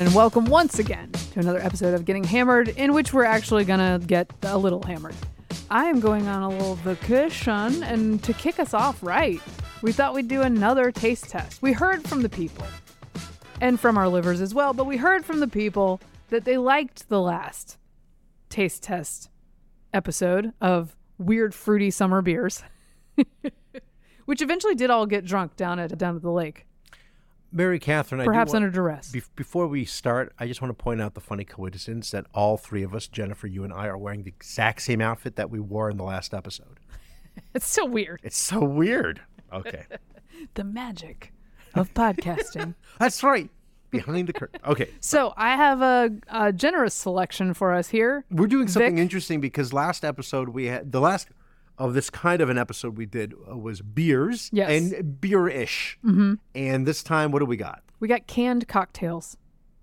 And 0.00 0.14
welcome 0.14 0.46
once 0.46 0.78
again 0.78 1.12
to 1.12 1.40
another 1.40 1.60
episode 1.60 1.92
of 1.92 2.06
Getting 2.06 2.24
Hammered, 2.24 2.68
in 2.70 2.94
which 2.94 3.12
we're 3.12 3.26
actually 3.26 3.66
gonna 3.66 4.00
get 4.06 4.32
a 4.44 4.56
little 4.56 4.82
hammered. 4.82 5.14
I 5.70 5.84
am 5.84 6.00
going 6.00 6.26
on 6.26 6.42
a 6.42 6.48
little 6.48 6.76
vacation, 6.76 7.82
and 7.82 8.22
to 8.24 8.32
kick 8.32 8.58
us 8.58 8.72
off 8.72 9.02
right, 9.02 9.42
we 9.82 9.92
thought 9.92 10.14
we'd 10.14 10.26
do 10.26 10.40
another 10.40 10.90
taste 10.90 11.28
test. 11.28 11.60
We 11.60 11.74
heard 11.74 12.08
from 12.08 12.22
the 12.22 12.30
people, 12.30 12.64
and 13.60 13.78
from 13.78 13.98
our 13.98 14.08
livers 14.08 14.40
as 14.40 14.54
well, 14.54 14.72
but 14.72 14.86
we 14.86 14.96
heard 14.96 15.22
from 15.22 15.40
the 15.40 15.46
people 15.46 16.00
that 16.30 16.46
they 16.46 16.56
liked 16.56 17.10
the 17.10 17.20
last 17.20 17.76
taste 18.48 18.82
test 18.82 19.28
episode 19.92 20.54
of 20.62 20.96
weird 21.18 21.54
fruity 21.54 21.90
summer 21.90 22.22
beers, 22.22 22.62
which 24.24 24.40
eventually 24.40 24.74
did 24.74 24.88
all 24.88 25.04
get 25.04 25.26
drunk 25.26 25.56
down 25.56 25.78
at 25.78 25.98
down 25.98 26.16
at 26.16 26.22
the 26.22 26.32
lake, 26.32 26.64
Mary 27.52 27.78
Katharine, 27.78 28.24
perhaps 28.24 28.54
under 28.54 28.70
duress. 28.70 29.10
Bef- 29.12 29.28
before 29.36 29.66
we 29.66 29.84
start, 29.84 30.32
I 30.38 30.46
just 30.46 30.62
want 30.62 30.76
to 30.76 30.82
point 30.82 31.00
out 31.00 31.14
the 31.14 31.20
funny 31.20 31.44
coincidence 31.44 32.10
that 32.12 32.26
all 32.32 32.56
three 32.56 32.82
of 32.82 32.94
us, 32.94 33.08
Jennifer, 33.08 33.46
you 33.46 33.64
and 33.64 33.72
I, 33.72 33.86
are 33.86 33.98
wearing 33.98 34.22
the 34.22 34.28
exact 34.30 34.82
same 34.82 35.00
outfit 35.00 35.36
that 35.36 35.50
we 35.50 35.58
wore 35.60 35.90
in 35.90 35.96
the 35.96 36.04
last 36.04 36.34
episode. 36.34 36.78
It's 37.54 37.66
so 37.68 37.86
weird. 37.86 38.20
It's 38.22 38.36
so 38.36 38.62
weird. 38.62 39.22
Okay. 39.52 39.84
The 40.54 40.64
magic 40.64 41.32
of 41.74 41.92
podcasting. 41.94 42.74
That's 42.98 43.22
right. 43.22 43.50
Behind 43.90 44.28
the 44.28 44.32
curtain. 44.32 44.60
Okay. 44.66 44.90
So 45.00 45.34
I 45.36 45.54
have 45.56 45.82
a, 45.82 46.10
a 46.28 46.52
generous 46.52 46.94
selection 46.94 47.52
for 47.54 47.72
us 47.74 47.88
here. 47.88 48.24
We're 48.30 48.46
doing 48.46 48.68
something 48.68 48.96
Vic? 48.96 49.02
interesting 49.02 49.40
because 49.40 49.72
last 49.72 50.04
episode 50.04 50.50
we 50.50 50.66
had 50.66 50.92
the 50.92 51.00
last 51.00 51.28
of 51.80 51.94
this 51.94 52.10
kind 52.10 52.40
of 52.40 52.48
an 52.50 52.58
episode 52.58 52.96
we 52.96 53.06
did 53.06 53.34
uh, 53.50 53.56
was 53.56 53.80
beers 53.82 54.50
Yes. 54.52 54.70
and 54.70 55.20
beer-ish. 55.20 55.98
Mm-hmm. 56.04 56.34
And 56.54 56.86
this 56.86 57.02
time, 57.02 57.32
what 57.32 57.38
do 57.40 57.46
we 57.46 57.56
got? 57.56 57.82
We 57.98 58.06
got 58.06 58.26
canned 58.26 58.68
cocktails, 58.68 59.36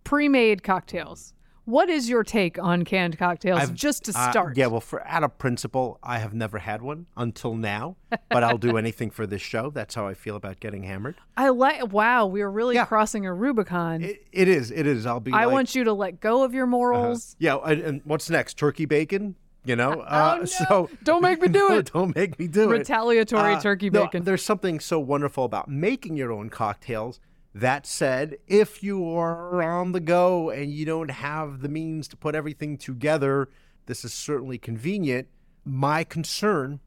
pre-made 0.04 0.64
cocktails. 0.64 1.34
What 1.66 1.90
is 1.90 2.08
your 2.08 2.24
take 2.24 2.58
on 2.58 2.86
canned 2.86 3.18
cocktails? 3.18 3.60
I've- 3.60 3.74
just 3.74 4.06
to 4.06 4.14
Uh, 4.18 4.32
start. 4.32 4.56
yeah, 4.56 4.68
well, 4.68 4.80
for 4.80 5.06
out 5.06 5.24
of 5.26 5.38
principle, 5.38 6.00
I 6.02 6.20
have 6.20 6.34
never 6.34 6.60
had 6.60 6.82
one 6.82 7.08
until 7.18 7.56
now, 7.56 7.98
but 8.30 8.42
I'll 8.42 8.58
do 8.58 8.78
anything 8.84 9.10
for 9.12 9.28
this 9.28 9.42
show. 9.42 9.70
That's 9.70 9.94
how 9.94 10.08
I 10.08 10.14
feel 10.14 10.38
about 10.38 10.62
getting 10.62 10.84
hammered. 10.84 11.16
I 11.36 11.50
like. 11.50 11.92
Wow, 11.92 12.28
we're 12.28 12.50
really 12.50 12.76
Yeah. 12.76 12.86
crossing 12.86 13.26
a 13.26 13.34
Rubicon. 13.34 14.02
It, 14.02 14.26
it 14.32 14.48
is. 14.48 14.72
It 14.72 14.88
is. 14.88 15.06
I'll 15.06 15.20
be. 15.20 15.34
I 15.34 15.44
like, 15.44 15.54
want 15.54 15.76
you 15.76 15.84
to 15.84 15.92
let 15.92 16.22
go 16.22 16.44
of 16.44 16.54
your 16.54 16.68
morals. 16.68 17.36
Yeah, 17.38 17.58
and, 17.58 17.82
and 17.82 18.02
what's 18.06 18.30
next? 18.30 18.58
Turkey 18.58 18.86
bacon? 18.86 19.36
You 19.68 19.76
know? 19.76 20.02
Uh, 20.02 20.36
Oh, 20.36 20.40
no. 20.40 20.46
So 20.46 20.90
Don't 21.04 21.22
make 21.22 21.42
me 21.42 21.48
do 21.50 21.70
No, 21.70 21.78
it. 21.80 21.92
Don't 21.94 22.16
make 22.16 22.40
me 22.40 22.48
do 22.48 22.72
it. 22.72 22.78
Retaliatory 22.80 23.56
Uh, 23.56 23.62
turkey 23.62 23.90
no, 23.90 24.04
bacon. 24.06 24.24
there's 24.24 24.44
something 24.44 24.80
so 24.80 25.00
wonderful 25.00 25.44
about 25.46 25.68
making 25.70 26.16
your 26.16 26.32
own 26.32 26.50
cocktails. 26.50 27.20
That 27.54 27.86
said, 27.88 28.38
if 28.48 28.84
you 28.84 29.10
are 29.18 29.62
on 29.64 29.92
the 29.92 30.00
go 30.00 30.50
and 30.52 30.72
you 30.72 30.86
don't 30.86 31.10
have 31.10 31.62
the 31.62 31.70
means 31.70 32.08
to 32.10 32.18
put 32.18 32.36
everything 32.36 32.78
together, 32.78 33.50
this 33.88 34.06
is 34.06 34.14
certainly 34.14 34.58
convenient. 34.60 35.28
My 35.66 36.04
concern, 36.04 36.80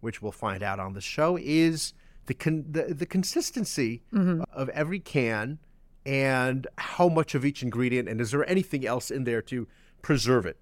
which 0.00 0.22
we'll 0.22 0.30
find 0.32 0.62
out 0.62 0.78
on 0.78 0.92
the 0.94 1.00
show, 1.00 1.36
is 1.40 1.92
the 2.26 2.34
con- 2.34 2.64
the, 2.70 2.94
the 2.94 3.06
consistency 3.06 4.02
Mm-hmm. 4.14 4.42
of 4.52 4.68
every 4.70 5.00
can 5.00 5.58
and 6.06 6.66
how 6.78 7.08
much 7.08 7.34
of 7.34 7.44
each 7.44 7.62
ingredient, 7.62 8.08
and 8.08 8.20
is 8.20 8.30
there 8.30 8.48
anything 8.48 8.86
else 8.86 9.10
in 9.10 9.24
there 9.24 9.42
to 9.42 9.66
preserve 10.02 10.46
it? 10.46 10.56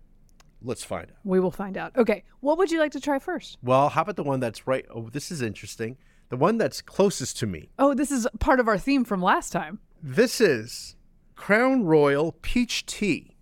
Let's 0.63 0.85
find 0.85 1.11
out. 1.11 1.17
We 1.25 1.41
will 1.41 1.51
find 1.51 1.77
out. 1.77 1.97
Okay, 1.97 2.25
what 2.41 2.59
would 2.59 2.71
you 2.71 2.79
like 2.79 2.93
to 2.93 3.01
try 3.01 3.19
first? 3.19 3.59
Well, 3.63 3.89
how 3.89 4.03
about 4.03 4.17
the 4.17 4.23
one 4.23 4.41
that's 4.41 4.67
right? 4.67 4.85
Oh, 4.91 5.09
this 5.09 5.31
is 5.31 5.43
interesting. 5.43 5.97
The 6.29 6.37
one 6.37 6.59
that's 6.59 6.81
closest 6.83 7.39
to 7.39 7.47
me. 7.47 7.71
Oh, 7.79 7.95
this 7.95 8.11
is 8.11 8.27
part 8.39 8.61
of 8.61 8.69
our 8.69 8.79
theme 8.79 9.05
from 9.05 9.23
last 9.23 9.51
time. 9.51 9.81
This 10.03 10.41
is 10.41 10.97
Crown 11.35 11.85
Royal 11.85 12.33
Peach 12.43 12.87
Tea. 12.87 13.37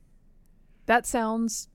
That 0.87 1.07
sounds 1.07 1.69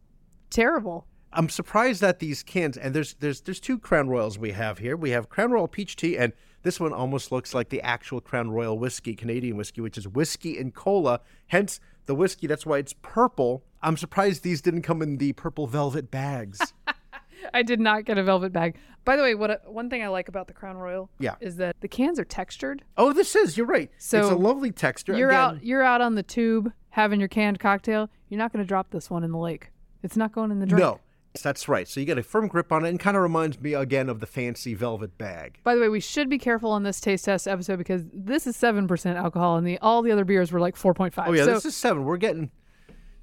terrible. 0.50 1.07
I'm 1.31 1.50
surprised 1.50 2.01
that 2.01 2.19
these 2.19 2.44
cans 2.44 2.78
and 2.78 2.94
there's 2.94 3.16
there's 3.16 3.41
there's 3.41 3.59
two 3.59 3.78
Crown 3.78 4.07
Royals 4.07 4.38
we 4.38 4.51
have 4.51 4.78
here. 4.79 4.96
We 4.96 5.12
have 5.12 5.29
Crown 5.29 5.51
Royal 5.51 5.67
Peach 5.67 5.96
Tea 5.96 6.17
and 6.17 6.34
this 6.63 6.79
one 6.79 6.91
almost 6.94 7.31
looks 7.31 7.53
like 7.53 7.69
the 7.69 7.81
actual 7.81 8.19
Crown 8.22 8.50
Royal 8.51 8.78
whiskey, 8.78 9.16
Canadian 9.16 9.56
whiskey, 9.57 9.81
which 9.81 9.97
is 9.97 10.07
whiskey 10.07 10.57
and 10.57 10.74
cola. 10.74 11.19
Hence 11.47 11.79
the 12.06 12.16
whiskey. 12.16 12.47
That's 12.47 12.66
why 12.66 12.79
it's 12.79 12.94
purple. 13.01 13.63
I'm 13.81 13.97
surprised 13.97 14.44
these 14.44 14.62
didn't 14.62 14.81
come 14.84 15.02
in 15.02 15.18
the 15.18 15.34
purple 15.34 15.68
velvet 15.68 16.09
bags. 16.09 16.73
I 17.53 17.62
did 17.62 17.79
not 17.79 18.06
get 18.06 18.18
a 18.18 18.23
velvet 18.23 18.53
bag. 18.53 18.78
By 19.06 19.18
the 19.18 19.22
way, 19.22 19.35
what 19.35 19.52
uh, 19.52 19.57
one 19.68 19.90
thing 19.90 20.02
I 20.02 20.07
like 20.07 20.29
about 20.29 20.47
the 20.47 20.53
Crown 20.53 20.78
Royal 20.78 21.09
Yeah. 21.19 21.35
is 21.41 21.57
that 21.57 21.75
the 21.81 21.90
cans 21.90 22.18
are 22.18 22.23
textured. 22.23 22.84
oh, 22.97 23.12
this 23.12 23.35
is. 23.35 23.57
You're 23.57 23.66
right. 23.68 23.91
So 23.97 24.19
it's 24.22 24.29
a 24.29 24.35
lovely 24.35 24.72
texture. 24.72 25.18
You're 25.18 25.29
Again, 25.29 25.40
out 25.41 25.63
you're 25.66 25.84
out 25.84 26.00
on 26.00 26.16
the 26.16 26.23
tube 26.23 26.72
having 26.91 27.19
your 27.19 27.28
canned 27.28 27.59
cocktail. 27.59 28.09
You're 28.29 28.38
not 28.38 28.53
going 28.53 28.63
to 28.63 28.68
drop 28.68 28.91
this 28.91 29.09
one 29.09 29.25
in 29.25 29.31
the 29.31 29.38
lake. 29.38 29.72
It's 30.03 30.16
not 30.16 30.31
going 30.31 30.52
in 30.52 30.59
the 30.59 30.66
drink. 30.66 30.81
No, 30.81 31.00
that's 31.41 31.67
right. 31.67 31.88
So 31.88 31.99
you 31.99 32.05
get 32.05 32.17
a 32.17 32.23
firm 32.23 32.47
grip 32.47 32.71
on 32.71 32.85
it, 32.85 32.89
and 32.89 32.99
kind 32.99 33.17
of 33.17 33.23
reminds 33.23 33.59
me 33.59 33.73
again 33.73 34.09
of 34.09 34.19
the 34.19 34.27
fancy 34.27 34.73
velvet 34.73 35.17
bag. 35.17 35.59
By 35.63 35.75
the 35.75 35.81
way, 35.81 35.89
we 35.89 35.99
should 35.99 36.29
be 36.29 36.38
careful 36.38 36.71
on 36.71 36.83
this 36.83 36.99
taste 36.99 37.25
test 37.25 37.47
episode 37.47 37.77
because 37.77 38.03
this 38.13 38.45
is 38.45 38.55
7% 38.55 39.16
alcohol 39.16 39.57
and 39.57 39.66
the 39.66 39.77
all 39.79 40.01
the 40.01 40.11
other 40.11 40.25
beers 40.25 40.51
were 40.51 40.59
like 40.59 40.75
4.5. 40.75 41.13
Oh 41.27 41.33
yeah, 41.33 41.45
so 41.45 41.53
this 41.53 41.66
is 41.66 41.75
seven. 41.75 42.03
We're 42.03 42.17
getting, 42.17 42.51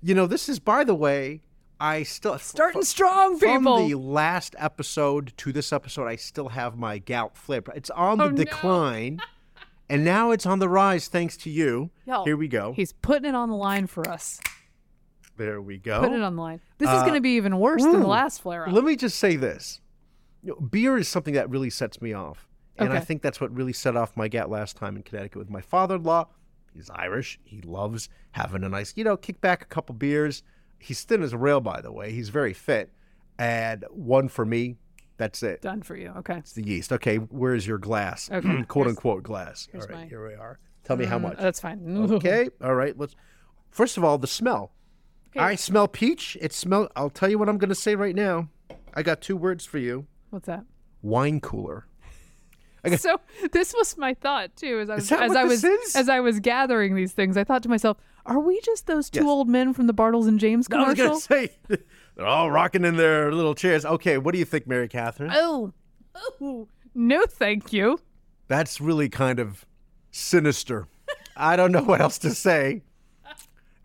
you 0.02 0.14
know, 0.14 0.26
this 0.26 0.48
is 0.48 0.58
by 0.58 0.84
the 0.84 0.94
way. 0.94 1.42
I 1.82 2.02
still 2.02 2.36
starting 2.38 2.82
f- 2.82 2.86
strong, 2.86 3.38
from 3.38 3.60
people. 3.60 3.88
the 3.88 3.94
last 3.94 4.54
episode 4.58 5.32
to 5.38 5.50
this 5.50 5.72
episode. 5.72 6.06
I 6.08 6.16
still 6.16 6.50
have 6.50 6.76
my 6.76 6.98
gout 6.98 7.38
flip. 7.38 7.70
It's 7.74 7.88
on 7.88 8.20
oh, 8.20 8.24
the 8.24 8.28
Oh, 8.28 8.30
no. 8.32 8.36
decline, 8.36 9.20
and 9.88 10.04
now 10.04 10.30
it's 10.30 10.44
on 10.44 10.58
the 10.58 10.68
rise 10.68 11.08
thanks 11.08 11.38
to 11.38 11.48
you. 11.50 11.88
Yo, 12.06 12.24
Here 12.24 12.36
we 12.36 12.48
go. 12.48 12.74
He's 12.74 12.92
putting 12.92 13.30
it 13.30 13.34
on 13.34 13.48
the 13.48 13.56
line 13.56 13.86
for 13.86 14.06
us. 14.10 14.40
There 15.40 15.62
we 15.62 15.78
go. 15.78 16.00
Putting 16.00 16.16
it 16.16 16.22
on 16.22 16.36
the 16.36 16.42
line. 16.42 16.60
This 16.76 16.90
is 16.90 17.00
going 17.02 17.14
to 17.14 17.20
be 17.22 17.30
even 17.36 17.58
worse 17.58 17.82
than 17.82 18.00
the 18.00 18.04
Uh, 18.06 18.10
last 18.10 18.42
flare 18.42 18.66
up. 18.66 18.72
Let 18.74 18.84
me 18.84 18.94
just 18.94 19.18
say 19.18 19.36
this: 19.36 19.80
You 20.42 20.50
know, 20.50 20.56
beer 20.66 20.98
is 20.98 21.08
something 21.08 21.32
that 21.34 21.48
really 21.48 21.70
sets 21.70 22.02
me 22.02 22.12
off, 22.12 22.46
and 22.76 22.92
I 22.92 23.00
think 23.00 23.22
that's 23.22 23.40
what 23.40 23.50
really 23.54 23.72
set 23.72 23.96
off 23.96 24.16
my 24.16 24.28
gout 24.28 24.50
last 24.50 24.76
time 24.76 24.96
in 24.96 25.02
Connecticut 25.02 25.38
with 25.38 25.48
my 25.50 25.62
father-in-law. 25.62 26.26
He's 26.74 26.90
Irish. 26.90 27.40
He 27.42 27.60
loves 27.62 28.08
having 28.32 28.62
a 28.64 28.68
nice, 28.68 28.92
you 28.96 29.02
know, 29.02 29.16
kick 29.16 29.40
back 29.40 29.62
a 29.62 29.64
couple 29.66 29.94
beers. 29.94 30.42
He's 30.78 31.02
thin 31.04 31.22
as 31.22 31.32
a 31.32 31.38
rail, 31.38 31.60
by 31.60 31.80
the 31.80 31.90
way. 31.90 32.12
He's 32.12 32.28
very 32.28 32.52
fit, 32.52 32.92
and 33.38 33.84
one 33.90 34.28
for 34.28 34.44
me. 34.44 34.76
That's 35.16 35.42
it. 35.42 35.62
Done 35.62 35.82
for 35.82 35.96
you. 35.96 36.12
Okay. 36.18 36.36
It's 36.38 36.52
the 36.52 36.66
yeast. 36.66 36.92
Okay, 36.92 37.16
where's 37.16 37.66
your 37.66 37.78
glass? 37.78 38.30
Okay, 38.30 38.62
quote 38.68 38.86
here's- 38.86 38.96
unquote 38.96 39.22
glass. 39.22 39.68
All 39.74 39.80
here's 39.80 39.90
my- 39.90 40.04
here 40.06 40.26
we 40.26 40.34
are. 40.34 40.58
Tell 40.84 40.96
me 40.96 41.04
how 41.06 41.18
Mm, 41.18 41.22
much. 41.22 41.38
That's 41.38 41.60
fine. 41.60 41.80
Okay. 42.12 42.48
All 42.62 42.74
right. 42.74 42.96
Let's. 42.98 43.14
First 43.70 43.96
of 43.96 44.04
all, 44.04 44.18
the 44.18 44.26
smell. 44.26 44.72
Okay. 45.36 45.44
I 45.44 45.54
smell 45.54 45.86
peach. 45.88 46.36
It 46.40 46.52
smell. 46.52 46.88
I'll 46.96 47.10
tell 47.10 47.28
you 47.30 47.38
what 47.38 47.48
I'm 47.48 47.58
going 47.58 47.68
to 47.68 47.74
say 47.74 47.94
right 47.94 48.14
now. 48.14 48.48
I 48.94 49.02
got 49.02 49.20
two 49.20 49.36
words 49.36 49.64
for 49.64 49.78
you. 49.78 50.06
What's 50.30 50.46
that? 50.46 50.64
Wine 51.02 51.40
cooler. 51.40 51.86
so 52.96 53.20
this 53.52 53.74
was 53.76 53.96
my 53.98 54.14
thought 54.14 54.56
too 54.56 54.80
as 54.80 54.88
I 54.90 54.94
was 54.96 55.08
that 55.10 55.22
as 55.22 55.28
what 55.28 55.36
I 55.36 55.42
this 55.48 55.62
was 55.62 55.64
is? 55.64 55.96
as 55.96 56.08
I 56.08 56.20
was 56.20 56.40
gathering 56.40 56.94
these 56.94 57.12
things. 57.12 57.36
I 57.36 57.44
thought 57.44 57.62
to 57.64 57.68
myself, 57.68 57.98
are 58.26 58.40
we 58.40 58.60
just 58.62 58.86
those 58.86 59.10
two 59.10 59.20
Yes. 59.20 59.28
old 59.28 59.48
men 59.48 59.72
from 59.74 59.86
the 59.86 59.94
Bartles 59.94 60.26
and 60.28 60.40
James 60.40 60.66
I 60.72 60.76
was 60.76 60.94
commercial? 60.94 61.06
going 61.28 61.48
to 61.48 61.54
say 61.68 61.78
they're 62.16 62.26
all 62.26 62.50
rocking 62.50 62.84
in 62.84 62.96
their 62.96 63.32
little 63.32 63.54
chairs. 63.54 63.84
Okay, 63.84 64.18
what 64.18 64.32
do 64.32 64.38
you 64.38 64.44
think, 64.44 64.66
Mary 64.66 64.88
Katharine? 64.88 65.30
Oh, 65.34 65.72
oh, 66.14 66.68
no, 66.94 67.24
thank 67.26 67.72
you. 67.72 68.00
That's 68.48 68.80
really 68.80 69.08
kind 69.08 69.38
of 69.38 69.64
sinister. 70.10 70.88
I 71.36 71.56
don't 71.56 71.72
know 71.72 71.82
what 71.82 72.00
else 72.00 72.18
to 72.18 72.30
say. 72.30 72.82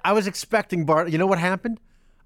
I 0.05 0.13
was 0.13 0.27
expecting 0.27 0.85
Bart. 0.85 1.09
You 1.09 1.17
know 1.17 1.25
what 1.25 1.39
happened? 1.39 1.79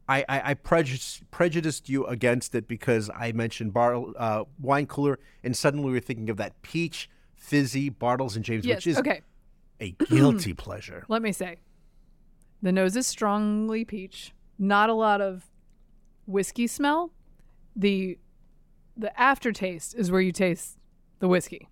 I, 0.09 0.25
I, 0.27 0.41
I 0.51 0.53
prejudiced, 0.55 1.29
prejudiced 1.31 1.87
you 1.87 2.05
against 2.05 2.53
it 2.55 2.67
because 2.67 3.09
I 3.15 3.31
mentioned 3.31 3.73
Bar, 3.73 4.03
uh, 4.17 4.43
wine 4.59 4.85
cooler, 4.85 5.17
and 5.43 5.55
suddenly 5.55 5.85
we 5.87 5.93
were 5.93 5.99
thinking 6.01 6.29
of 6.29 6.37
that 6.37 6.61
peach, 6.61 7.09
fizzy 7.35 7.89
Bartles 7.89 8.35
and 8.35 8.43
James, 8.43 8.65
Yes. 8.65 8.77
which 8.77 8.87
is 8.87 8.97
Okay. 8.97 9.21
a 9.79 9.91
guilty 9.91 10.53
pleasure. 10.65 11.05
Let 11.07 11.21
me 11.21 11.31
say, 11.31 11.57
the 12.61 12.71
nose 12.73 12.95
is 12.97 13.07
strongly 13.07 13.85
peach. 13.85 14.33
Not 14.57 14.89
a 14.89 14.93
lot 14.93 15.21
of 15.21 15.45
whiskey 16.25 16.67
smell. 16.67 17.11
The 17.75 18.17
the 18.97 19.17
aftertaste 19.17 19.95
is 19.95 20.11
where 20.11 20.19
you 20.19 20.33
taste 20.33 20.77
the 21.19 21.29
whiskey, 21.29 21.69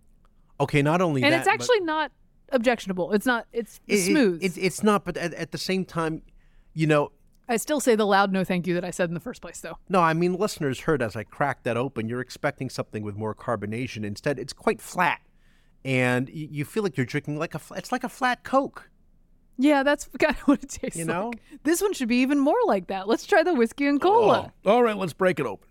Okay, 0.62 0.82
not 0.82 1.02
only 1.02 1.22
and 1.24 1.34
that, 1.34 1.40
it's 1.40 1.48
but- 1.48 1.54
actually 1.56 1.82
not 1.82 2.12
objectionable. 2.52 3.12
It's 3.14 3.26
not. 3.26 3.46
It's 3.52 3.80
It- 3.88 3.96
it- 3.96 4.06
smooth. 4.12 4.44
it- 4.44 4.58
it's 4.58 4.84
not, 4.84 5.06
but 5.06 5.18
at, 5.18 5.34
at 5.34 5.52
the 5.52 5.58
same 5.58 5.86
time, 5.86 6.22
you 6.74 6.88
know, 6.88 7.12
I 7.50 7.56
still 7.58 7.80
say 7.80 7.96
the 7.96 8.06
loud 8.06 8.34
no 8.34 8.44
thank 8.44 8.68
you 8.68 8.74
that 8.74 8.84
I 8.84 8.92
said 8.92 9.10
in 9.10 9.14
the 9.14 9.20
first 9.22 9.42
place, 9.42 9.62
though. 9.62 9.78
no, 9.88 10.02
I 10.02 10.14
mean, 10.14 10.34
listeners 10.34 10.82
heard 10.82 11.02
as 11.02 11.16
I 11.16 11.24
cracked 11.24 11.64
that 11.64 11.78
open, 11.78 12.10
you're 12.10 12.20
expecting 12.22 12.70
something 12.70 13.04
with 13.04 13.16
more 13.16 13.34
carbonation. 13.34 14.04
Instead, 14.04 14.38
it's 14.38 14.52
quite 14.54 14.82
flat, 14.82 15.22
and 15.86 16.28
you, 16.30 16.48
you 16.52 16.66
feel 16.66 16.84
like 16.84 16.98
you're 16.98 17.06
drinking 17.06 17.38
like 17.40 17.56
a. 17.56 17.60
fl- 17.60 17.76
It's 17.76 17.92
like 17.92 18.04
a 18.04 18.10
flat 18.10 18.44
Coke. 18.44 18.90
Yeah, 19.58 19.82
that's 19.84 20.08
kind 20.20 20.36
of 20.36 20.42
what 20.48 20.62
it 20.64 20.70
tastes 20.70 21.00
You 21.00 21.06
know? 21.06 21.28
like. 21.30 21.42
This 21.64 21.82
one 21.82 21.94
should 21.94 22.10
be 22.10 22.18
even 22.18 22.38
more 22.40 22.58
like 22.66 22.88
that. 22.88 23.08
Let's 23.08 23.26
try 23.26 23.44
the 23.44 23.54
whiskey 23.56 23.88
and 23.88 23.98
oh, 24.04 24.08
cola. 24.08 24.54
Oh, 24.66 24.72
all 24.72 24.84
right, 24.84 24.98
let's 24.98 25.14
break 25.14 25.40
it 25.40 25.46
open. 25.46 25.68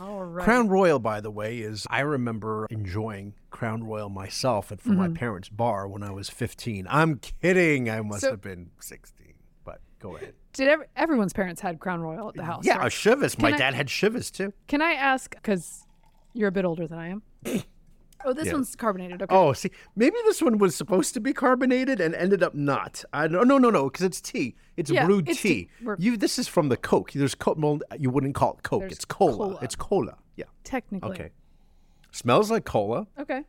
All 0.00 0.24
right. 0.24 0.44
Crown 0.44 0.68
Royal, 0.68 0.98
by 0.98 1.20
the 1.20 1.30
way, 1.30 1.58
is 1.58 1.86
I 1.90 2.00
remember 2.00 2.66
enjoying 2.70 3.34
Crown 3.50 3.84
Royal 3.84 4.08
myself 4.08 4.72
at 4.72 4.80
from 4.80 4.96
my 4.96 5.06
mm-hmm. 5.06 5.14
parents' 5.14 5.48
bar 5.48 5.86
when 5.88 6.02
I 6.02 6.10
was 6.10 6.28
15. 6.28 6.86
I'm 6.90 7.20
kidding. 7.42 7.88
I 7.88 8.00
must 8.00 8.22
So- 8.22 8.30
have 8.30 8.40
been 8.40 8.70
16. 8.80 9.34
But 9.64 9.80
go 9.98 10.16
ahead. 10.16 10.34
Did 10.52 10.68
ev- 10.68 10.84
everyone's 10.96 11.32
parents 11.32 11.60
had 11.60 11.80
Crown 11.80 12.00
Royal 12.00 12.28
at 12.28 12.34
the 12.34 12.44
house? 12.44 12.64
Yeah, 12.64 12.78
right? 12.78 12.86
a 12.86 12.90
Chivas. 12.90 13.38
My 13.40 13.48
I- 13.48 13.56
dad 13.56 13.74
had 13.74 13.88
Chivas 13.88 14.30
too. 14.30 14.52
Can 14.68 14.82
I 14.82 14.92
ask, 14.92 15.34
because 15.34 15.86
you're 16.32 16.48
a 16.48 16.52
bit 16.52 16.64
older 16.64 16.86
than 16.86 16.98
I 16.98 17.08
am? 17.08 17.22
Oh, 18.24 18.32
this 18.32 18.46
Yeah. 18.46 18.54
one's 18.54 18.74
carbonated. 18.76 19.22
Okay. 19.22 19.34
Oh, 19.34 19.52
see, 19.52 19.70
maybe 19.96 20.16
this 20.24 20.40
one 20.42 20.58
was 20.58 20.74
supposed 20.74 21.14
to 21.14 21.20
be 21.20 21.32
carbonated 21.32 22.00
and 22.00 22.14
ended 22.14 22.42
up 22.42 22.54
not. 22.54 23.04
I 23.12 23.28
don't. 23.28 23.46
No, 23.48 23.58
no, 23.58 23.70
no, 23.70 23.84
because 23.84 24.04
it's 24.04 24.20
tea. 24.20 24.56
It's 24.76 24.90
Yeah, 24.90 25.06
brewed 25.06 25.28
it's 25.28 25.40
tea. 25.40 25.68
tea. 25.80 25.88
You. 25.98 26.16
This 26.16 26.38
is 26.38 26.48
from 26.48 26.68
the 26.68 26.76
Coke. 26.76 27.12
There's 27.12 27.34
Coke. 27.34 27.58
Well, 27.58 27.80
you 27.98 28.10
wouldn't 28.10 28.34
call 28.34 28.54
it 28.58 28.62
Coke. 28.62 28.80
There's 28.80 28.92
it's 28.92 29.04
cola. 29.04 29.36
cola. 29.36 29.58
It's 29.62 29.76
cola. 29.76 30.16
Yeah. 30.36 30.44
Technically. 30.64 31.10
Okay. 31.10 31.30
Smells 32.10 32.50
like 32.50 32.64
cola. 32.64 33.06
Okay. 33.18 33.42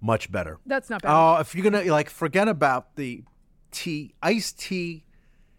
Much 0.00 0.32
better. 0.32 0.58
That's 0.66 0.90
not 0.90 1.02
bad. 1.02 1.12
Oh, 1.12 1.38
if 1.40 1.54
you're 1.54 1.62
gonna 1.68 1.84
like 1.90 2.10
forget 2.10 2.48
about 2.48 2.96
the 2.96 3.22
tea, 3.70 4.14
iced 4.22 4.58
tea. 4.58 5.04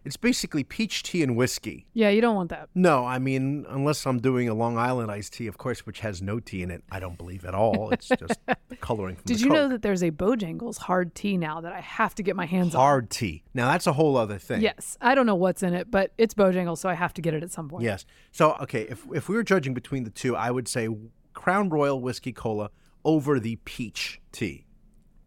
It's 0.06 0.18
basically 0.18 0.64
peach 0.64 1.04
tea 1.04 1.24
and 1.24 1.36
whiskey. 1.36 1.86
yeah, 1.94 2.10
you 2.10 2.20
don't 2.22 2.36
want 2.36 2.50
that. 2.50 2.70
No, 2.76 3.06
I 3.06 3.20
mean, 3.20 3.66
unless 3.70 4.06
I'm 4.06 4.20
doing 4.20 4.50
a 4.50 4.54
Long 4.54 4.78
Island 4.78 5.10
iced 5.10 5.34
tea, 5.34 5.48
of 5.48 5.58
course, 5.58 5.86
which 5.86 6.02
has 6.02 6.22
no 6.22 6.40
tea 6.40 6.62
in 6.62 6.72
it, 6.72 6.84
I 6.92 7.00
don't 7.00 7.18
believe 7.18 7.46
at 7.46 7.56
all. 7.56 7.92
It's 7.92 8.10
just 8.10 8.40
coloring 8.82 9.16
from 9.16 9.24
Did 9.26 9.40
you 9.40 9.50
know 9.50 9.70
that 9.70 9.82
there's 9.82 10.04
a 10.04 10.12
Bojangles 10.12 10.78
hard 10.78 11.16
tea 11.16 11.38
now 11.38 11.62
that 11.62 11.72
I 11.72 11.80
have 11.80 12.16
to 12.16 12.24
get 12.24 12.36
my 12.36 12.46
hands 12.46 12.76
on? 12.76 12.82
hard 12.82 13.10
tea? 13.10 13.44
Now 13.54 13.72
that's 13.72 13.88
a 13.88 13.94
whole 13.94 14.18
other 14.18 14.38
thing. 14.38 14.62
Yes. 14.62 14.98
I 15.00 15.16
don't 15.16 15.26
know 15.26 15.36
what's 15.36 15.64
in 15.64 15.74
it, 15.74 15.90
but 15.90 16.12
it's 16.18 16.34
Bojangles, 16.34 16.80
so 16.80 16.90
I 16.90 16.96
have 16.96 17.14
to 17.14 17.22
get 17.22 17.34
it 17.34 17.44
at 17.44 17.52
some 17.52 17.70
point. 17.70 17.84
Yes. 17.84 18.06
So 18.32 18.58
okay, 18.62 18.82
if 18.90 19.06
if 19.14 19.30
we 19.30 19.36
were 19.36 19.44
judging 19.44 19.74
between 19.74 20.04
the 20.04 20.10
two, 20.10 20.36
I 20.36 20.52
would 20.52 20.68
say 20.68 20.90
Crown 21.34 21.70
Royal 21.70 22.02
whiskey 22.02 22.34
cola 22.34 22.70
over 23.06 23.40
the 23.40 23.56
peach 23.64 24.22
tea. 24.32 24.66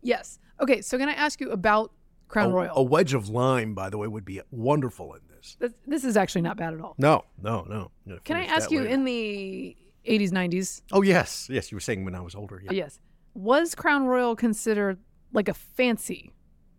Yes. 0.03 0.39
Okay, 0.61 0.81
so 0.81 0.97
can 0.99 1.09
I 1.09 1.13
ask 1.13 1.41
you 1.41 1.51
about 1.51 1.93
Crown 2.29 2.51
a, 2.51 2.55
Royal? 2.55 2.77
a 2.77 2.83
wedge 2.83 3.15
of 3.15 3.29
lime, 3.29 3.75
by 3.75 3.91
the 3.91 3.99
way, 3.99 4.09
would 4.09 4.25
be 4.25 4.41
wonderful 4.51 5.15
in 5.15 5.21
this. 5.29 5.57
This, 5.61 5.73
this 5.87 6.05
is 6.05 6.17
actually 6.17 6.43
not 6.43 6.57
bad 6.57 6.75
at 6.75 6.81
all. 6.81 6.95
No, 6.99 7.25
no, 7.41 7.65
no. 7.69 7.91
Can 8.25 8.37
I 8.37 8.45
ask 8.45 8.71
you 8.71 8.81
later. 8.81 8.91
in 8.91 9.05
the 9.05 9.77
80s, 10.07 10.31
90s? 10.31 10.83
Oh 10.93 11.03
yes, 11.03 11.49
yes. 11.51 11.71
You 11.71 11.77
were 11.77 11.81
saying 11.81 12.05
when 12.05 12.15
I 12.15 12.21
was 12.21 12.35
older. 12.35 12.61
Yeah. 12.65 12.73
Yes. 12.73 12.99
Was 13.35 13.75
Crown 13.75 14.07
Royal 14.07 14.35
considered 14.35 14.99
like 15.33 15.49
a 15.49 15.55
fancy 15.55 16.33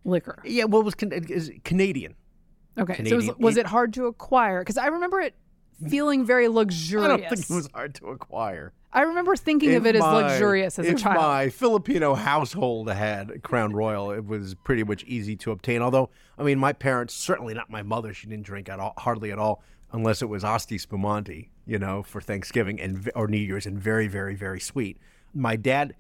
liquor? 0.04 0.42
Yeah. 0.44 0.66
Well, 0.66 0.82
it 0.82 0.86
was 0.86 0.96
can, 0.96 1.12
is 1.12 1.50
it 1.50 1.64
Canadian. 1.64 2.16
Okay. 2.78 2.94
So 2.94 3.02
was, 3.04 3.10
Canadian- 3.10 3.36
was 3.40 3.58
it 3.58 3.66
hard 3.68 3.94
to 3.94 4.06
acquire? 4.06 4.62
Because 4.62 4.78
I 4.78 4.88
remember 4.88 5.20
it 5.22 5.36
feeling 5.90 6.26
very 6.26 6.48
luxurious. 6.48 7.06
I 7.06 7.08
don't 7.10 7.30
think 7.30 7.50
it 7.50 7.54
was 7.54 7.70
hard 7.74 7.96
to 7.96 8.08
acquire. 8.08 8.74
I 8.94 9.02
remember 9.02 9.36
thinking 9.36 9.76
of 9.76 9.86
If 9.86 9.96
it 9.96 9.96
as 9.98 10.02
my- 10.02 10.22
luxurious 10.22 10.80
as 10.80 10.88
a 10.88 10.96
child. 10.96 11.18
my 11.22 11.50
Filipino 11.50 12.16
household 12.16 12.90
had 12.90 13.44
Crown 13.44 13.74
Royal, 13.74 14.12
it 14.12 14.26
was 14.26 14.56
pretty 14.56 14.84
much 14.84 15.04
easy 15.04 15.36
to 15.38 15.52
obtain. 15.52 15.82
Although, 15.82 16.10
I 16.38 16.44
mean, 16.44 16.58
my 16.58 16.74
parents, 16.74 17.14
certainly 17.14 17.54
not 17.54 17.70
my 17.70 17.84
mother, 17.84 18.14
she 18.14 18.28
didn't 18.28 18.46
drink 18.46 18.70
at 18.70 18.80
all, 18.80 18.94
hardly 18.98 19.32
at 19.32 19.38
all, 19.40 19.62
unless 19.92 20.22
it 20.22 20.28
was 20.30 20.44
Asti 20.44 20.78
Spumante, 20.78 21.52
you 21.66 21.78
know, 21.80 22.02
for 22.02 22.22
Thanksgiving 22.22 22.80
and 22.80 23.10
or 23.14 23.28
New 23.28 23.38
Year's, 23.38 23.66
and 23.66 23.78
very, 23.78 24.08
very, 24.08 24.36
very 24.36 24.60
sweet. 24.60 24.98
My 25.34 25.56
dad 25.58 25.94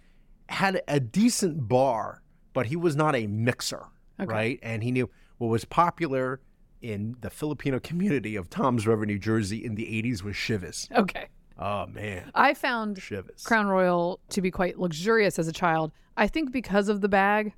had 0.50 0.82
a 0.88 1.00
decent 1.00 1.68
bar, 1.68 2.22
but 2.54 2.68
he 2.68 2.78
was 2.78 2.96
not 2.96 3.16
a 3.16 3.28
mixer, 3.28 3.84
right? 4.18 4.60
And 4.64 4.82
he 4.82 4.92
knew 4.92 5.10
what 5.38 5.48
was 5.50 5.66
popular 5.66 6.40
in 6.82 7.18
the 7.22 7.30
Filipino 7.30 7.80
community 7.80 8.36
of 8.38 8.50
Tom's 8.50 8.88
River, 8.88 9.06
New 9.06 9.20
Jersey, 9.20 9.64
in 9.64 9.76
the 9.76 9.86
'80s 9.86 10.24
was 10.24 10.36
Chivas. 10.36 10.90
Okay. 10.92 11.28
Oh 11.60 11.86
man, 11.88 12.32
I 12.36 12.54
found. 12.54 13.02
Crown 13.44 13.68
Royal 13.68 14.20
to 14.30 14.42
be 14.42 14.52
quite 14.52 14.80
luxurious 14.80 15.40
as 15.40 15.48
a 15.48 15.54
child. 15.54 15.92
I 16.16 16.28
think 16.28 16.52
because 16.52 16.90
of 16.90 17.02
the 17.02 17.10
bag, 17.10 17.54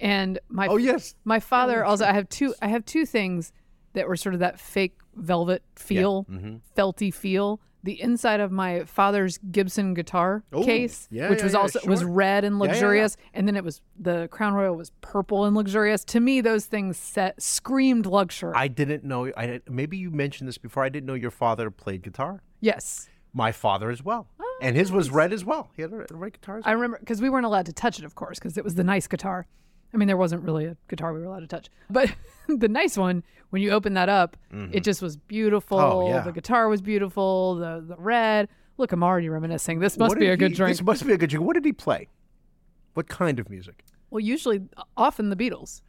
and 0.00 0.38
my 0.48 0.66
Oh 0.66 0.76
yes, 0.76 1.14
my 1.24 1.40
father 1.40 1.84
also. 1.84 2.04
I 2.04 2.12
have 2.12 2.28
two. 2.28 2.54
I 2.62 2.68
have 2.68 2.84
two 2.84 3.06
things 3.06 3.52
that 3.92 4.08
were 4.08 4.16
sort 4.16 4.34
of 4.34 4.40
that 4.40 4.58
fake 4.60 4.94
velvet 5.14 5.62
feel, 5.76 6.24
mm-hmm. 6.24 6.56
felty 6.76 7.12
feel. 7.12 7.60
The 7.82 8.00
inside 8.00 8.40
of 8.40 8.52
my 8.52 8.84
father's 8.84 9.38
Gibson 9.38 9.94
guitar 9.94 10.44
Oh, 10.52 10.62
case, 10.62 11.08
yeah, 11.10 11.30
which 11.30 11.38
yeah, 11.38 11.44
was 11.44 11.52
yeah, 11.54 11.58
also 11.58 11.80
was 11.86 12.04
red 12.04 12.44
and 12.44 12.56
yeah, 12.58 12.64
yeah. 12.64 12.70
luxurious, 12.72 13.16
and 13.32 13.48
then 13.48 13.56
it 13.56 13.64
was 13.64 13.80
the 13.98 14.28
Crown 14.30 14.52
Royal 14.52 14.76
was 14.76 14.90
purple 15.00 15.46
and 15.46 15.56
luxurious. 15.56 16.04
To 16.06 16.20
me, 16.20 16.42
those 16.42 16.66
things 16.66 16.98
set 16.98 17.40
screamed 17.42 18.04
luxury. 18.04 18.52
I 18.54 18.68
didn't 18.68 19.02
know. 19.04 19.32
I 19.34 19.62
maybe 19.68 19.96
you 19.96 20.10
mentioned 20.10 20.46
this 20.46 20.58
before. 20.58 20.84
I 20.84 20.90
didn't 20.90 21.06
know 21.06 21.14
your 21.14 21.30
father 21.30 21.70
played 21.70 22.02
guitar. 22.02 22.42
yes, 22.60 23.08
My 23.32 23.52
father 23.52 23.90
as 23.90 24.02
well, 24.04 24.26
and 24.60 24.74
his 24.76 24.90
was 24.90 25.10
red 25.10 25.32
as 25.32 25.44
well. 25.44 25.70
He 25.76 25.82
had 25.82 25.92
a 25.92 26.04
red 26.10 26.32
guitar. 26.32 26.58
As 26.58 26.64
I 26.66 26.72
remember 26.72 26.98
because 26.98 27.20
we 27.22 27.30
weren't 27.30 27.46
allowed 27.46 27.66
to 27.66 27.72
touch 27.72 27.98
it, 27.98 28.04
of 28.04 28.14
course, 28.14 28.38
because 28.38 28.56
it 28.58 28.64
was 28.64 28.74
the 28.74 28.84
nice 28.84 29.06
guitar. 29.06 29.46
I 29.92 29.96
mean, 29.96 30.06
there 30.08 30.16
wasn't 30.16 30.42
really 30.44 30.66
a 30.66 30.76
guitar 30.88 31.12
we 31.12 31.20
were 31.20 31.26
allowed 31.26 31.40
to 31.40 31.46
touch, 31.46 31.68
but 31.88 32.12
the 32.48 32.68
nice 32.68 32.96
one, 32.96 33.22
when 33.50 33.62
you 33.62 33.70
open 33.70 33.94
that 33.94 34.08
up, 34.08 34.36
it 34.72 34.80
just 34.84 35.00
was 35.02 35.16
beautiful. 35.16 35.78
Mm-hmm. 35.78 35.96
Oh, 35.96 36.08
yeah. 36.08 36.20
The 36.22 36.32
guitar 36.32 36.68
was 36.68 36.80
beautiful. 36.82 37.56
The 37.56 37.84
the 37.86 37.96
red. 37.96 38.48
Look, 38.78 38.92
I'm 38.92 39.02
already 39.04 39.28
reminiscing. 39.28 39.78
This 39.78 39.98
must 39.98 40.16
be 40.16 40.26
a 40.28 40.36
good 40.36 40.54
drink. 40.54 40.76
This 40.76 40.82
must 40.84 41.06
be 41.06 41.12
a 41.12 41.18
good 41.18 41.30
drink. 41.30 41.44
What 41.44 41.54
did 41.54 41.64
he 41.64 41.72
play? 41.72 42.08
What 42.94 43.08
kind 43.08 43.38
of 43.38 43.48
music? 43.50 43.84
Well, 44.10 44.20
usually, 44.20 44.62
often 44.96 45.30
the 45.30 45.36
Beatles. 45.36 45.82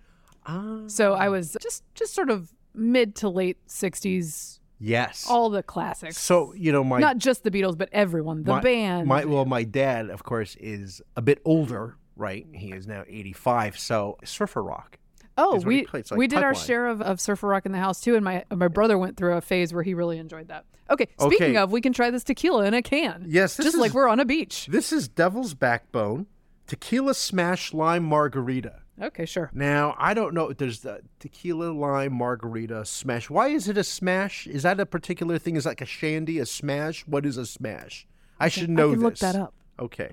Ah, 0.46 0.82
So 0.88 1.14
I 1.14 1.30
was 1.30 1.58
just 1.62 1.84
just 1.96 2.14
sort 2.14 2.30
of 2.30 2.54
mid 2.74 3.16
to 3.16 3.30
late 3.30 3.58
'60s, 3.68 4.60
yes. 4.82 5.28
all 5.30 5.50
the 5.50 5.64
classics. 5.64 6.18
so 6.18 6.54
you 6.54 6.72
know 6.72 6.84
my 6.84 7.00
Not 7.00 7.18
just 7.18 7.44
the 7.44 7.52
Beatles, 7.52 7.78
but 7.78 7.90
everyone, 7.92 8.44
the 8.44 8.54
my, 8.54 8.62
band. 8.62 9.08
My 9.08 9.26
well, 9.26 9.46
my 9.46 9.64
dad, 9.64 10.10
of 10.10 10.24
course, 10.24 10.56
is 10.60 11.02
a 11.16 11.22
bit 11.22 11.42
older. 11.46 11.96
Right, 12.18 12.46
he 12.52 12.72
is 12.74 12.88
now 12.88 13.04
eighty-five. 13.08 13.80
So 13.80 14.18
surfer 14.24 14.62
rock. 14.62 14.98
Oh, 15.38 15.56
is 15.56 15.66
we 15.66 15.88
like 15.94 16.12
we 16.12 16.28
did 16.28 16.40
our 16.40 16.52
pipeline. 16.52 16.68
share 16.68 16.88
of, 16.88 17.02
of 17.02 17.22
surfer 17.22 17.48
rock 17.48 17.66
in 17.66 17.72
the 17.72 17.80
house 17.80 18.02
too, 18.02 18.16
and 18.16 18.24
my 18.24 18.44
my 18.54 18.68
brother 18.68 18.98
went 18.98 19.18
through 19.18 19.38
a 19.38 19.42
phase 19.42 19.74
where 19.74 19.82
he 19.84 19.94
really 19.94 20.18
enjoyed 20.18 20.50
that. 20.50 20.66
Okay, 20.90 21.08
speaking 21.18 21.48
Okay. 21.48 21.58
of, 21.58 21.72
we 21.72 21.80
can 21.80 21.94
try 21.94 22.12
this 22.12 22.24
tequila 22.24 22.66
in 22.66 22.74
a 22.74 22.82
can. 22.82 23.24
Yes, 23.28 23.56
this 23.56 23.66
just 23.66 23.78
like 23.78 23.94
we're 23.94 24.10
on 24.10 24.20
a 24.20 24.26
beach. 24.26 24.68
This 24.70 24.92
is 24.92 25.08
Devil's 25.08 25.54
Backbone, 25.54 26.28
Tequila 26.68 27.14
Smash 27.14 27.74
Lime 27.74 28.04
Margarita. 28.04 28.82
Okay, 29.02 29.26
sure. 29.26 29.50
Now, 29.54 29.96
I 29.98 30.14
don't 30.14 30.34
know. 30.34 30.54
There's 30.54 30.82
the 30.82 31.02
tequila 31.20 31.72
lime 31.72 32.14
margarita 32.14 32.86
smash. 32.86 33.30
Why 33.30 33.48
is 33.48 33.68
it 33.68 33.78
a 33.78 33.84
smash? 33.84 34.46
Is 34.48 34.64
that 34.64 34.80
a 34.80 34.86
particular 34.86 35.40
thing? 35.40 35.56
Is 35.56 35.66
like 35.66 35.82
a 35.82 35.86
shandy 35.86 36.38
a 36.38 36.46
smash? 36.46 37.02
What 37.08 37.26
is 37.26 37.38
a 37.38 37.46
smash? 37.46 38.06
I 38.40 38.48
should 38.48 38.70
know 38.70 38.90
I 38.90 38.94
can 38.94 39.00
this. 39.00 39.04
look 39.04 39.18
that 39.18 39.36
up. 39.36 39.54
Okay. 39.80 40.12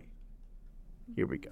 Here 1.14 1.26
we 1.26 1.38
go. 1.38 1.50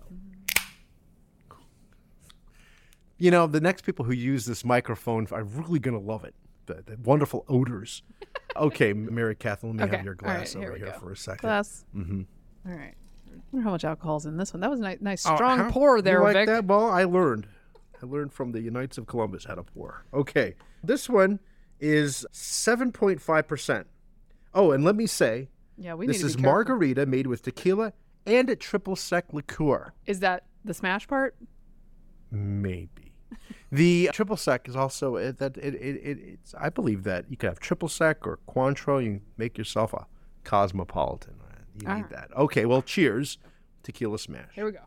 You 3.18 3.30
know, 3.30 3.46
the 3.46 3.60
next 3.60 3.82
people 3.82 4.04
who 4.04 4.12
use 4.12 4.44
this 4.44 4.64
microphone 4.64 5.26
are 5.30 5.44
really 5.44 5.78
going 5.78 5.98
to 5.98 6.04
love 6.04 6.24
it. 6.24 6.34
The, 6.66 6.82
the 6.84 6.96
wonderful 7.02 7.44
odors. 7.48 8.02
Okay, 8.56 8.94
Mary 8.94 9.34
Katharine, 9.36 9.76
let 9.76 9.76
me 9.76 9.84
Okay, 9.84 9.96
have 9.96 10.04
your 10.06 10.14
glass 10.14 10.54
here 10.54 10.62
over 10.62 10.72
we 10.72 10.78
here 10.78 10.94
for 10.94 11.12
a 11.12 11.16
second. 11.16 11.46
Glass. 11.46 11.84
Mm-hmm. 11.94 12.22
right. 12.64 12.94
I 13.38 13.42
wonder 13.52 13.64
how 13.64 13.70
much 13.72 13.84
alcohol's 13.84 14.26
in 14.26 14.36
this 14.36 14.52
one. 14.52 14.60
That 14.60 14.70
was 14.70 14.80
a 14.80 14.82
nice, 14.82 14.98
nice 15.00 15.26
Oh, 15.26 15.34
strong 15.36 15.58
how- 15.58 15.70
pour 15.70 15.96
you 15.96 16.02
there, 16.02 16.22
like 16.22 16.34
Vic. 16.34 16.46
that? 16.46 16.64
Well, 16.66 16.86
I 16.90 17.04
learned. 17.04 17.46
I 18.02 18.06
learned 18.06 18.32
from 18.32 18.52
the 18.52 18.60
Knights 18.70 18.98
of 18.98 19.06
Columbus 19.06 19.44
how 19.44 19.54
to 19.54 19.62
pour. 19.62 20.04
Okay. 20.12 20.54
This 20.84 21.08
one 21.08 21.40
is 21.80 22.26
7.5%. 22.32 23.84
Oh, 24.54 24.72
and 24.72 24.84
let 24.84 24.96
me 24.96 25.06
say, 25.06 25.48
Yeah, 25.76 25.94
we 25.94 26.06
this 26.06 26.22
is 26.22 26.38
margarita 26.38 27.06
made 27.06 27.26
with 27.26 27.42
tequila 27.42 27.92
and 28.26 28.48
a 28.50 28.56
triple 28.56 28.96
sec 28.96 29.32
liqueur. 29.32 29.92
Is 30.06 30.20
that 30.20 30.44
the 30.64 30.74
smash 30.74 31.06
part? 31.06 31.36
Maybe. 32.30 33.12
The 33.72 34.10
triple 34.12 34.36
sec 34.36 34.68
is 34.68 34.76
also 34.76 35.16
it, 35.16 35.38
that 35.38 35.56
it, 35.56 35.74
it, 35.74 35.96
it 35.96 36.18
it's 36.22 36.54
I 36.58 36.68
believe 36.70 37.02
that 37.04 37.26
you 37.28 37.36
could 37.36 37.48
have 37.48 37.60
triple 37.60 37.88
sec 37.88 38.26
or 38.26 38.38
Cointreau. 38.48 39.04
You 39.04 39.20
make 39.36 39.58
yourself 39.58 39.92
a 39.92 40.06
cosmopolitan. 40.44 41.34
You 41.80 41.88
need 41.88 42.04
Ah. 42.06 42.08
that. 42.10 42.28
Okay, 42.36 42.64
well, 42.64 42.82
cheers, 42.82 43.38
tequila 43.82 44.18
smash. 44.18 44.54
Here 44.54 44.64
we 44.64 44.72
go. 44.72 44.80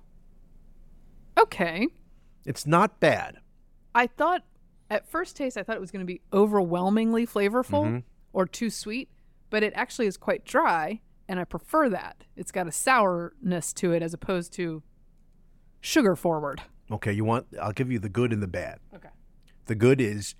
Okay. 1.37 1.87
It's 2.45 2.65
not 2.65 2.99
bad. 2.99 3.37
I 3.93 4.07
thought 4.07 4.43
at 4.89 5.07
first 5.09 5.35
taste 5.35 5.57
I 5.57 5.63
thought 5.63 5.75
it 5.75 5.81
was 5.81 5.91
going 5.91 6.05
to 6.05 6.11
be 6.13 6.21
overwhelmingly 6.33 7.25
flavorful 7.25 7.85
Mm-hmm. 7.85 7.97
or 8.33 8.45
too 8.47 8.69
sweet, 8.69 9.09
but 9.49 9.63
it 9.63 9.73
actually 9.75 10.07
is 10.07 10.17
quite 10.17 10.45
dry 10.45 11.01
and 11.27 11.39
I 11.39 11.43
prefer 11.43 11.89
that. 11.89 12.23
It's 12.35 12.51
got 12.51 12.67
a 12.67 12.71
sourness 12.71 13.71
to 13.73 13.91
it 13.93 14.01
as 14.01 14.13
opposed 14.13 14.51
to 14.53 14.81
sugar 15.79 16.15
forward. 16.15 16.61
Okay, 16.91 17.13
you 17.13 17.23
want? 17.23 17.45
I'll 17.61 17.71
give 17.71 17.91
you 17.91 17.99
the 17.99 18.09
good 18.09 18.33
and 18.33 18.41
the 18.41 18.47
bad. 18.47 18.79
Okay. 18.95 19.09
The 19.67 19.75
good 19.75 20.01
is, 20.01 20.33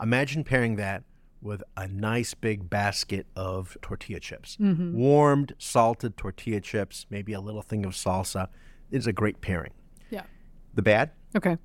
imagine 0.00 0.44
pairing 0.44 0.76
that 0.76 1.02
with 1.42 1.62
a 1.76 1.88
nice 1.88 2.34
big 2.34 2.68
basket 2.68 3.26
of 3.34 3.76
tortilla 3.80 4.20
chips, 4.20 4.56
Mm-hmm. 4.60 4.94
warmed, 4.96 5.54
salted 5.58 6.16
tortilla 6.16 6.60
chips, 6.60 7.06
maybe 7.10 7.32
a 7.32 7.40
little 7.40 7.62
thing 7.62 7.84
of 7.86 7.92
salsa. 7.92 8.48
It's 8.90 9.06
a 9.06 9.12
great 9.12 9.40
pairing. 9.40 9.72
Yeah. 10.10 10.24
The 10.74 10.82
bad 10.82 11.10
Okay. 11.36 11.56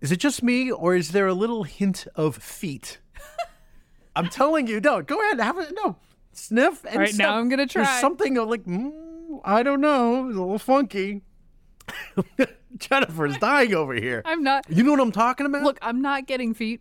is 0.00 0.12
it 0.12 0.16
just 0.18 0.42
me, 0.42 0.70
or 0.70 0.94
is 0.94 1.10
there 1.10 1.26
a 1.26 1.34
little 1.34 1.64
hint 1.64 2.06
of 2.14 2.36
feet? 2.36 3.00
I'm 4.16 4.28
telling 4.28 4.66
you, 4.66 4.80
no. 4.80 5.02
Go 5.02 5.20
ahead, 5.20 5.40
have 5.40 5.58
it. 5.58 5.72
No, 5.74 5.96
sniff. 6.32 6.84
And 6.84 6.94
All 6.96 7.00
right, 7.00 7.14
now. 7.16 7.36
I'm 7.36 7.48
gonna 7.48 7.62
There's 7.66 7.72
try. 7.86 8.00
something 8.00 8.34
like 8.36 8.64
mm, 8.64 9.40
I 9.44 9.62
don't 9.62 9.80
know. 9.80 10.28
It's 10.28 10.36
a 10.36 10.40
little 10.40 10.58
funky. 10.58 11.22
Jennifer's 12.78 13.36
dying 13.40 13.74
over 13.74 13.94
here. 13.94 14.22
I'm 14.24 14.42
not. 14.42 14.64
You 14.68 14.82
know 14.84 14.92
what 14.92 15.00
I'm 15.00 15.12
talking 15.12 15.46
about? 15.46 15.62
Look, 15.62 15.78
I'm 15.82 16.00
not 16.00 16.26
getting 16.26 16.54
feet. 16.54 16.80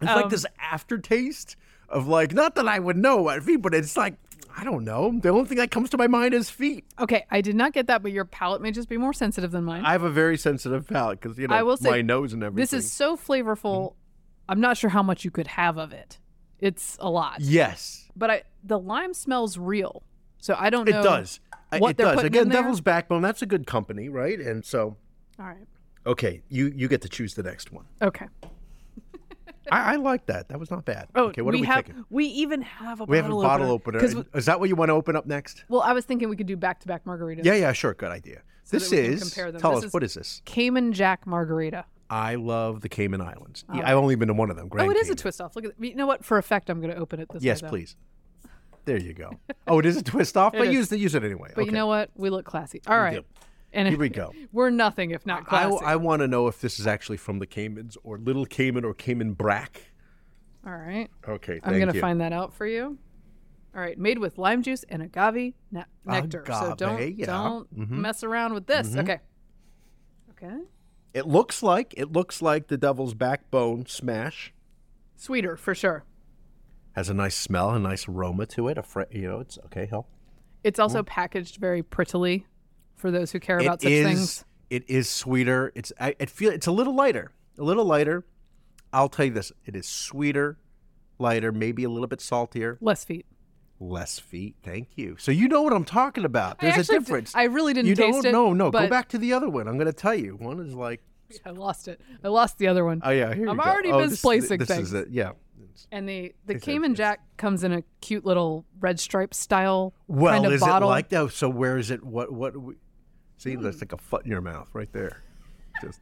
it's 0.00 0.10
like 0.10 0.24
um, 0.24 0.30
this 0.30 0.46
aftertaste 0.60 1.56
of 1.88 2.06
like 2.08 2.32
not 2.32 2.54
that 2.56 2.68
I 2.68 2.78
would 2.78 2.96
know 2.96 3.16
what 3.22 3.42
feet, 3.42 3.62
but 3.62 3.74
it's 3.74 3.96
like 3.96 4.14
I 4.56 4.62
don't 4.62 4.84
know. 4.84 5.18
The 5.20 5.30
only 5.30 5.46
thing 5.46 5.58
that 5.58 5.70
comes 5.72 5.90
to 5.90 5.96
my 5.98 6.06
mind 6.06 6.32
is 6.32 6.48
feet. 6.48 6.84
Okay, 7.00 7.24
I 7.30 7.40
did 7.40 7.56
not 7.56 7.72
get 7.72 7.88
that, 7.88 8.02
but 8.02 8.12
your 8.12 8.24
palate 8.24 8.62
may 8.62 8.70
just 8.70 8.88
be 8.88 8.96
more 8.96 9.12
sensitive 9.12 9.50
than 9.50 9.64
mine. 9.64 9.84
I 9.84 9.92
have 9.92 10.04
a 10.04 10.10
very 10.10 10.36
sensitive 10.38 10.86
palate 10.86 11.20
because 11.20 11.38
you 11.38 11.48
know 11.48 11.54
I 11.56 11.62
will 11.62 11.76
say, 11.76 11.90
my 11.90 12.02
nose 12.02 12.32
and 12.32 12.42
everything. 12.42 12.62
this 12.62 12.72
is 12.72 12.92
so 12.92 13.16
flavorful. 13.16 13.90
Mm-hmm. 13.90 13.98
I'm 14.50 14.60
not 14.60 14.76
sure 14.76 14.90
how 14.90 15.02
much 15.02 15.24
you 15.24 15.30
could 15.30 15.46
have 15.48 15.76
of 15.78 15.92
it. 15.92 16.18
It's 16.60 16.96
a 17.00 17.10
lot. 17.10 17.40
yes, 17.40 18.08
But 18.16 18.30
I 18.30 18.42
the 18.62 18.78
lime 18.78 19.12
smells 19.12 19.58
real. 19.58 20.02
So 20.38 20.54
I 20.58 20.70
don't 20.70 20.88
know. 20.88 21.00
it 21.00 21.02
does. 21.02 21.40
I- 21.72 21.78
what 21.78 21.90
it 21.92 21.96
does. 21.96 22.22
Again. 22.22 22.48
Devil's 22.48 22.80
Backbone. 22.80 23.22
That's 23.22 23.42
a 23.42 23.46
good 23.46 23.66
company, 23.66 24.08
right? 24.08 24.38
And 24.38 24.64
so, 24.64 24.96
All 25.40 25.46
right. 25.46 25.66
okay, 26.06 26.42
you 26.48 26.72
you 26.76 26.86
get 26.86 27.02
to 27.02 27.08
choose 27.08 27.34
the 27.34 27.42
next 27.42 27.72
one. 27.72 27.86
Okay. 28.00 28.26
I, 29.70 29.94
I 29.94 29.96
like 29.96 30.26
that. 30.26 30.48
That 30.48 30.60
was 30.60 30.70
not 30.70 30.84
bad. 30.84 31.08
Oh, 31.14 31.26
okay, 31.26 31.42
what 31.42 31.52
we 31.52 31.58
are 31.58 31.62
we 31.62 31.66
have 31.66 31.84
taking? 31.86 32.04
we 32.10 32.26
even 32.26 32.62
have 32.62 33.00
a 33.00 33.04
We 33.04 33.16
have 33.16 33.26
a 33.26 33.28
bottle 33.28 33.42
bottle 33.42 33.70
opener. 33.70 34.04
Is 34.34 34.46
that 34.46 34.60
what 34.60 34.68
you 34.68 34.76
want 34.76 34.90
to 34.90 34.94
open 34.94 35.16
up 35.16 35.26
next? 35.26 35.64
well, 35.68 35.80
I 35.80 35.92
was 35.92 36.04
thinking 36.04 36.28
we 36.28 36.36
could 36.36 36.46
do 36.46 36.56
back 36.56 36.80
to 36.80 36.88
back 36.88 37.04
margaritas. 37.04 37.44
Yeah, 37.44 37.54
yeah, 37.54 37.72
sure. 37.72 37.94
Good 37.94 38.10
idea. 38.10 38.42
So 38.64 38.78
this 38.78 38.88
that 38.90 38.96
we 38.96 39.02
can 39.02 39.12
is. 39.12 39.22
compare 39.22 39.52
them. 39.52 39.60
Tell 39.60 39.70
This 39.72 39.78
us 39.78 39.84
is- 39.86 39.92
what 39.92 40.02
is 40.02 40.14
this? 40.14 40.42
Cayman 40.44 40.92
Jack 40.92 41.26
margarita. 41.26 41.84
I 42.10 42.34
love 42.34 42.82
the 42.82 42.88
Cayman 42.88 43.20
Islands. 43.20 43.64
Yeah, 43.74 43.90
I've 43.90 43.96
only 43.96 44.14
been 44.14 44.28
to 44.28 44.34
one 44.34 44.50
of 44.50 44.56
them. 44.56 44.68
Grand 44.68 44.88
oh, 44.88 44.90
it 44.90 44.98
is 44.98 45.08
a 45.10 45.14
twist 45.14 45.40
off. 45.40 45.56
Look 45.56 45.64
at 45.64 45.72
you 45.78 45.94
know 45.94 46.06
what? 46.06 46.24
For 46.24 46.38
effect, 46.38 46.68
I'm 46.70 46.80
going 46.80 46.92
to 46.92 47.00
open 47.00 47.18
it 47.18 47.28
this 47.32 47.42
Yes, 47.42 47.62
way. 47.62 47.66
though. 47.66 47.70
please. 47.70 47.96
There 48.84 48.98
you 48.98 49.14
go. 49.14 49.30
Oh, 49.66 49.78
it 49.78 49.86
is 49.86 49.96
a 49.96 50.02
twist 50.02 50.36
off, 50.36 50.52
but 50.56 50.70
use 50.70 50.92
it. 50.92 50.98
Use 51.00 51.14
it 51.14 51.24
anyway. 51.24 51.50
But 51.54 51.62
okay. 51.62 51.70
you 51.70 51.72
know 51.72 51.86
what? 51.86 52.10
We 52.14 52.28
look 52.28 52.44
classy. 52.44 52.82
All 52.86 52.98
right. 52.98 53.24
And 53.74 53.88
Here 53.88 53.98
we 53.98 54.08
go. 54.08 54.32
we're 54.52 54.70
nothing 54.70 55.10
if 55.10 55.26
not 55.26 55.42
I, 55.42 55.44
classy. 55.68 55.84
I 55.84 55.96
want 55.96 56.20
to 56.20 56.28
know 56.28 56.46
if 56.46 56.60
this 56.60 56.78
is 56.78 56.86
actually 56.86 57.16
from 57.18 57.38
the 57.40 57.46
Caymans 57.46 57.96
or 58.04 58.18
Little 58.18 58.46
Cayman 58.46 58.84
or 58.84 58.94
Cayman 58.94 59.32
Brac. 59.34 59.82
All 60.66 60.72
right. 60.76 61.10
Okay, 61.28 61.60
I'm 61.62 61.78
going 61.78 61.92
to 61.92 62.00
find 62.00 62.20
that 62.20 62.32
out 62.32 62.54
for 62.54 62.66
you. 62.66 62.96
All 63.74 63.80
right, 63.80 63.98
made 63.98 64.18
with 64.20 64.38
lime 64.38 64.62
juice 64.62 64.84
and 64.88 65.02
agave 65.02 65.54
ne- 65.72 65.84
nectar. 66.06 66.44
so 66.46 66.74
don't 66.76 67.18
yeah. 67.18 67.26
don't 67.26 67.76
Mhm. 67.76 67.90
mess 67.90 68.22
around 68.22 68.54
with 68.54 68.66
this. 68.66 68.96
Okay. 68.96 69.18
Okay. 70.30 70.56
It 71.12 71.26
looks 71.26 71.62
like 71.62 71.92
it 71.96 72.12
looks 72.12 72.40
like 72.40 72.68
the 72.68 72.76
Devil's 72.76 73.14
Backbone 73.14 73.86
Smash 73.86 74.52
Sweeter 75.16 75.56
for 75.56 75.74
sure. 75.74 76.04
has 76.92 77.08
a 77.08 77.14
nice 77.14 77.36
smell, 77.36 77.70
a 77.70 77.78
nice 77.80 78.06
aroma 78.08 78.46
to 78.46 78.68
it. 78.68 78.78
A 78.78 78.82
fre- 78.84 79.02
you 79.10 79.28
know, 79.28 79.40
it's 79.40 79.58
okay. 79.66 79.86
Help. 79.86 80.08
It's 80.62 80.78
also 80.78 81.02
packaged 81.02 81.56
very 81.56 81.82
prettily 81.82 82.46
for 83.04 83.10
those 83.10 83.30
who 83.32 83.38
care 83.38 83.58
about 83.58 83.74
It 83.74 83.82
such 83.82 83.92
is. 83.92 84.06
things. 84.06 84.44
It 84.70 84.88
is 84.88 85.10
sweeter. 85.10 85.72
It's. 85.74 85.92
I 86.00 86.16
it 86.18 86.30
feel. 86.30 86.50
It's 86.50 86.66
a 86.66 86.72
little 86.72 86.94
lighter. 86.94 87.32
A 87.58 87.62
little 87.62 87.84
lighter. 87.84 88.24
I'll 88.94 89.10
tell 89.10 89.26
you 89.26 89.30
this. 89.30 89.52
It 89.66 89.76
is 89.76 89.86
sweeter, 89.86 90.56
lighter, 91.18 91.52
maybe 91.52 91.84
a 91.84 91.90
little 91.90 92.06
bit 92.06 92.22
saltier, 92.22 92.78
Less 92.80 93.04
feet. 93.04 93.26
less 93.78 94.18
feet. 94.18 94.56
Thank 94.62 94.88
you. 94.96 95.16
So 95.18 95.32
you 95.32 95.48
know 95.48 95.60
what 95.60 95.74
I'm 95.74 95.84
talking 95.84 96.24
about. 96.24 96.60
There's 96.60 96.88
a 96.88 96.92
difference. 96.92 97.34
I 97.34 97.42
really 97.42 97.74
didn't 97.74 97.88
you 97.88 97.94
taste 97.94 98.22
don't. 98.22 98.26
it. 98.26 98.32
No, 98.32 98.54
no. 98.54 98.70
Go 98.70 98.88
back 98.88 99.10
to 99.10 99.18
the 99.18 99.34
other 99.34 99.50
one. 99.50 99.68
I'm 99.68 99.74
going 99.76 99.86
to 99.86 99.92
tell 99.92 100.14
you. 100.14 100.36
One 100.36 100.60
is 100.60 100.72
like. 100.72 101.02
I 101.44 101.50
lost 101.50 101.86
it. 101.88 102.00
I 102.24 102.28
lost 102.28 102.56
the 102.56 102.68
other 102.68 102.86
one. 102.86 103.02
Oh 103.04 103.10
yeah. 103.10 103.34
Here 103.34 103.46
I'm 103.50 103.58
you 103.58 103.62
go. 103.62 103.70
already 103.70 103.90
oh, 103.92 104.00
this- 104.00 104.12
misplacing 104.12 104.60
this, 104.60 104.68
things. 104.68 104.88
is 104.88 104.94
it. 104.94 105.08
Yeah. 105.10 105.32
and 105.92 106.08
the 106.08 106.34
the 106.46 106.54
It's 106.54 106.64
Cayman 106.64 106.94
Jack 106.94 107.20
comes 107.36 107.64
in 107.64 107.72
a 107.74 107.82
cute 108.00 108.24
little 108.24 108.64
red 108.80 108.98
stripe 108.98 109.34
style 109.34 109.92
Well, 110.08 110.32
kind 110.32 110.46
of 110.46 110.52
is 110.52 110.60
bottle. 110.62 110.88
it 110.88 110.92
like 110.92 111.08
that? 111.10 111.32
So 111.32 111.50
where 111.50 111.76
is 111.76 111.90
it? 111.90 112.02
What? 112.02 112.32
What? 112.32 112.54
We- 113.36 113.40
See, 113.42 113.54
hmm. 113.56 113.62
that's 113.62 113.80
like 113.80 113.92
a 113.92 113.98
foot 113.98 114.24
in 114.24 114.30
your 114.30 114.40
mouth 114.40 114.68
right 114.72 114.92
there. 114.92 115.22
Just. 115.82 115.98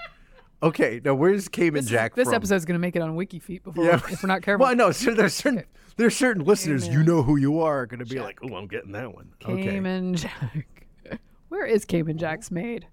Okay. 0.63 1.01
Now, 1.05 1.15
where's 1.15 1.49
Cayman 1.49 1.83
this, 1.83 1.91
Jack 1.91 2.15
this 2.15 2.27
from? 2.29 2.35
episode's 2.35 2.65
going 2.65 2.75
to 2.75 2.79
make 2.81 2.95
it 2.95 3.03
on 3.03 3.15
Wiki 3.17 3.41
WikiFeet 3.41 3.65
before 3.65 3.85
Yeah. 3.85 3.97
if 3.97 4.23
we're 4.23 4.29
not 4.29 4.43
careful. 4.43 4.65
Well, 4.67 4.77
no, 4.77 4.93
so 4.93 5.13
there's 5.15 5.35
certain 5.35 5.65
there's 5.97 6.17
certain 6.17 6.45
listeners 6.45 6.87
you 6.89 7.03
know 7.03 7.23
who 7.23 7.37
you 7.37 7.61
are 7.61 7.85
going 7.87 7.99
to 8.01 8.07
be 8.07 8.21
like, 8.21 8.39
oh, 8.45 8.55
I'm 8.55 8.67
getting 8.69 8.93
that 8.93 9.13
one. 9.15 9.33
Okay, 9.45 9.63
Cayman 9.65 10.15
Jack. 10.15 10.67
Where 11.49 11.67
is 11.67 11.85
Cayman 11.85 12.17
Jack's 12.19 12.51
made? 12.51 12.87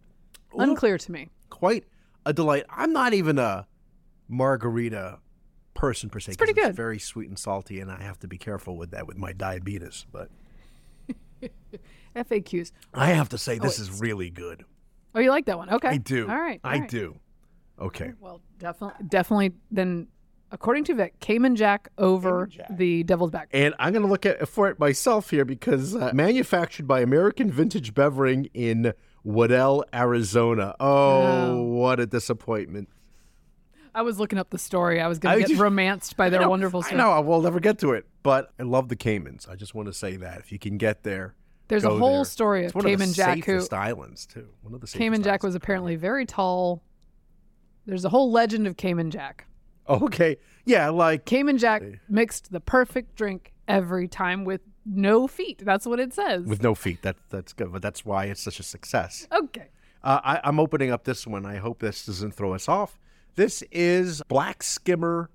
Well- 0.52 0.68
Unclear 0.70 0.98
to 0.98 1.12
me. 1.12 1.30
quite 1.50 1.86
a 2.26 2.34
delight. 2.34 2.66
I'm 2.70 2.92
not 2.92 3.14
even 3.14 3.38
a 3.40 3.68
margarita 4.28 5.20
person 5.74 6.10
per 6.10 6.20
se. 6.20 6.32
It's 6.32 6.38
pretty 6.38 6.54
good. 6.54 6.76
very 6.76 7.00
sweet 7.00 7.30
and 7.30 7.38
salty, 7.40 7.80
and 7.80 7.92
I 7.92 8.02
have 8.04 8.20
to 8.20 8.28
be 8.28 8.38
careful 8.38 8.78
with 8.78 8.92
that 8.92 9.08
with 9.08 9.18
my 9.18 9.32
diabetes. 9.34 10.06
But 10.12 10.30
FAQs. 12.16 12.72
I 12.94 13.08
have 13.08 13.30
to 13.30 13.38
say, 13.38 13.60
this 13.60 13.80
wait. 13.80 13.90
is 13.90 14.00
really 14.02 14.30
good. 14.30 14.66
Oh, 15.16 15.20
you 15.20 15.30
like 15.30 15.46
that 15.46 15.58
one? 15.58 15.70
Okay. 15.70 15.88
I 15.90 15.98
do. 15.98 16.28
All 16.30 16.38
right. 16.40 16.60
I 16.64 16.74
all 16.76 16.80
right. 16.82 16.90
do. 16.90 17.20
Okay. 17.80 18.14
Well, 18.20 18.42
definitely, 18.58 19.06
definitely. 19.08 19.54
Then, 19.72 20.08
according 20.52 20.84
to 20.86 20.96
Vic, 20.96 21.20
Cayman 21.20 21.56
Jack 21.56 21.90
over 21.98 22.48
Cayman 22.48 22.68
Jack. 22.70 22.78
the 22.78 23.04
Devil's 23.04 23.32
Back. 23.32 23.50
And 23.52 23.74
I'm 23.80 23.94
going 23.94 24.04
to 24.04 24.10
look 24.10 24.26
at 24.26 24.48
for 24.48 24.70
it 24.70 24.80
myself 24.80 25.30
here 25.30 25.46
because 25.46 25.96
uh, 25.96 26.12
manufactured 26.14 26.88
by 26.88 27.02
American 27.02 27.50
Vintage 27.52 27.94
Beverage 27.94 28.50
in 28.54 28.94
Waddell, 29.24 29.84
Arizona. 29.94 30.76
Oh, 30.80 31.22
Oh. 31.22 31.64
what 31.64 32.00
a 32.00 32.06
disappointment! 32.06 32.90
I 33.96 34.02
was 34.02 34.20
looking 34.20 34.40
up 34.40 34.50
the 34.50 34.58
story. 34.58 35.02
I 35.02 35.08
was 35.08 35.20
going 35.20 35.36
to 35.36 35.40
get 35.42 35.50
just- 35.50 35.62
romanced 35.62 36.16
by 36.18 36.30
their 36.30 36.42
I 36.42 36.44
know, 36.44 36.50
wonderful 36.50 36.82
I 36.82 36.88
story. 36.88 36.98
know 36.98 37.22
we'll 37.22 37.42
never 37.42 37.60
get 37.60 37.80
to 37.80 37.94
it, 37.94 38.06
but 38.24 38.52
I 38.60 38.64
love 38.64 38.90
the 38.90 38.96
Caymans. 38.96 39.48
I 39.50 39.56
just 39.56 39.74
want 39.76 39.88
to 39.88 39.94
say 39.94 40.16
that 40.18 40.40
if 40.40 40.52
you 40.52 40.60
can 40.60 40.78
get 40.78 41.04
there, 41.04 41.36
There's 41.68 41.84
a 41.86 41.90
whole 41.90 42.18
there. 42.18 42.26
story 42.26 42.66
of 42.66 42.74
Cayman 42.74 43.10
of 43.10 43.16
Jack 43.16 43.44
who 43.46 43.62
islands 43.72 44.26
too. 44.26 44.48
One 44.62 44.74
of 44.74 44.82
the 44.82 44.88
Cayman 44.88 45.24
Jack 45.24 45.44
was 45.44 45.56
apparently 45.56 45.96
very 45.96 46.26
tall. 46.26 46.84
There's 47.86 48.06
a 48.06 48.10
whole 48.10 48.32
legend 48.32 48.68
of 48.68 48.78
Cayman 48.78 49.12
Jack. 49.12 49.46
Okay. 49.88 50.38
Yeah, 50.66 50.90
like 50.90 51.26
Cayman 51.26 51.58
Jack 51.58 51.82
mixed 52.08 52.52
the 52.52 52.60
perfect 52.60 53.16
drink 53.16 53.54
every 53.68 54.08
time 54.08 54.46
with 54.46 54.62
no 54.86 55.28
feet. 55.28 55.62
That's 55.66 55.86
what 55.88 56.00
it 56.00 56.14
says. 56.14 56.46
with 56.46 56.62
no 56.62 56.76
feet. 56.76 57.02
That 57.02 57.16
that's 57.30 57.54
good, 57.54 57.72
but 57.72 57.82
that's 57.82 58.06
why 58.06 58.26
it's 58.26 58.42
such 58.42 58.60
a 58.60 58.64
success. 58.64 59.28
okay. 59.32 59.70
Uh, 60.02 60.20
I, 60.24 60.40
I'm 60.46 60.60
opening 60.62 60.92
up 60.92 61.04
this 61.04 61.28
one. 61.28 61.46
I 61.46 61.58
hope 61.58 61.80
this 61.80 62.06
doesn't 62.06 62.32
throw 62.34 62.54
us 62.54 62.70
off. 62.70 62.98
This 63.36 63.64
is 63.72 64.22
Black 64.28 64.64
Skimmer 64.64 65.30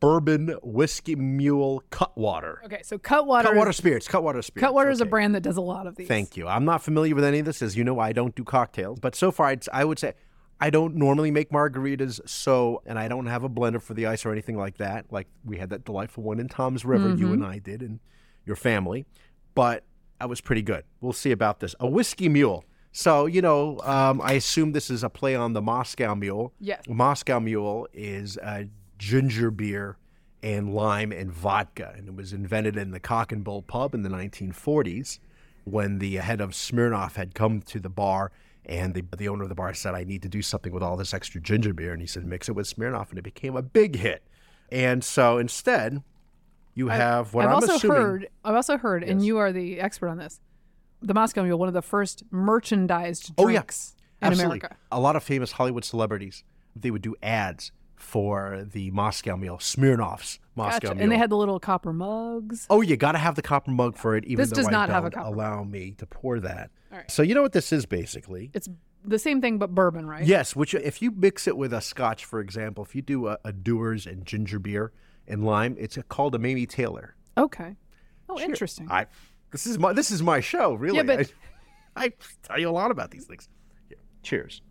Bourbon 0.00 0.54
Whiskey 0.62 1.16
Mule 1.16 1.82
Cutwater. 1.90 2.60
Okay. 2.64 2.82
So 2.82 2.98
Cutwater. 2.98 3.48
Cutwater 3.48 3.70
is, 3.70 3.76
Spirits. 3.76 4.08
Cutwater 4.08 4.42
Spirits. 4.42 4.64
Cutwater 4.64 4.90
is 4.90 5.00
a 5.00 5.06
brand 5.06 5.34
that 5.34 5.42
does 5.42 5.56
a 5.56 5.62
lot 5.62 5.86
of 5.86 5.96
these. 5.96 6.08
Thank 6.08 6.36
you. 6.36 6.46
I'm 6.46 6.64
not 6.64 6.82
familiar 6.82 7.14
with 7.14 7.24
any 7.24 7.40
of 7.40 7.46
this. 7.46 7.62
As 7.62 7.76
you 7.76 7.84
know, 7.84 7.98
I 7.98 8.12
don't 8.12 8.34
do 8.34 8.44
cocktails. 8.44 9.00
But 9.00 9.14
so 9.14 9.30
far, 9.30 9.52
it's, 9.52 9.68
I 9.72 9.84
would 9.84 9.98
say 9.98 10.14
I 10.60 10.70
don't 10.70 10.96
normally 10.96 11.30
make 11.30 11.50
margaritas. 11.50 12.20
So, 12.28 12.82
and 12.86 12.98
I 12.98 13.08
don't 13.08 13.26
have 13.26 13.44
a 13.44 13.48
blender 13.48 13.82
for 13.82 13.94
the 13.94 14.06
ice 14.06 14.24
or 14.24 14.32
anything 14.32 14.56
like 14.56 14.78
that. 14.78 15.06
Like 15.10 15.26
we 15.44 15.58
had 15.58 15.70
that 15.70 15.84
delightful 15.84 16.22
one 16.22 16.38
in 16.40 16.48
Tom's 16.48 16.84
River, 16.84 17.08
you 17.14 17.32
and 17.32 17.42
mm-hmm. 17.42 17.50
I 17.50 17.58
did, 17.58 17.82
and 17.82 18.00
your 18.44 18.56
family. 18.56 19.06
But 19.54 19.84
I 20.20 20.26
was 20.26 20.40
pretty 20.40 20.62
good. 20.62 20.84
We'll 21.00 21.12
see 21.12 21.32
about 21.32 21.60
this. 21.60 21.74
A 21.80 21.88
whiskey 21.88 22.28
mule. 22.28 22.64
So, 22.92 23.26
you 23.26 23.42
know, 23.42 23.80
um, 23.84 24.20
I 24.22 24.32
assume 24.32 24.72
this 24.72 24.90
is 24.90 25.04
a 25.04 25.10
play 25.10 25.34
on 25.34 25.52
the 25.52 25.62
Moscow 25.62 26.14
Mule. 26.14 26.52
Yes. 26.58 26.82
Moscow 26.88 27.38
Mule 27.38 27.86
is 27.92 28.36
a 28.38 28.68
ginger 28.98 29.50
beer 29.50 29.96
and 30.42 30.72
lime 30.72 31.12
and 31.12 31.32
vodka, 31.32 31.94
and 31.96 32.08
it 32.08 32.14
was 32.14 32.32
invented 32.32 32.76
in 32.76 32.90
the 32.90 33.00
Cock 33.00 33.32
and 33.32 33.44
Bull 33.44 33.62
pub 33.62 33.94
in 33.94 34.02
the 34.02 34.08
1940s 34.08 35.18
when 35.64 35.98
the 35.98 36.16
head 36.16 36.40
of 36.40 36.50
Smirnoff 36.50 37.14
had 37.14 37.34
come 37.34 37.60
to 37.62 37.80
the 37.80 37.90
bar. 37.90 38.32
And 38.66 38.92
the, 38.92 39.02
the 39.16 39.28
owner 39.28 39.44
of 39.44 39.48
the 39.48 39.54
bar 39.54 39.72
said, 39.72 39.94
I 39.94 40.04
need 40.04 40.20
to 40.22 40.28
do 40.28 40.42
something 40.42 40.72
with 40.72 40.82
all 40.82 40.96
this 40.96 41.14
extra 41.14 41.40
ginger 41.40 41.72
beer. 41.72 41.92
And 41.92 42.02
he 42.02 42.06
said, 42.06 42.26
mix 42.26 42.50
it 42.50 42.52
with 42.52 42.66
Smirnoff. 42.66 43.08
And 43.08 43.18
it 43.18 43.22
became 43.22 43.56
a 43.56 43.62
big 43.62 43.96
hit. 43.96 44.22
And 44.70 45.02
so 45.02 45.38
instead, 45.38 46.02
you 46.74 46.88
have 46.88 47.32
what 47.32 47.46
I've 47.46 47.50
am 47.50 47.54
also 47.54 47.74
assuming. 47.76 47.96
heard. 47.96 48.28
I've 48.44 48.54
also 48.54 48.76
heard, 48.76 49.02
and 49.02 49.24
you 49.24 49.38
are 49.38 49.52
the 49.52 49.80
expert 49.80 50.08
on 50.08 50.18
this. 50.18 50.38
The 51.00 51.14
Moscow 51.14 51.42
Mule, 51.44 51.58
one 51.58 51.68
of 51.68 51.74
the 51.74 51.82
first 51.82 52.24
merchandised 52.30 53.32
Oh, 53.38 53.48
yeah. 53.48 53.58
drinks 53.60 53.94
in 54.20 54.28
Absolutely. 54.28 54.58
America. 54.58 54.76
A 54.90 55.00
lot 55.00 55.16
of 55.16 55.22
famous 55.22 55.52
Hollywood 55.52 55.84
celebrities, 55.84 56.42
they 56.74 56.90
would 56.90 57.02
do 57.02 57.14
ads 57.22 57.72
for 57.94 58.64
the 58.72 58.90
Moscow 58.92 59.36
Mule, 59.36 59.58
Smirnoff's 59.58 60.38
Moscow 60.54 60.78
Gotcha. 60.80 60.94
Mule. 60.94 61.02
And 61.02 61.12
they 61.12 61.16
had 61.18 61.30
the 61.30 61.36
little 61.36 61.58
copper 61.60 61.92
mugs. 61.92 62.66
Oh, 62.70 62.80
you 62.80 62.96
got 62.96 63.12
to 63.12 63.18
have 63.18 63.34
the 63.34 63.42
copper 63.42 63.70
mug 63.70 63.96
for 63.96 64.16
it, 64.16 64.24
even 64.24 64.36
This 64.42 64.50
though 64.50 64.56
does 64.56 64.68
I 64.68 64.70
not 64.70 64.88
have 64.88 65.04
a 65.04 65.10
copper 65.10 65.26
allow 65.28 65.64
me 65.64 65.92
to 65.98 66.06
pour 66.06 66.40
that. 66.40 66.70
Right. 66.90 67.10
So 67.10 67.22
you 67.22 67.34
know 67.34 67.42
what 67.42 67.52
this 67.52 67.72
is 67.72 67.86
basically? 67.86 68.50
It's 68.54 68.68
the 69.04 69.18
same 69.18 69.40
thing 69.40 69.58
but 69.58 69.74
bourbon, 69.74 70.06
right? 70.06 70.24
Yes, 70.24 70.54
which 70.56 70.74
if 70.74 71.00
you 71.02 71.10
mix 71.10 71.46
it 71.46 71.56
with 71.56 71.72
a 71.72 71.80
Scotch, 71.80 72.24
for 72.24 72.40
example, 72.40 72.84
if 72.84 72.94
you 72.94 73.02
do 73.02 73.28
a, 73.28 73.38
a 73.44 73.52
Dewar's 73.52 74.06
and 74.06 74.24
ginger 74.24 74.58
beer 74.58 74.92
and 75.26 75.44
lime, 75.44 75.76
it's 75.78 75.96
a, 75.96 76.02
called 76.02 76.34
a 76.34 76.38
Mamie 76.38 76.66
Taylor. 76.66 77.14
Okay. 77.36 77.76
Oh, 78.28 78.38
interesting. 78.38 78.88
I 78.90 79.06
this 79.50 79.66
is 79.66 79.78
my 79.78 79.92
this 79.92 80.10
is 80.10 80.22
my 80.22 80.40
show, 80.40 80.74
really. 80.74 80.98
Yeah, 80.98 81.02
but- 81.02 81.32
I, 81.96 82.04
I 82.04 82.12
tell 82.42 82.58
you 82.60 82.68
a 82.68 82.70
lot 82.70 82.90
about 82.90 83.10
these 83.10 83.26
things. 83.26 83.48
Yeah. 83.90 83.96
Cheers. 84.22 84.62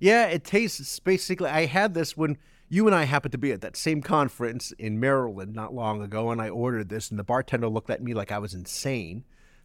Yeah, 0.00 0.26
it 0.26 0.44
tastes 0.44 0.98
basically. 1.00 1.48
I 1.48 1.66
had 1.66 1.94
this 1.94 2.16
when 2.16 2.36
you 2.68 2.86
and 2.86 2.94
I 2.94 3.04
happened 3.04 3.32
to 3.32 3.38
be 3.38 3.52
at 3.52 3.60
that 3.60 3.76
same 3.76 4.02
conference 4.02 4.72
in 4.72 4.98
Maryland 4.98 5.54
not 5.54 5.74
long 5.74 6.02
ago, 6.02 6.30
and 6.30 6.40
I 6.42 6.48
ordered 6.48 6.88
this, 6.88 7.10
and 7.10 7.18
the 7.18 7.24
bartender 7.24 7.68
looked 7.68 7.90
at 7.90 8.02
me 8.02 8.14
like 8.14 8.32
I 8.32 8.38
was 8.38 8.54
insane. 8.54 9.24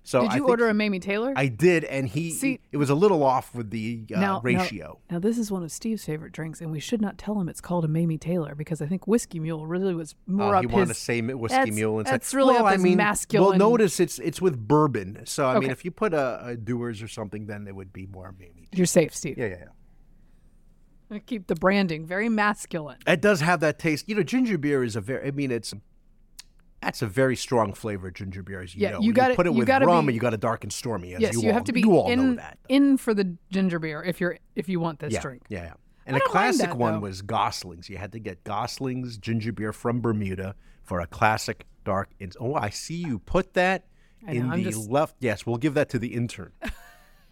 So 0.10 0.24
Did 0.24 0.34
you 0.34 0.48
order 0.48 0.68
a 0.68 0.74
Mamie 0.74 1.00
Taylor? 1.00 1.34
I 1.36 1.46
did, 1.50 1.84
and 1.84 2.08
he 2.08 2.32
See- 2.32 2.60
it 2.72 2.78
was 2.78 2.90
a 2.90 2.96
little 2.96 3.22
off 3.22 3.54
with 3.54 3.70
the 3.70 4.06
uh, 4.12 4.20
Now- 4.20 4.20
now- 4.38 4.42
ratio. 4.42 4.98
Now, 5.12 5.20
this 5.20 5.38
is 5.38 5.52
one 5.52 5.62
of 5.62 5.72
Steve's 5.72 6.04
favorite 6.04 6.32
drinks, 6.32 6.62
and 6.62 6.72
we 6.72 6.80
should 6.80 7.00
not 7.00 7.20
tell 7.20 7.40
him 7.40 7.48
it's 7.48 7.62
called 7.62 7.86
a 7.86 7.88
Mamie 7.88 8.18
Taylor 8.18 8.56
because 8.56 8.82
I 8.82 8.88
think 8.88 9.06
Whiskey 9.06 9.40
Mule 9.40 9.68
really 9.68 9.94
was 9.94 10.16
more 10.26 10.56
Oh, 10.56 10.58
up 10.58 10.64
you 10.64 10.70
want 10.70 10.88
to 10.88 10.96
say 10.96 11.22
whiskey 11.22 11.56
that's- 11.56 11.76
mule 11.76 12.00
and 12.00 12.08
that's 12.08 12.34
really 12.34 12.54
well, 12.56 12.66
up 12.66 12.72
I 12.72 12.74
his 12.74 12.84
mean, 12.84 12.98
masculine- 12.98 13.60
Well, 13.60 13.70
notice 13.70 14.00
it's 14.00 14.18
it's 14.18 14.42
with 14.42 14.58
bourbon. 14.68 15.28
So 15.28 15.46
I 15.46 15.60
mean, 15.60 15.70
if 15.70 15.86
you 15.86 15.92
put 15.92 16.16
a, 16.16 16.44
a 16.44 16.56
Dewar's 16.58 17.04
or 17.04 17.08
something, 17.08 17.46
then 17.46 17.68
it 17.68 17.76
would 17.76 17.94
be 17.94 18.08
more 18.08 18.34
maybe. 18.40 18.68
You're 18.74 18.88
safe, 18.88 19.14
Steve. 19.16 19.38
Yeah, 19.38 19.46
yeah, 19.46 19.56
yeah. 21.12 21.16
I 21.18 21.20
Keep 21.20 21.46
the 21.46 21.56
branding 21.56 22.08
very 22.08 22.30
masculine. 22.30 22.98
It 23.06 23.22
does 23.22 23.42
have 23.42 23.60
that 23.60 23.78
taste. 23.78 24.10
You 24.10 24.16
know, 24.16 24.24
ginger 24.24 24.58
beer 24.58 24.84
is 24.84 24.96
a 24.96 25.02
very. 25.02 25.28
I 25.28 25.32
mean, 25.32 25.52
it's 25.52 25.72
that's 26.82 27.02
a 27.02 27.08
very 27.08 27.36
strong 27.36 27.74
flavor. 27.74 28.08
of 28.08 28.14
Ginger 28.14 28.44
beer, 28.44 28.62
as 28.62 28.74
you 28.76 28.82
Yeah, 28.82 28.92
know. 28.92 29.02
you 29.02 29.12
gotta- 29.14 29.36
put 29.36 29.46
it 29.48 29.52
you 29.54 29.60
with 29.60 29.70
rum, 29.70 30.06
be- 30.06 30.10
and 30.12 30.16
you 30.16 30.20
got 30.22 30.34
a 30.34 30.38
dark 30.38 30.64
and 30.64 30.72
stormy. 30.72 31.14
As 31.16 31.22
yes, 31.22 31.34
you, 31.34 31.42
you, 31.42 31.48
all, 31.50 31.54
have 31.54 31.64
to 31.66 31.74
be 31.74 31.82
you 31.82 31.96
all 31.96 32.10
in 32.10 32.20
know 32.32 32.36
that. 32.36 32.58
in 32.70 32.98
for 32.98 33.14
the 33.14 33.36
ginger 33.52 33.80
beer 33.80 34.02
if 34.04 34.20
you're 34.22 34.38
if 34.56 34.70
you 34.70 34.80
want 34.80 35.00
this 35.00 35.14
yeah, 35.14 35.22
drink. 35.22 35.44
yeah, 35.50 35.64
yeah. 35.66 35.74
And 36.06 36.16
I 36.16 36.20
a 36.20 36.22
classic 36.22 36.68
that, 36.70 36.78
one 36.78 37.02
was 37.02 37.22
Gosling's. 37.22 37.88
You 37.90 37.98
had 37.98 38.12
to 38.14 38.20
get 38.20 38.44
Gosling's 38.44 39.18
ginger 39.18 39.52
beer 39.52 39.72
from 39.74 40.02
Bermuda 40.02 40.56
for 40.84 41.00
a 41.02 41.06
classic 41.08 41.66
dark. 41.84 42.10
ins- 42.20 42.36
Oh, 42.40 42.56
I 42.56 42.70
see 42.70 42.96
you 42.96 43.20
put 43.20 43.54
that 43.54 43.86
know, 44.26 44.34
in 44.34 44.50
I'm 44.52 44.64
the 44.64 44.72
just- 44.72 44.90
left. 44.90 45.18
Yes, 45.20 45.46
we'll 45.46 45.58
give 45.58 45.76
that 45.76 45.90
to 45.90 46.00
the 46.00 46.14
intern. 46.14 46.52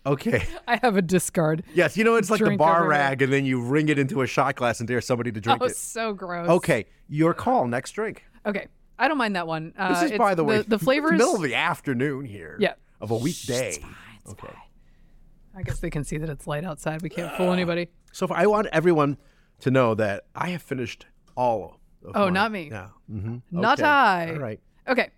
Okay. 0.06 0.46
I 0.66 0.80
have 0.84 0.96
a 0.96 1.02
discard. 1.02 1.64
Yes, 1.74 1.98
you 1.98 2.06
know 2.06 2.16
it's 2.16 2.30
like 2.30 2.40
the 2.40 2.56
bar 2.56 2.88
rag, 2.88 3.22
and 3.22 3.34
then 3.34 3.44
you 3.44 3.62
wring 3.62 3.90
it 3.90 4.00
into 4.00 4.22
a 4.22 4.28
shot 4.28 4.56
glass 4.56 4.80
and 4.80 4.88
dare 4.88 5.02
somebody 5.02 5.34
to 5.34 5.42
drink 5.42 5.62
Oh, 5.62 5.66
it. 5.66 5.72
Oh, 5.72 5.74
so 5.74 6.14
gross. 6.14 6.48
Okay, 6.48 6.86
your 7.10 7.34
call. 7.34 7.68
Next 7.68 7.92
drink. 7.92 8.24
Okay. 8.46 8.68
I 9.00 9.08
don't 9.08 9.18
mind 9.18 9.36
that 9.36 9.48
one. 9.48 9.74
Uh, 9.78 9.90
This 9.90 10.04
is, 10.04 10.12
it's 10.12 10.18
by 10.18 10.34
the 10.36 10.44
way, 10.44 10.62
the, 10.62 10.76
it's 10.76 10.84
flavors. 10.84 11.12
middle 11.12 11.36
of 11.36 11.42
the 11.42 11.56
afternoon 11.56 12.26
here. 12.26 12.58
Yeah. 12.60 12.74
Of 13.00 13.12
a 13.12 13.16
weekday. 13.18 13.78
okay. 14.30 14.54
I 15.56 15.62
guess 15.64 15.80
they 15.80 15.90
can 15.90 16.04
see 16.04 16.18
that 16.18 16.30
it's 16.30 16.46
light 16.48 16.64
outside. 16.64 17.02
We 17.02 17.10
can't 17.10 17.36
fool 17.36 17.52
anybody. 17.52 17.90
So 18.12 18.28
I 18.30 18.46
want 18.48 18.68
everyone 18.72 19.18
to 19.62 19.72
know 19.72 19.96
that 19.96 20.26
I 20.36 20.50
have 20.50 20.62
finished 20.62 21.06
all 21.36 21.80
of 22.04 22.12
Oh, 22.16 22.26
mine. 22.26 22.34
not 22.34 22.52
me. 22.52 22.68
Yeah. 22.72 22.90
Mm-hmm. 23.12 23.38
Not 23.52 23.80
Okay. 23.80 23.88
I. 23.88 24.30
All 24.34 24.40
right. 24.40 24.60
Okay. 24.88 25.10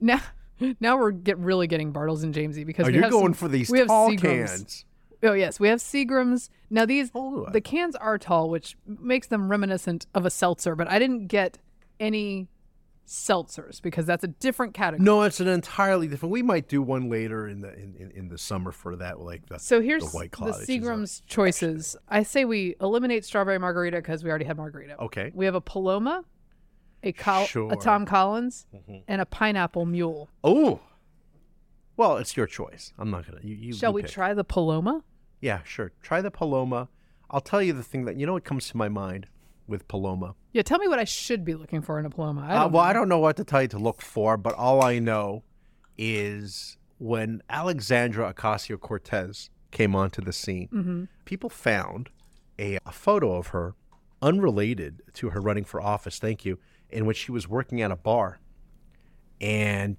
Now, 0.00 0.20
now 0.80 0.98
we're 0.98 1.12
get 1.12 1.38
really 1.38 1.66
getting 1.66 1.92
Bartles 1.92 2.22
and 2.24 2.34
Jamesy 2.34 2.64
because 2.66 2.86
Oh, 2.86 2.90
you're 2.90 3.02
have 3.02 3.10
going 3.10 3.26
some- 3.26 3.34
for 3.34 3.48
these 3.48 3.70
we 3.70 3.78
have 3.78 3.88
tall 3.88 4.10
Seagrams. 4.10 4.20
cans. 4.20 4.84
Oh 5.22 5.32
yes, 5.32 5.58
we 5.58 5.68
have 5.68 5.78
Seagrams. 5.78 6.50
Now 6.68 6.84
these 6.84 7.10
Oh. 7.14 7.46
the 7.50 7.60
cans 7.62 7.96
are 7.96 8.18
tall, 8.18 8.50
which 8.50 8.76
makes 8.86 9.26
them 9.28 9.48
reminiscent 9.50 10.06
of 10.14 10.26
a 10.26 10.30
seltzer. 10.30 10.74
But 10.76 10.88
I 10.90 10.98
didn't 10.98 11.28
get 11.28 11.56
any 11.98 12.48
seltzers 13.06 13.80
because 13.82 14.06
that's 14.06 14.24
a 14.24 14.28
different 14.28 14.74
category. 14.74 15.04
No, 15.04 15.22
it's 15.22 15.40
an 15.40 15.48
entirely 15.48 16.08
different. 16.08 16.32
We 16.32 16.42
might 16.42 16.68
do 16.68 16.80
one 16.82 17.08
later 17.10 17.46
in 17.48 17.60
the 17.60 17.72
in, 17.74 17.94
in, 17.98 18.10
in 18.12 18.28
the 18.28 18.38
summer 18.38 18.72
for 18.72 18.96
that, 18.96 19.20
like 19.20 19.46
the 19.46 19.58
So 19.58 19.80
here's 19.80 20.04
the 20.10 20.16
White 20.16 20.30
the 20.32 20.36
Claw. 20.36 20.48
a- 20.48 20.52
Seagram's 20.52 21.22
choices. 21.26 21.96
I 22.08 22.22
say 22.22 22.44
we 22.44 22.76
eliminate 22.80 23.24
strawberry 23.24 23.58
margarita 23.58 23.98
because 23.98 24.24
we 24.24 24.30
already 24.30 24.44
had 24.46 24.56
margarita. 24.56 24.96
Okay. 25.00 25.30
We 25.34 25.44
have 25.44 25.54
a 25.54 25.60
Paloma, 25.60 26.24
a, 27.02 27.12
Col- 27.12 27.46
Sure. 27.46 27.64
Mm-hmm. 27.70 27.80
a 27.80 27.82
Tom 27.82 28.06
Collins, 28.06 28.66
and 29.08 29.20
a 29.20 29.26
pineapple 29.26 29.84
mule. 29.86 30.30
Oh. 30.42 30.80
Well, 31.96 32.16
it's 32.16 32.36
your 32.36 32.46
choice. 32.46 32.92
I'm 32.98 33.10
not 33.10 33.26
gonna. 33.26 33.40
You, 33.42 33.54
you, 33.54 33.72
Shall 33.74 33.90
you 33.90 33.94
we 33.96 34.02
pick. 34.02 34.10
try 34.10 34.34
the 34.34 34.44
Paloma? 34.44 35.04
Yeah, 35.40 35.60
sure. 35.64 35.92
Try 36.02 36.20
the 36.22 36.30
Paloma. 36.30 36.88
I'll 37.30 37.40
tell 37.40 37.62
you 37.62 37.72
the 37.72 37.82
thing 37.82 38.04
that 38.06 38.16
you 38.16 38.26
know 38.26 38.32
what 38.32 38.44
comes 38.44 38.68
to 38.70 38.76
my 38.76 38.88
mind 38.88 39.28
with 39.66 39.88
Paloma. 39.88 40.34
Yeah, 40.52 40.62
tell 40.62 40.78
me 40.78 40.88
what 40.88 40.98
I 40.98 41.04
should 41.04 41.44
be 41.44 41.54
looking 41.54 41.80
for 41.82 41.98
in 41.98 42.06
a 42.06 42.10
Paloma. 42.10 42.42
I 42.42 42.54
Uh, 42.56 42.68
well, 42.68 42.70
know. 42.84 42.88
I 42.90 42.92
don't 42.92 43.08
know 43.08 43.18
what 43.18 43.36
to 43.36 43.44
tell 43.44 43.62
you 43.62 43.68
to 43.68 43.78
look 43.78 44.00
for, 44.02 44.36
but 44.36 44.54
all 44.54 44.82
I 44.82 44.98
know 44.98 45.42
is 45.98 46.76
when 46.98 47.42
Alexandra 47.48 48.32
Ocasio 48.32 48.78
Cortez 48.78 49.50
came 49.70 49.94
onto 49.96 50.22
the 50.22 50.32
scene, 50.32 50.68
Mm-hmm. 50.72 51.04
people 51.24 51.50
found 51.50 52.10
a, 52.58 52.78
a 52.86 52.92
photo 52.92 53.34
of 53.36 53.48
her 53.48 53.74
unrelated 54.22 55.02
to 55.14 55.30
her 55.30 55.40
running 55.40 55.64
for 55.64 55.80
office, 55.80 56.18
thank 56.18 56.44
you, 56.44 56.58
in 56.90 57.04
which 57.06 57.16
she 57.16 57.32
was 57.32 57.48
working 57.48 57.82
at 57.82 57.90
a 57.90 57.96
bar. 57.96 58.38
And 59.40 59.96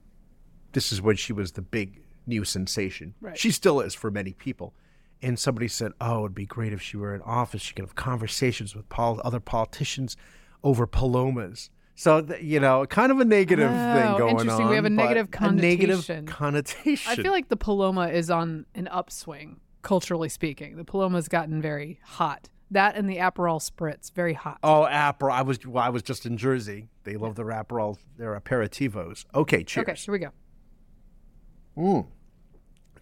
this 0.71 0.91
is 0.91 1.01
when 1.01 1.15
she 1.15 1.33
was 1.33 1.51
the 1.53 1.61
big 1.61 2.01
new 2.25 2.43
sensation. 2.45 3.13
Right. 3.21 3.37
She 3.37 3.51
still 3.51 3.81
is 3.81 3.93
for 3.93 4.09
many 4.09 4.33
people. 4.33 4.73
And 5.21 5.39
somebody 5.39 5.67
said, 5.67 5.91
"Oh, 5.99 6.25
it'd 6.25 6.35
be 6.35 6.45
great 6.45 6.73
if 6.73 6.81
she 6.81 6.97
were 6.97 7.15
in 7.15 7.21
office. 7.21 7.61
She 7.61 7.73
could 7.73 7.85
have 7.85 7.95
conversations 7.95 8.75
with 8.75 8.87
pol- 8.89 9.21
other 9.23 9.39
politicians 9.39 10.15
over 10.63 10.85
palomas." 10.85 11.69
So 11.95 12.21
th- 12.21 12.43
you 12.43 12.59
know, 12.59 12.85
kind 12.85 13.11
of 13.11 13.19
a 13.19 13.25
negative 13.25 13.71
Oh, 13.71 13.93
thing 13.95 14.17
going 14.17 14.35
on. 14.35 14.41
interesting. 14.41 14.67
We 14.69 14.75
have 14.75 14.85
a 14.85 14.89
negative 14.89 15.29
A 15.39 15.51
negative 15.53 15.97
connotation. 16.05 16.25
connotation. 16.25 17.11
I 17.11 17.15
feel 17.15 17.31
like 17.31 17.47
the 17.47 17.55
Paloma 17.57 18.09
is 18.09 18.29
on 18.29 18.65
an 18.75 18.87
upswing, 18.89 19.61
culturally 19.81 20.27
speaking. 20.29 20.75
The 20.75 20.83
Paloma's 20.83 21.27
gotten 21.29 21.61
very 21.61 21.99
hot. 22.03 22.49
That 22.71 22.95
and 22.97 23.09
the 23.09 23.17
Aperol 23.17 23.61
Spritz, 23.61 24.11
very 24.13 24.33
hot. 24.33 24.57
Oh, 24.63 24.85
Aperol. 24.91 25.31
I 25.31 25.43
was 25.43 25.65
well, 25.65 25.83
I 25.83 25.89
was 25.89 26.03
just 26.03 26.25
in 26.25 26.35
Jersey. 26.35 26.89
They 27.03 27.15
love 27.15 27.35
their 27.35 27.45
Aperol, 27.45 27.97
their 28.17 28.37
aperitivos. 28.39 29.23
Okay, 29.33 29.63
cheers. 29.63 29.87
okay, 29.87 29.95
here 29.95 30.11
we 30.11 30.19
go. 30.19 30.29
Mm. 31.77 32.07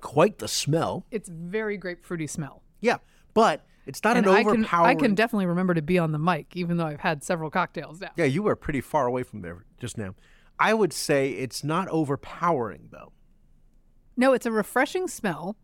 Quite 0.04 0.40
the 0.40 0.48
smell. 0.50 1.06
It's 1.12 1.30
very 1.30 1.80
grapefruity 1.80 2.30
smell. 2.30 2.62
Yeah, 2.82 2.98
but 3.34 3.66
it's 3.86 4.04
not 4.04 4.18
And 4.18 4.28
an 4.28 4.34
I 4.34 4.44
can 4.44 4.52
overpowering. 4.52 4.98
I 4.98 5.00
can 5.00 5.16
definitely 5.16 5.46
remember 5.46 5.74
to 5.74 5.82
be 5.82 5.98
on 5.98 6.12
the 6.12 6.20
mic, 6.20 6.56
even 6.56 6.76
though 6.78 6.86
I've 6.86 7.00
had 7.00 7.24
several 7.24 7.50
cocktails 7.50 8.02
now. 8.02 8.12
yeah, 8.18 8.26
you 8.26 8.44
were 8.44 8.56
pretty 8.58 8.82
far 8.82 9.08
away 9.08 9.24
from 9.24 9.42
there 9.42 9.64
just 9.80 9.98
now. 9.98 10.14
I 10.60 10.74
would 10.74 10.92
say 10.94 11.32
it's 11.32 11.64
not 11.64 11.88
overpowering 11.88 12.90
though. 12.92 13.14
No, 14.18 14.34
it's 14.34 14.46
a 14.46 14.52
refreshing 14.52 15.08
smell, 15.08 15.56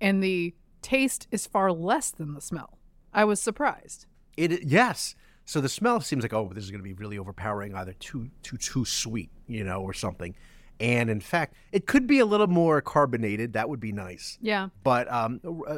and 0.00 0.22
the 0.22 0.54
taste 0.82 1.26
is 1.30 1.46
far 1.46 1.72
less 1.72 2.10
than 2.10 2.34
the 2.34 2.40
smell. 2.40 2.78
I 3.14 3.24
was 3.24 3.40
surprised. 3.40 4.06
It 4.36 4.62
yes. 4.62 5.16
So 5.46 5.60
the 5.60 5.68
smell 5.68 6.00
seems 6.00 6.22
like 6.22 6.34
oh, 6.34 6.52
this 6.54 6.64
is 6.64 6.70
going 6.70 6.80
to 6.82 6.84
be 6.84 6.92
really 6.92 7.18
overpowering, 7.18 7.74
either 7.74 7.94
too 7.94 8.28
too 8.42 8.58
too 8.58 8.84
sweet, 8.84 9.30
you 9.46 9.64
know, 9.64 9.80
or 9.80 9.94
something. 9.94 10.34
And 10.78 11.08
in 11.08 11.20
fact, 11.20 11.54
it 11.72 11.86
could 11.86 12.06
be 12.06 12.18
a 12.18 12.26
little 12.26 12.46
more 12.48 12.80
carbonated. 12.82 13.54
That 13.54 13.68
would 13.68 13.80
be 13.80 13.92
nice. 13.92 14.38
Yeah. 14.42 14.68
But 14.84 15.10
um, 15.10 15.40
uh, 15.66 15.76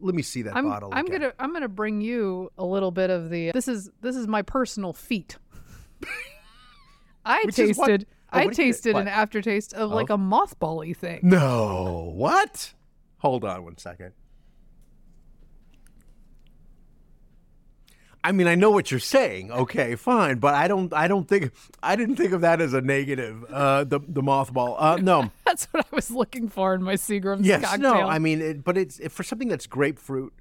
let 0.00 0.14
me 0.14 0.22
see 0.22 0.42
that 0.42 0.56
I'm, 0.56 0.66
bottle. 0.68 0.90
I'm 0.92 1.06
again. 1.06 1.20
gonna 1.20 1.32
I'm 1.38 1.52
gonna 1.52 1.68
bring 1.68 2.00
you 2.00 2.50
a 2.56 2.64
little 2.64 2.90
bit 2.90 3.10
of 3.10 3.28
the 3.30 3.50
this 3.52 3.68
is 3.68 3.90
this 4.00 4.16
is 4.16 4.26
my 4.26 4.42
personal 4.42 4.92
feat. 4.92 5.36
I 7.24 7.42
Which 7.44 7.56
tasted 7.56 8.06
oh, 8.32 8.38
I 8.38 8.44
what 8.46 8.54
did 8.54 8.58
you- 8.62 8.72
tasted 8.72 8.96
an 8.96 9.08
aftertaste 9.08 9.74
of 9.74 9.90
like 9.90 10.10
a 10.10 10.16
mothbally 10.16 10.96
thing. 10.96 11.20
No. 11.22 12.12
What? 12.14 12.72
Hold 13.18 13.44
on 13.44 13.64
one 13.64 13.76
second. 13.76 14.12
I 18.22 18.32
mean, 18.32 18.46
I 18.46 18.54
know 18.54 18.70
what 18.70 18.90
you're 18.90 19.00
saying. 19.00 19.50
Okay, 19.50 19.94
fine, 19.96 20.38
but 20.38 20.54
I 20.54 20.68
don't. 20.68 20.92
I 20.92 21.08
don't 21.08 21.26
think. 21.26 21.52
I 21.82 21.96
didn't 21.96 22.16
think 22.16 22.32
of 22.32 22.42
that 22.42 22.60
as 22.60 22.74
a 22.74 22.80
negative. 22.80 23.44
Uh, 23.48 23.84
the 23.84 23.98
the 24.00 24.22
mothball. 24.22 24.76
Uh, 24.78 24.96
no. 24.96 25.30
That's 25.46 25.66
what 25.66 25.86
I 25.90 25.96
was 25.96 26.10
looking 26.10 26.48
for 26.48 26.74
in 26.74 26.82
my 26.82 26.94
Seagram's 26.94 27.46
yes. 27.46 27.62
cocktail. 27.62 27.94
No. 27.94 28.08
I 28.08 28.18
mean, 28.18 28.42
it, 28.42 28.64
but 28.64 28.76
it's 28.76 29.00
for 29.08 29.22
something 29.22 29.48
that's 29.48 29.66
grapefruit. 29.66 30.32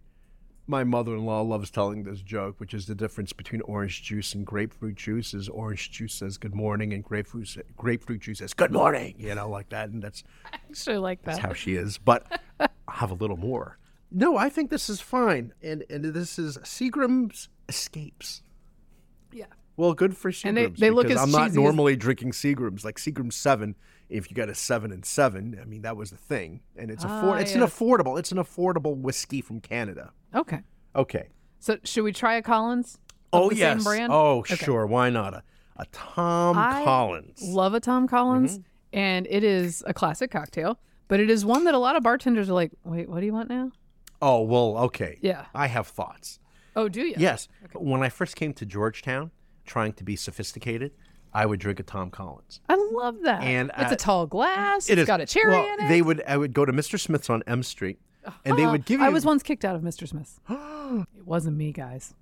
My 0.68 0.84
mother-in-law 0.84 1.42
loves 1.42 1.72
telling 1.72 2.04
this 2.04 2.22
joke, 2.22 2.60
which 2.60 2.76
is 2.76 2.86
the 2.86 2.94
difference 2.94 3.34
between 3.34 3.62
orange 3.62 4.04
juice 4.04 4.36
and 4.36 4.46
grapefruit 4.46 4.96
juice. 4.96 5.34
Is 5.34 5.50
orange 5.50 5.90
juice 5.90 6.14
says 6.14 6.38
good 6.38 6.54
morning, 6.54 6.94
and 6.94 7.04
grapefruit 7.04 7.58
grapefruit 7.78 8.22
juice 8.22 8.40
says 8.40 8.54
good 8.54 8.72
morning. 8.72 9.16
You 9.18 9.34
know, 9.36 9.50
like 9.50 9.70
that, 9.70 9.90
and 9.90 10.04
that's 10.04 10.24
actually 10.54 10.98
like 10.98 11.24
that. 11.24 11.36
that's 11.36 11.40
how 11.40 11.54
she 11.54 11.76
is. 11.76 11.98
But 11.98 12.42
I'll 12.60 12.70
have 12.88 13.12
a 13.12 13.16
little 13.16 13.38
more. 13.38 13.78
No, 14.12 14.38
I 14.38 14.50
think 14.50 14.70
this 14.70 14.90
is 14.90 15.00
fine. 15.00 15.54
And 15.64 15.86
and 15.90 16.04
this 16.04 16.38
is 16.38 16.58
Seagram's 16.60 17.48
Escapes. 17.70 18.42
yeah. 19.32 19.46
Well, 19.78 19.94
good 19.94 20.18
for 20.18 20.30
Seagram's. 20.32 20.46
And 20.46 20.58
they- 20.58 20.66
they 20.68 20.90
look 20.90 21.06
as 21.10 21.18
I'm 21.22 21.32
not 21.32 21.48
cheesy 21.48 21.60
as- 21.62 21.64
normally 21.64 21.96
drinking 21.96 22.32
Seagram's. 22.32 22.84
Like 22.84 22.98
Seagram's 22.98 23.36
7, 23.38 23.76
if 24.10 24.30
you 24.30 24.36
got 24.36 24.50
a 24.50 24.56
7 24.56 24.92
and 24.92 25.06
7, 25.06 25.58
I 25.62 25.64
mean, 25.66 25.84
that 25.84 25.96
was 25.96 26.10
the 26.10 26.18
thing. 26.18 26.60
And 26.76 26.92
it's, 26.92 27.06
Ah, 27.06 27.20
afford- 27.22 27.40
it's 27.42 27.56
an 27.56 27.62
affordable. 27.62 28.20
It's 28.20 28.32
an 28.34 28.40
affordable 28.40 28.98
whiskey 28.98 29.40
from 29.42 29.62
Canada. 29.62 30.12
Okay. 30.36 30.60
Okay. 30.98 31.30
So 31.60 31.78
should 31.86 32.04
we 32.04 32.12
try 32.12 32.34
a 32.36 32.42
Collins? 32.42 32.98
Oh, 33.32 33.50
the 33.50 33.56
yes. 33.56 33.78
Same 33.78 33.84
brand? 33.86 34.12
Oh, 34.12 34.40
Okay. 34.40 34.56
sure. 34.56 34.86
Why 34.86 35.10
not? 35.10 35.34
A, 35.34 35.44
a 35.78 35.86
Tom 35.94 36.58
I 36.58 36.84
Collins. 36.84 37.42
Love 37.44 37.74
a 37.74 37.80
Tom 37.80 38.06
Collins, 38.08 38.54
Mm-hmm. 38.60 38.98
and 39.00 39.28
it 39.30 39.44
is 39.46 39.82
a 39.88 39.94
classic 39.94 40.32
cocktail, 40.32 40.78
but 41.08 41.20
it 41.22 41.30
is 41.30 41.46
one 41.46 41.64
that 41.66 41.74
a 41.74 41.78
lot 41.78 41.96
of 41.96 42.04
bartenders 42.04 42.50
are 42.50 42.54
like, 42.54 42.72
"Wait, 42.84 43.08
what 43.08 43.20
do 43.22 43.26
you 43.26 43.34
want 43.34 43.48
now?" 43.50 43.72
oh, 44.22 44.42
well, 44.42 44.78
okay. 44.78 45.18
Yeah. 45.22 45.46
I 45.56 45.68
have 45.68 45.88
thoughts. 45.88 46.40
Oh, 46.80 46.88
do 46.88 47.02
you? 47.02 47.16
Yes. 47.18 47.48
When 47.74 48.02
I 48.02 48.10
first 48.10 48.36
came 48.36 48.54
to 48.54 48.66
Georgetown, 48.66 49.32
trying 49.66 49.94
to 49.94 50.04
be 50.04 50.16
sophisticated, 50.16 50.92
I 51.34 51.46
would 51.46 51.60
drink 51.60 51.80
a 51.80 51.84
Tom 51.84 52.10
Collins. 52.10 52.62
I 52.70 52.76
love 52.92 53.18
that. 53.24 53.44
And, 53.44 53.72
it's 53.78 53.92
uh, 53.92 53.96
a 53.96 53.98
tall 53.98 54.28
glass. 54.28 54.90
It 54.90 54.94
it's 54.94 55.02
is 55.02 55.08
got 55.08 55.22
a 55.22 55.26
cherry 55.26 55.52
well, 55.52 55.74
in 55.74 55.86
it. 55.86 55.90
They 55.90 56.02
would. 56.02 56.24
I 56.26 56.38
would 56.38 56.54
go 56.54 56.66
to 56.66 56.72
Mr. 56.72 57.00
Smith's 57.00 57.30
on 57.30 57.44
M 57.46 57.64
Street, 57.64 58.00
and 58.46 58.58
they 58.58 58.66
would 58.66 58.86
give 58.86 59.00
you. 59.00 59.06
I 59.06 59.10
was 59.10 59.26
once 59.26 59.44
kicked 59.44 59.66
out 59.66 59.76
of 59.76 59.82
Mr. 59.82 60.08
Smith's. 60.08 60.40
it 60.50 61.26
wasn't 61.26 61.58
me, 61.58 61.72
guys. 61.72 62.14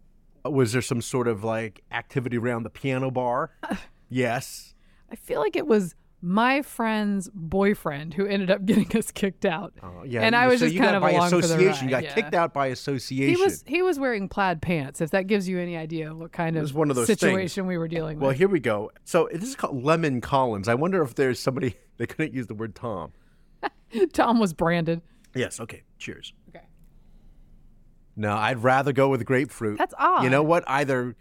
Was 0.43 0.71
there 0.71 0.81
some 0.81 1.01
sort 1.01 1.27
of 1.27 1.43
like 1.43 1.83
activity 1.91 2.37
around 2.37 2.63
the 2.63 2.69
piano 2.69 3.11
bar? 3.11 3.51
yes. 4.09 4.73
I 5.11 5.15
feel 5.15 5.39
like 5.39 5.55
it 5.55 5.67
was 5.67 5.95
my 6.27 6.61
friend's 6.61 7.29
boyfriend 7.33 8.13
who 8.13 8.25
ended 8.25 8.51
up 8.51 8.65
getting 8.65 8.95
us 8.97 9.11
kicked 9.11 9.45
out. 9.45 9.73
Oh, 9.81 10.03
yeah. 10.05 10.21
and 10.21 10.35
I 10.35 10.47
was 10.47 10.59
so 10.59 10.65
just 10.65 10.75
you 10.75 10.81
kind 10.81 10.91
got 10.91 10.97
of 10.97 11.01
by 11.01 11.11
along 11.11 11.29
for 11.29 11.35
the 11.37 11.45
association. 11.45 11.85
You 11.85 11.91
got 11.91 12.03
yeah. 12.03 12.13
kicked 12.13 12.33
out 12.33 12.53
by 12.53 12.67
association. 12.67 13.35
He 13.35 13.41
was 13.41 13.63
he 13.65 13.81
was 13.81 13.97
wearing 13.97 14.27
plaid 14.27 14.61
pants. 14.61 14.99
If 14.99 15.11
that 15.11 15.27
gives 15.27 15.47
you 15.47 15.57
any 15.59 15.77
idea 15.77 16.13
what 16.13 16.33
kind 16.33 16.57
of, 16.57 16.61
was 16.61 16.73
one 16.73 16.89
of 16.89 16.95
those 16.95 17.07
things. 17.07 17.19
situation 17.19 17.65
we 17.65 17.77
were 17.77 17.87
dealing 17.87 18.19
well, 18.19 18.29
with. 18.29 18.35
Well, 18.35 18.37
here 18.37 18.49
we 18.49 18.59
go. 18.59 18.91
So 19.05 19.29
this 19.31 19.47
is 19.47 19.55
called 19.55 19.83
Lemon 19.83 20.19
Collins. 20.19 20.67
I 20.67 20.75
wonder 20.75 21.01
if 21.01 21.15
there's 21.15 21.39
somebody 21.39 21.75
they 21.97 22.05
couldn't 22.05 22.33
use 22.33 22.47
the 22.47 22.55
word 22.55 22.75
Tom. 22.75 23.13
Tom 24.13 24.39
was 24.39 24.53
branded. 24.53 25.01
Yes. 25.33 25.59
Okay. 25.59 25.83
Cheers. 25.97 26.33
Okay. 26.49 26.65
No, 28.17 28.33
I'd 28.33 28.63
rather 28.63 28.91
go 28.91 29.09
with 29.09 29.23
grapefruit. 29.25 29.77
That's 29.77 29.93
odd. 29.97 30.23
You 30.23 30.29
know 30.29 30.43
what? 30.43 30.65
Either 30.67 31.15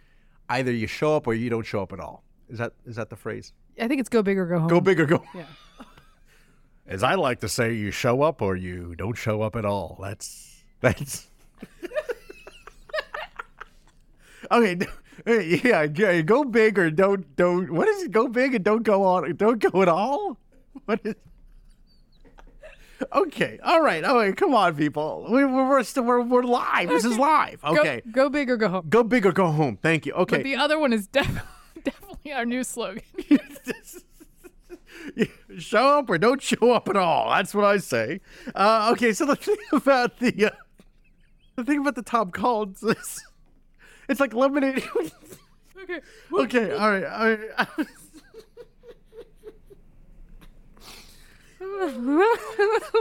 either 0.48 0.72
you 0.72 0.88
show 0.88 1.14
up 1.14 1.28
or 1.28 1.34
you 1.34 1.48
don't 1.48 1.64
show 1.64 1.80
up 1.80 1.92
at 1.92 2.00
all. 2.00 2.24
Is 2.48 2.58
that 2.58 2.72
is 2.84 2.96
that 2.96 3.10
the 3.10 3.16
phrase? 3.16 3.52
I 3.80 3.88
think 3.88 4.00
it's 4.00 4.08
go 4.08 4.22
big 4.22 4.38
or 4.38 4.46
go 4.46 4.60
home. 4.60 4.68
Go 4.68 4.80
big 4.80 5.00
or 5.00 5.06
go. 5.06 5.22
Yeah. 5.34 5.44
As 6.86 7.02
I 7.02 7.14
like 7.14 7.40
to 7.40 7.48
say, 7.48 7.74
you 7.74 7.90
show 7.90 8.22
up 8.22 8.40
or 8.40 8.56
you 8.56 8.94
don't 8.96 9.16
show 9.16 9.42
up 9.42 9.56
at 9.56 9.64
all. 9.64 9.98
That's 10.00 10.62
that's. 10.80 11.26
okay, 14.50 14.78
yeah, 15.26 16.22
go 16.22 16.44
big 16.44 16.78
or 16.78 16.90
don't 16.90 17.34
don't. 17.36 17.70
What 17.72 17.88
is 17.88 18.04
it? 18.04 18.12
Go 18.12 18.28
big 18.28 18.54
and 18.54 18.64
don't 18.64 18.82
go 18.84 19.04
on. 19.04 19.34
Don't 19.36 19.58
go 19.58 19.82
at 19.82 19.88
all. 19.88 20.38
What 20.84 21.00
is? 21.04 21.14
Okay, 23.12 23.58
all 23.62 23.82
right, 23.82 24.02
all 24.04 24.16
right. 24.16 24.34
Come 24.34 24.54
on, 24.54 24.74
people. 24.74 25.26
We, 25.28 25.44
we're 25.44 25.68
we're, 25.68 25.82
still, 25.82 26.04
we're 26.04 26.22
we're 26.22 26.44
live. 26.44 26.88
This 26.88 27.04
is 27.04 27.18
live. 27.18 27.60
Go, 27.60 27.76
Okay, 27.78 28.02
go 28.10 28.30
big 28.30 28.48
or 28.48 28.56
go 28.56 28.68
home. 28.68 28.86
go 28.88 29.02
big 29.02 29.26
or 29.26 29.32
go 29.32 29.50
home. 29.50 29.78
Thank 29.82 30.06
you. 30.06 30.12
Okay. 30.14 30.38
But 30.38 30.44
the 30.44 30.56
other 30.56 30.78
one 30.78 30.92
is 30.92 31.06
def- 31.06 31.44
definitely 31.84 32.32
our 32.32 32.46
new 32.46 32.64
slogan. 32.64 33.02
show 35.58 35.98
up 35.98 36.10
or 36.10 36.18
don't 36.18 36.42
show 36.42 36.72
up 36.72 36.88
at 36.88 36.96
all. 36.96 37.30
That's 37.30 37.54
what 37.54 37.64
I 37.64 37.78
say. 37.78 38.20
Uh, 38.54 38.90
okay, 38.92 39.12
so 39.12 39.26
the 39.26 39.36
thing 39.36 39.56
about 39.72 40.18
the 40.18 40.46
uh, 40.46 40.50
the 41.56 41.64
thing 41.64 41.78
about 41.78 41.94
the 41.94 42.02
Tom 42.02 42.30
Collins 42.30 42.82
is 42.82 43.24
it's 44.08 44.20
like 44.20 44.34
lemonade. 44.34 44.82
okay. 45.82 46.00
okay, 46.32 46.72
all 46.72 46.90
right, 46.90 47.04
all 47.04 47.28
right. 47.28 47.88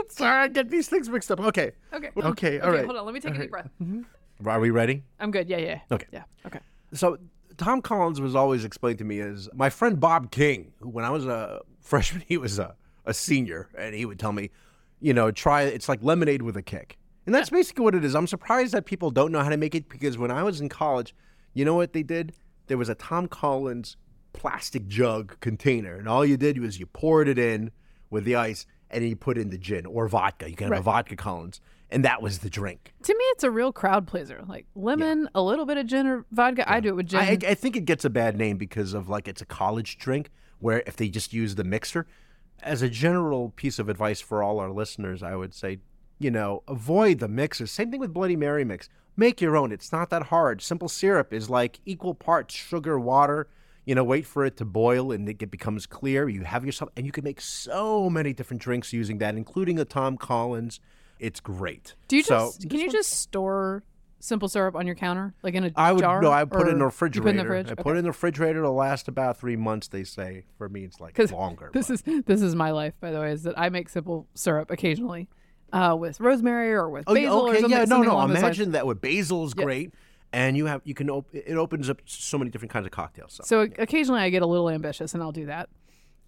Sorry, 0.08 0.44
I 0.44 0.48
get 0.48 0.70
these 0.70 0.88
things 0.88 1.08
mixed 1.08 1.30
up. 1.30 1.40
Okay, 1.40 1.72
Okay. 1.92 2.10
Okay, 2.16 2.60
all 2.60 2.70
right. 2.70 2.84
Hold 2.84 2.96
on. 2.96 3.04
Let 3.04 3.14
me 3.14 3.20
take 3.20 3.34
a 3.34 3.38
deep 3.38 3.50
breath. 3.50 3.70
are 4.44 4.60
we 4.60 4.70
ready? 4.70 5.02
I'm 5.20 5.30
good. 5.30 5.48
Yeah, 5.48 5.58
yeah. 5.58 5.80
Okay. 5.90 6.06
Yeah. 6.12 6.24
Okay. 6.46 6.60
So 6.92 7.18
Tom 7.56 7.80
Collins 7.80 8.20
was 8.20 8.34
always 8.34 8.64
explained 8.64 8.98
to 8.98 9.04
me 9.04 9.20
as 9.20 9.48
my 9.54 9.70
friend 9.70 9.98
Bob 9.98 10.30
King, 10.30 10.72
who 10.80 10.88
when 10.88 11.04
I 11.04 11.10
was 11.10 11.26
a 11.26 11.60
freshman, 11.86 12.24
he 12.26 12.36
was 12.36 12.58
a, 12.58 12.74
a 13.04 13.14
senior, 13.14 13.68
and 13.76 13.94
he 13.94 14.04
would 14.04 14.18
tell 14.18 14.32
me, 14.32 14.50
you 15.00 15.14
know, 15.14 15.30
try 15.30 15.62
it's 15.62 15.88
like 15.88 16.02
lemonade 16.02 16.42
with 16.42 16.56
a 16.56 16.62
kick. 16.62 16.98
And 17.24 17.34
that's 17.34 17.50
basically 17.50 17.84
what 17.84 17.94
it 17.94 18.04
is. 18.04 18.14
I'm 18.14 18.26
surprised 18.26 18.72
that 18.72 18.86
people 18.86 19.10
don't 19.10 19.32
know 19.32 19.42
how 19.42 19.48
to 19.48 19.56
make 19.56 19.74
it 19.74 19.88
because 19.88 20.16
when 20.16 20.30
I 20.30 20.42
was 20.42 20.60
in 20.60 20.68
college, 20.68 21.14
you 21.54 21.64
know 21.64 21.74
what 21.74 21.92
they 21.92 22.02
did? 22.02 22.34
There 22.68 22.78
was 22.78 22.88
a 22.88 22.94
Tom 22.94 23.26
Collins 23.26 23.96
plastic 24.32 24.86
jug 24.86 25.38
container, 25.40 25.96
and 25.96 26.08
all 26.08 26.24
you 26.24 26.36
did 26.36 26.58
was 26.58 26.78
you 26.78 26.86
poured 26.86 27.28
it 27.28 27.38
in 27.38 27.70
with 28.10 28.24
the 28.24 28.36
ice 28.36 28.66
and 28.90 29.02
then 29.02 29.10
you 29.10 29.16
put 29.16 29.38
in 29.38 29.50
the 29.50 29.58
gin 29.58 29.86
or 29.86 30.08
vodka. 30.08 30.48
You 30.48 30.56
can 30.56 30.70
have 30.70 30.80
a 30.80 30.82
vodka 30.82 31.16
Collins, 31.16 31.60
and 31.90 32.04
that 32.04 32.22
was 32.22 32.38
the 32.38 32.50
drink. 32.50 32.92
To 33.02 33.12
me, 33.12 33.24
it's 33.30 33.44
a 33.44 33.50
real 33.50 33.72
crowd 33.72 34.06
pleaser. 34.06 34.42
Like 34.46 34.66
lemon, 34.74 35.28
a 35.34 35.42
little 35.42 35.66
bit 35.66 35.76
of 35.76 35.86
gin 35.86 36.06
or 36.06 36.24
vodka. 36.30 36.70
I 36.70 36.80
do 36.80 36.90
it 36.90 36.96
with 36.96 37.08
gin. 37.08 37.20
I, 37.20 37.38
I 37.48 37.54
think 37.54 37.76
it 37.76 37.84
gets 37.84 38.04
a 38.04 38.10
bad 38.10 38.36
name 38.36 38.56
because 38.56 38.94
of 38.94 39.08
like 39.08 39.28
it's 39.28 39.42
a 39.42 39.46
college 39.46 39.98
drink 39.98 40.30
where 40.60 40.82
if 40.86 40.96
they 40.96 41.08
just 41.08 41.32
use 41.32 41.54
the 41.54 41.64
mixer. 41.64 42.06
As 42.62 42.82
a 42.82 42.88
general 42.88 43.50
piece 43.50 43.78
of 43.78 43.88
advice 43.88 44.20
for 44.20 44.42
all 44.42 44.58
our 44.58 44.70
listeners, 44.70 45.22
I 45.22 45.36
would 45.36 45.54
say, 45.54 45.78
you 46.18 46.30
know, 46.30 46.62
avoid 46.66 47.18
the 47.18 47.28
mixers. 47.28 47.70
Same 47.70 47.90
thing 47.90 48.00
with 48.00 48.14
Bloody 48.14 48.36
Mary 48.36 48.64
mix. 48.64 48.88
Make 49.16 49.40
your 49.40 49.56
own. 49.56 49.72
It's 49.72 49.92
not 49.92 50.10
that 50.10 50.24
hard. 50.24 50.62
Simple 50.62 50.88
syrup 50.88 51.32
is 51.32 51.48
like 51.48 51.80
equal 51.84 52.14
parts 52.14 52.54
sugar, 52.54 52.98
water. 52.98 53.48
You 53.84 53.94
know, 53.94 54.04
wait 54.04 54.26
for 54.26 54.44
it 54.44 54.56
to 54.56 54.64
boil 54.64 55.12
and 55.12 55.28
it 55.28 55.50
becomes 55.50 55.86
clear. 55.86 56.28
You 56.28 56.42
have 56.42 56.64
yourself, 56.64 56.90
and 56.96 57.06
you 57.06 57.12
can 57.12 57.24
make 57.24 57.40
so 57.40 58.10
many 58.10 58.32
different 58.32 58.60
drinks 58.60 58.92
using 58.92 59.18
that, 59.18 59.36
including 59.36 59.78
a 59.78 59.84
Tom 59.84 60.16
Collins. 60.16 60.80
It's 61.18 61.40
great. 61.40 61.94
do 62.08 62.16
you 62.16 62.22
So, 62.22 62.46
just 62.46 62.68
can 62.68 62.80
you 62.80 62.90
just 62.90 63.10
store 63.10 63.84
simple 64.26 64.48
syrup 64.48 64.74
on 64.74 64.86
your 64.86 64.96
counter, 64.96 65.34
like 65.42 65.54
in 65.54 65.64
a 65.64 65.70
I 65.76 65.92
would 65.92 66.00
jar? 66.00 66.20
no. 66.20 66.30
I 66.32 66.44
put 66.44 66.66
it 66.68 66.70
in 66.72 66.78
the 66.80 66.84
refrigerator. 66.86 67.22
Put 67.22 67.36
it 67.36 67.38
in 67.40 67.44
the 67.46 67.48
fridge. 67.48 67.66
I 67.68 67.72
Okay. 67.72 67.82
put 67.82 67.96
it 67.96 67.98
in 68.00 68.04
the 68.04 68.10
refrigerator. 68.10 68.58
It'll 68.60 68.74
last 68.74 69.08
about 69.08 69.38
three 69.38 69.56
months. 69.56 69.88
They 69.88 70.04
say. 70.04 70.44
For 70.58 70.68
me, 70.68 70.84
it's 70.84 71.00
like 71.00 71.14
'Cause 71.16 71.32
longer. 71.32 71.70
This 71.72 71.90
is 71.90 72.02
this 72.02 72.42
is 72.42 72.54
my 72.54 72.70
life, 72.70 72.94
by 73.00 73.10
the 73.10 73.20
way, 73.20 73.32
is 73.32 73.42
that 73.44 73.58
I 73.58 73.68
make 73.68 73.88
simple 73.88 74.26
syrup 74.34 74.70
occasionally 74.70 75.28
uh, 75.72 75.96
with 75.98 76.20
rosemary 76.20 76.72
or 76.72 76.88
with 76.90 77.04
oh, 77.06 77.14
yeah, 77.14 77.22
basil 77.26 77.40
or 77.40 77.48
okay, 77.50 77.60
something. 77.60 77.70
yeah, 77.70 77.84
no, 77.84 77.86
something 77.86 78.08
no. 78.08 78.14
along 78.16 78.28
those 78.28 78.34
lines. 78.42 78.44
Imagine 78.58 78.72
that 78.72 78.86
with 78.86 79.00
basil 79.00 79.44
is 79.44 79.54
great, 79.54 79.92
and 80.32 80.56
you 80.56 80.66
have 80.66 80.80
you 80.84 80.94
can 80.94 81.08
op- 81.10 81.32
it 81.34 81.56
opens 81.56 81.88
up 81.90 82.00
so 82.06 82.38
many 82.38 82.50
different 82.50 82.72
kinds 82.72 82.86
of 82.86 82.92
cocktails. 82.92 83.34
So. 83.34 83.44
So 83.44 83.60
occasionally 83.78 84.20
I 84.20 84.30
get 84.30 84.42
a 84.42 84.46
little 84.46 84.68
ambitious 84.70 85.14
and 85.14 85.22
I'll 85.22 85.32
do 85.32 85.46
that. 85.46 85.68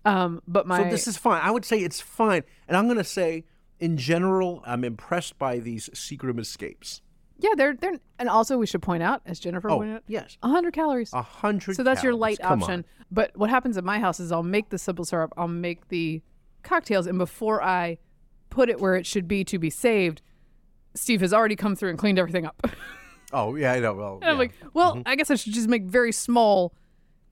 Um, 0.05 0.43
but 0.47 0.67
my 0.67 0.85
So 0.85 0.91
this 0.91 1.07
is 1.09 1.17
fine. 1.17 1.41
I 1.43 1.51
would 1.51 1.65
say 1.65 1.79
it's 1.81 2.01
fine, 2.01 2.43
and 2.69 2.77
I'm 2.77 2.87
going 2.87 2.99
to 2.99 3.05
say, 3.05 3.45
in 3.81 3.97
general, 3.97 4.63
I'm 4.65 4.83
impressed 4.85 5.39
by 5.39 5.59
these 5.59 5.89
Seagram's 5.91 6.49
escapes. 6.49 7.03
Yeah, 7.39 7.51
they're 7.57 7.75
they're 7.75 7.97
and 8.19 8.29
also 8.29 8.59
we 8.59 8.67
should 8.67 8.83
point 8.83 9.03
out, 9.03 9.23
as 9.27 9.39
Jennifer 9.39 9.71
Oh, 9.71 9.79
pointed 9.79 9.97
out, 9.97 10.03
yes, 10.09 10.37
100 10.41 10.73
calories. 10.73 11.13
a 11.13 11.23
hundred. 11.23 11.77
So 11.77 11.83
that's 11.83 12.03
your 12.03 12.15
light 12.15 12.39
Come 12.41 12.63
option. 12.63 12.81
on. 12.81 12.85
But 13.11 13.37
what 13.37 13.49
happens 13.51 13.77
at 13.77 13.85
my 13.85 13.99
house 13.99 14.21
is 14.21 14.33
I'll 14.33 14.43
make 14.43 14.69
the 14.71 14.79
simple 14.79 15.05
syrup, 15.05 15.33
I'll 15.37 15.49
make 15.49 15.89
the 15.89 16.23
cocktails, 16.63 17.07
and 17.07 17.19
before 17.19 17.63
I 17.63 17.99
put 18.51 18.69
it 18.69 18.81
where 18.81 18.97
it 18.97 19.07
should 19.07 19.29
be 19.29 19.45
to 19.45 19.59
be 19.59 19.71
saved, 19.71 20.21
Steve 20.95 21.21
has 21.21 21.33
already 21.33 21.57
come 21.57 21.77
through 21.77 21.91
and 21.91 21.99
cleaned 21.99 22.19
everything 22.19 22.47
up. 22.47 22.67
Oh 23.31 23.57
yeah, 23.57 23.73
I 23.73 23.81
know. 23.81 23.93
Well, 23.93 24.21
I'm 24.23 24.39
like, 24.39 24.55
well, 24.73 24.93
mm-hmm. 24.95 25.03
I 25.05 25.15
guess 25.15 25.31
I 25.31 25.35
should 25.35 25.53
just 25.53 25.69
make 25.69 25.83
very 25.83 26.13
small 26.13 26.73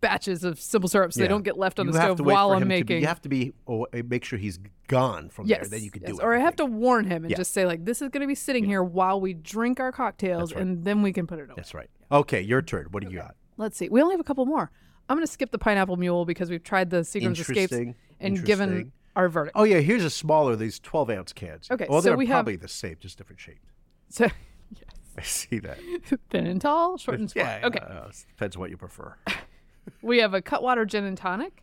batches 0.01 0.45
of 0.45 0.61
simple 0.61 0.89
syrup 0.89 1.13
so 1.13 1.21
they 1.21 1.29
don't 1.29 1.43
get 1.43 1.59
left 1.59 1.79
on 1.79 1.87
you 1.87 1.93
the 1.93 2.01
stove 2.01 2.21
while 2.21 2.53
I'm 2.53 2.69
making. 2.69 2.87
be, 2.87 3.01
you 3.01 3.07
have 3.07 3.23
to 3.23 3.29
be 3.29 3.53
oh, 3.67 3.87
make 3.93 4.25
sure 4.25 4.39
he's 4.39 4.59
gone 4.89 5.29
from 5.31 5.47
yes, 5.47 5.63
there. 5.63 5.71
Then 5.71 5.85
you 5.85 5.91
can 5.91 6.03
yes. 6.03 6.13
do 6.13 6.19
it. 6.21 6.25
Or 6.25 6.35
I 6.35 6.39
have 6.39 6.57
to 6.57 6.65
warn 6.67 7.07
him 7.07 7.25
and 7.25 7.31
Yeah. 7.31 7.37
just 7.37 7.53
say 7.53 7.67
like, 7.67 7.85
this 7.85 8.03
is 8.03 8.09
going 8.09 8.21
to 8.21 8.27
be 8.27 8.35
sitting 8.35 8.65
here 8.65 8.83
while 8.83 9.21
we 9.21 9.35
drink 9.35 9.81
our 9.81 9.93
cocktails, 9.93 10.53
right. 10.53 10.63
and 10.63 10.85
then 10.85 11.03
we 11.03 11.13
can 11.13 11.27
put 11.27 11.39
it 11.39 11.45
away. 11.45 11.55
That's 11.57 11.75
right. 11.75 11.91
Okay, 12.11 12.41
your 12.41 12.63
turn. 12.63 12.87
What 12.91 13.03
do 13.03 13.11
you 13.11 13.17
got? 13.19 13.35
Let's 13.57 13.77
see. 13.77 13.89
We 13.89 14.03
only 14.03 14.13
have 14.13 14.21
a 14.21 14.25
couple 14.25 14.47
more. 14.47 14.71
I'm 15.09 15.17
going 15.17 15.27
to 15.27 15.33
skip 15.33 15.51
the 15.51 15.59
pineapple 15.59 15.97
mule 15.97 16.25
because 16.25 16.51
we've 16.51 16.63
tried 16.63 16.91
the 16.91 16.99
Seagram's 16.99 17.41
escapes 17.41 17.73
and 18.21 18.45
given 18.45 18.93
our 19.15 19.29
verdict. 19.29 19.57
Oh 19.57 19.65
yeah, 19.65 19.79
here's 19.79 20.05
a 20.05 20.11
smaller. 20.11 20.57
These 20.57 20.79
12 20.81 21.11
ounce 21.11 21.33
cans. 21.33 21.71
Okay, 21.71 21.87
Well, 21.89 22.01
so 22.01 22.09
they're 22.09 22.17
we 22.17 22.27
have- 22.27 22.35
probably 22.35 22.57
the 22.57 22.69
same, 22.69 22.97
just 23.01 23.19
different 23.19 23.41
shape. 23.41 23.61
So 24.09 24.25
Yes. 24.75 24.85
I 25.19 25.23
see 25.23 25.59
that. 25.61 25.79
thin 26.31 26.47
and 26.47 26.61
tall, 26.61 26.99
short 26.99 27.19
and 27.19 27.31
squat. 27.31 27.47
Yeah. 27.61 27.67
Okay. 27.67 27.79
uh, 27.79 28.11
depends 28.29 28.59
what 28.59 28.71
you 28.71 28.77
prefer. 28.77 29.17
We 30.03 30.19
have 30.19 30.35
a 30.35 30.43
Cutwater 30.43 30.85
gin 30.85 31.05
and 31.05 31.17
tonic. 31.17 31.63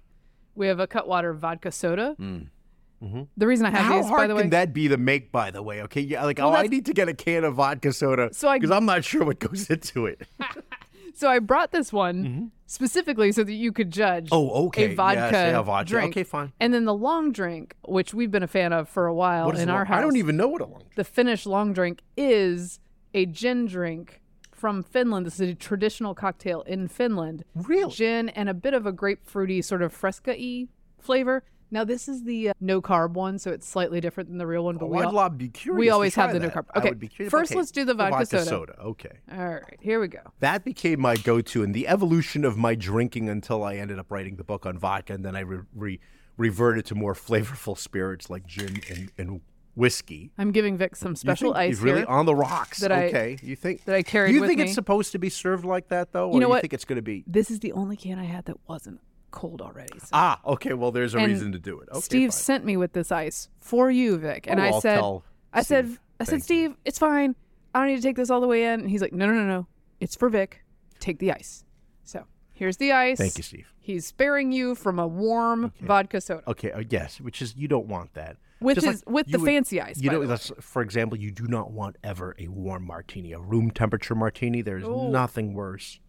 We 0.56 0.68
have 0.68 0.80
a 0.80 0.88
Cutwater 0.88 1.34
vodka 1.34 1.72
soda. 1.72 2.16
The 2.20 3.48
reason 3.48 3.66
I 3.66 3.70
have 3.72 3.82
Mm. 3.82 3.88
How 3.88 3.98
these, 4.02 4.08
hard 4.08 4.18
by 4.22 4.28
the 4.28 4.36
way, 4.36 4.40
How 4.40 4.44
can 4.44 4.50
that 4.52 4.74
be 4.74 4.88
to 4.88 4.98
make? 4.98 5.32
By 5.32 5.52
the 5.52 5.62
way, 5.62 5.82
okay. 5.84 6.02
Yeah, 6.02 6.24
like 6.24 6.38
Well, 6.38 6.50
oh, 6.50 6.54
I 6.54 6.68
need 6.68 6.86
to 6.86 6.94
get 6.94 7.10
a 7.10 7.14
can 7.14 7.44
of 7.44 7.56
vodka 7.56 7.92
soda 7.92 8.30
So 8.34 8.52
because 8.54 8.72
I'm 8.72 8.86
not 8.86 9.04
sure 9.04 9.26
what 9.26 9.40
goes 9.40 9.70
into 9.70 10.06
it. 10.06 10.26
so 11.14 11.30
I 11.30 11.40
brought 11.40 11.72
this 11.74 11.92
one 11.92 12.52
specifically 12.66 13.32
so 13.34 13.44
that 13.44 13.52
you 13.54 13.72
could 13.74 13.92
judge. 13.92 14.30
Mm-hmm. 14.30 14.36
Oh, 14.36 14.68
okay. 14.68 14.94
A 14.94 14.96
vodka, 14.96 15.20
Yes, 15.20 15.34
yeah, 15.34 15.62
vodka. 15.62 15.90
drink. 15.90 16.12
Okay, 16.14 16.24
fine. 16.24 16.54
And 16.62 16.74
then 16.74 16.86
the 16.86 16.94
long 16.94 17.32
drink, 17.34 17.76
which 17.86 18.14
we've 18.14 18.32
been 18.32 18.44
a 18.44 18.48
fan 18.48 18.72
of 18.72 18.88
for 18.88 19.06
a 19.06 19.14
while 19.14 19.48
What 19.48 19.56
is 19.56 19.62
in 19.62 19.70
a 19.70 19.74
our 19.74 19.80
long- 19.80 19.86
house. 19.88 19.98
I 19.98 20.02
don't 20.02 20.16
even 20.18 20.38
know 20.38 20.48
what 20.48 20.62
a 20.62 20.66
long. 20.66 20.80
Drink 20.80 20.96
The 20.96 21.04
Finnish 21.04 21.46
long 21.46 21.74
drink 21.74 22.00
is 22.16 22.80
a 23.14 23.26
gin 23.26 23.66
drink 23.66 24.22
from 24.64 24.82
Finland. 24.82 25.26
This 25.26 25.42
is 25.42 25.50
a 25.50 25.54
traditional 25.56 26.16
cocktail 26.16 26.62
in 26.62 26.88
Finland. 26.88 27.44
Really? 27.54 27.92
Gin 27.92 28.30
and 28.30 28.48
a 28.48 28.54
bit 28.54 28.74
of 28.74 28.86
a 28.86 28.94
grapefruity 28.94 29.62
sort 29.62 29.82
of 29.82 29.92
fresca-y 29.92 30.68
flavor. 31.02 31.44
Now 31.70 31.84
this 31.84 32.08
is 32.08 32.24
the 32.24 32.52
uh, 32.52 32.54
no 32.62 32.82
carb 32.82 33.12
one, 33.12 33.40
so 33.40 33.52
it's 33.52 33.68
slightly 33.68 34.00
different 34.00 34.30
than 34.30 34.38
the 34.38 34.48
real 34.48 34.64
one. 34.64 34.78
But 34.78 34.86
Oh, 34.86 34.88
we 34.88 35.02
all, 35.04 35.12
love 35.12 35.38
be 35.38 35.50
curious. 35.50 35.78
we 35.82 35.90
always 35.90 36.16
have 36.16 36.32
the 36.32 36.40
no 36.40 36.46
that. 36.46 36.56
carb. 36.56 36.66
I 36.74 36.80
Okay, 36.80 36.88
would 36.92 37.00
be 37.00 37.10
curious. 37.10 37.30
first 37.30 37.52
Okay, 37.52 37.58
let's 37.60 37.72
do 37.72 37.84
the 37.84 37.94
vodka 37.94 38.26
soda. 38.26 38.46
soda. 38.46 38.80
Okay. 38.80 39.18
all 39.38 39.46
right, 39.56 39.78
here 39.82 40.00
we 40.00 40.08
go. 40.08 40.22
That 40.40 40.64
became 40.64 41.02
my 41.02 41.18
go-to 41.18 41.62
and 41.62 41.74
the 41.74 41.90
evolution 41.90 42.46
of 42.46 42.56
my 42.58 42.74
drinking 42.74 43.28
until 43.28 43.66
I 43.66 43.76
ended 43.76 44.00
up 44.00 44.10
writing 44.10 44.38
the 44.38 44.46
book 44.46 44.66
on 44.66 44.78
vodka, 44.78 45.14
and 45.14 45.26
then 45.26 45.36
I 45.36 45.42
re- 45.42 45.60
re- 45.76 46.00
reverted 46.38 46.86
to 46.86 46.96
more 46.96 47.16
flavorful 47.16 47.78
spirits 47.78 48.30
like 48.30 48.48
gin 48.48 48.80
and, 48.90 49.12
and 49.18 49.42
whiskey. 49.76 50.32
I'm 50.38 50.52
giving 50.52 50.78
Vic 50.78 50.96
some 50.96 51.12
You 51.14 51.16
special 51.16 51.54
think 51.54 51.58
ice 51.58 51.70
he's 51.70 51.82
really 51.82 52.06
on 52.06 52.26
the 52.26 52.36
rocks. 52.36 52.80
that 52.80 52.92
I- 52.92 53.08
okay, 53.08 53.38
you 53.42 53.56
think 53.56 53.86
that 53.86 53.96
I 53.96 54.04
carried 54.04 54.34
You 54.34 54.46
think 54.46 54.60
me. 54.60 54.66
it's 54.66 54.74
supposed 54.74 55.12
to 55.14 55.20
be 55.20 55.30
served 55.30 55.66
like 55.66 55.88
that 55.90 56.12
though, 56.12 56.30
or 56.30 56.34
You 56.36 56.40
know 56.42 56.48
you 56.48 56.50
what? 56.52 56.62
think 56.62 56.74
it's 56.74 56.86
going 56.86 56.98
to 56.98 57.02
be? 57.02 57.24
This 57.28 57.50
is 57.52 57.60
the 57.60 57.72
only 57.74 57.96
can 57.98 58.20
I 58.20 58.26
had 58.26 58.46
that 58.46 58.58
wasn't 58.68 59.00
cold 59.32 59.62
already. 59.62 59.98
So. 60.00 60.08
Ah, 60.14 60.40
okay. 60.46 60.74
Well, 60.74 60.92
there's 60.92 61.16
a 61.16 61.18
And 61.18 61.28
reason 61.28 61.52
to 61.54 61.60
do 61.60 61.80
it. 61.80 61.90
Okay, 61.90 62.02
Steve 62.02 62.30
fine. 62.30 62.32
sent 62.32 62.66
me 62.66 62.78
with 62.78 62.94
this 62.94 63.12
ice 63.12 63.50
for 63.60 63.90
you, 63.90 64.18
Vic, 64.18 64.46
and 64.48 64.60
Oh, 64.60 64.64
I 64.64 64.68
I'll 64.68 64.82
said, 64.82 65.02
I 65.54 65.62
said, 65.64 65.86
Steve. 65.88 66.00
I 66.20 66.24
said, 66.24 66.30
Thank 66.30 66.40
you. 66.40 66.44
Steve, 66.44 66.76
it's 66.86 67.00
fine. 67.00 67.36
I 67.74 67.80
don't 67.80 67.88
need 67.88 67.96
to 67.96 68.02
take 68.04 68.16
this 68.16 68.30
all 68.30 68.42
the 68.42 68.48
way 68.48 68.66
in. 68.66 68.82
And 68.82 68.90
he's 68.90 69.02
like, 69.02 69.14
No, 69.14 69.26
no, 69.26 69.34
no, 69.34 69.46
no. 69.48 69.68
It's 70.00 70.16
for 70.16 70.30
Vic. 70.30 70.64
take 71.00 71.18
the 71.20 71.32
ice. 71.32 71.66
So 72.04 72.26
here's 72.54 72.78
the 72.78 72.92
ice. 72.92 73.18
Thank 73.18 73.38
you, 73.38 73.44
Steve. 73.44 73.74
He's 73.80 74.06
sparing 74.06 74.52
you 74.52 74.76
from 74.76 75.00
a 75.00 75.08
warm 75.08 75.74
vodka 75.82 76.22
soda, 76.22 76.44
Okay, 76.48 76.72
uh, 76.72 76.84
yes, 76.90 77.20
which 77.20 77.42
is 77.42 77.56
you 77.58 77.68
don't 77.68 77.88
want 77.88 78.14
that. 78.14 78.38
With 78.64 78.76
Just 78.76 78.88
his 78.88 79.06
like 79.06 79.14
with 79.14 79.28
the 79.28 79.40
would- 79.40 79.46
fancy 79.46 79.82
ice. 79.82 80.00
You 80.02 80.10
know, 80.10 80.38
for 80.38 80.82
example, 80.82 81.18
you 81.18 81.32
do 81.32 81.48
not 81.48 81.72
want 81.72 81.98
ever 82.04 82.36
a 82.40 82.48
warm 82.48 82.86
martini, 82.88 83.34
a 83.34 83.40
room 83.40 83.70
temperature 83.72 84.16
martini. 84.16 84.62
There's 84.62 84.84
Ooh. 84.86 85.10
nothing 85.10 85.54
worse. 85.54 86.00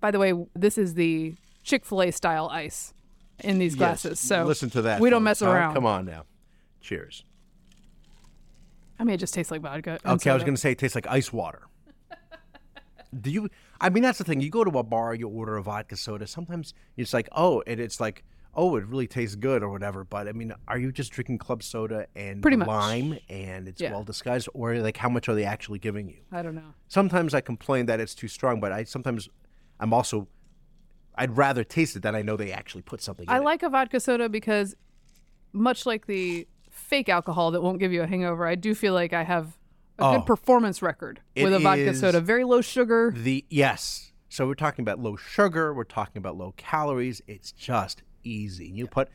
By 0.00 0.10
the 0.10 0.18
way, 0.18 0.32
this 0.54 0.78
is 0.78 0.94
the 0.94 1.34
Chick 1.62 1.84
Fil 1.84 2.02
A 2.02 2.10
style 2.10 2.48
ice 2.52 2.94
in 3.40 3.58
these 3.58 3.74
glasses. 3.74 4.10
Yes, 4.12 4.20
So 4.20 4.44
listen 4.44 4.70
to 4.70 4.82
that. 4.82 5.00
We 5.00 5.10
don't 5.10 5.22
mess 5.24 5.42
around. 5.42 5.74
Come 5.74 5.86
on 5.86 6.04
now. 6.04 6.24
Cheers. 6.80 7.24
I 8.98 9.04
mean, 9.04 9.14
it 9.14 9.18
just 9.18 9.34
tastes 9.34 9.50
like 9.50 9.60
vodka. 9.60 9.98
Okay, 10.06 10.30
I 10.30 10.34
was 10.34 10.44
going 10.44 10.54
to 10.54 10.60
say 10.60 10.72
it 10.72 10.78
tastes 10.78 10.94
like 10.94 11.06
ice 11.08 11.32
water. 11.32 11.62
Do 13.20 13.30
you? 13.30 13.48
I 13.80 13.90
mean, 13.90 14.02
that's 14.02 14.18
the 14.18 14.24
thing. 14.24 14.40
You 14.40 14.50
go 14.50 14.62
to 14.64 14.78
a 14.78 14.82
bar, 14.82 15.14
you 15.14 15.28
order 15.28 15.56
a 15.56 15.62
vodka 15.62 15.96
soda. 15.96 16.26
Sometimes 16.26 16.74
it's 16.96 17.12
like, 17.12 17.28
oh, 17.32 17.62
and 17.66 17.80
it's 17.80 18.00
like, 18.00 18.24
oh, 18.56 18.76
it 18.76 18.84
really 18.86 19.06
tastes 19.06 19.36
good 19.36 19.62
or 19.62 19.68
whatever. 19.70 20.04
But 20.04 20.28
I 20.28 20.32
mean, 20.32 20.52
are 20.68 20.78
you 20.78 20.92
just 20.92 21.12
drinking 21.12 21.38
club 21.38 21.62
soda 21.62 22.06
and 22.14 22.40
Pretty 22.42 22.56
much. 22.56 22.68
lime 22.68 23.18
and 23.28 23.68
it's 23.68 23.80
Yeah. 23.80 23.90
well 23.92 24.04
disguised, 24.04 24.48
or 24.54 24.76
like 24.78 24.96
how 24.96 25.08
much 25.08 25.28
are 25.28 25.34
they 25.34 25.44
actually 25.44 25.78
giving 25.78 26.08
you? 26.08 26.20
I 26.32 26.42
don't 26.42 26.54
know. 26.54 26.74
Sometimes 26.88 27.34
I 27.34 27.40
complain 27.40 27.86
that 27.86 28.00
it's 28.00 28.14
too 28.14 28.28
strong, 28.28 28.60
but 28.60 28.72
I 28.72 28.84
sometimes 28.84 29.28
I'm 29.80 29.92
also 29.92 30.28
I'd 31.16 31.36
rather 31.36 31.62
taste 31.62 31.94
it 31.96 32.02
than 32.02 32.14
I 32.16 32.22
know 32.22 32.36
they 32.36 32.50
actually 32.52 32.82
put 32.82 33.00
something. 33.00 33.28
I 33.28 33.34
in 33.36 33.38
it. 33.38 33.42
I 33.42 33.44
like 33.44 33.62
a 33.62 33.68
vodka 33.68 34.00
soda 34.00 34.28
because, 34.28 34.74
much 35.52 35.86
like 35.86 36.06
the 36.06 36.48
fake 36.70 37.08
alcohol 37.08 37.52
that 37.52 37.62
won't 37.62 37.78
give 37.78 37.92
you 37.92 38.02
a 38.02 38.06
hangover, 38.06 38.46
I 38.46 38.56
do 38.56 38.74
feel 38.74 38.94
like 38.94 39.12
I 39.12 39.22
have 39.22 39.56
a 39.98 40.02
Oh. 40.04 40.16
good 40.18 40.26
performance 40.26 40.82
record 40.82 41.20
with 41.36 41.52
a 41.54 41.60
vodka 41.60 41.94
soda. 41.94 42.20
Very 42.20 42.42
low 42.42 42.60
sugar. 42.60 43.12
the 43.16 43.44
yes. 43.48 44.10
So 44.28 44.44
we're 44.48 44.54
talking 44.56 44.82
about 44.82 44.98
low 44.98 45.14
sugar. 45.14 45.72
We're 45.72 45.84
talking 45.84 46.18
about 46.18 46.36
low 46.36 46.52
calories. 46.56 47.22
It's 47.28 47.52
just 47.52 48.02
easy. 48.24 48.66
You 48.66 48.86
put. 48.86 49.08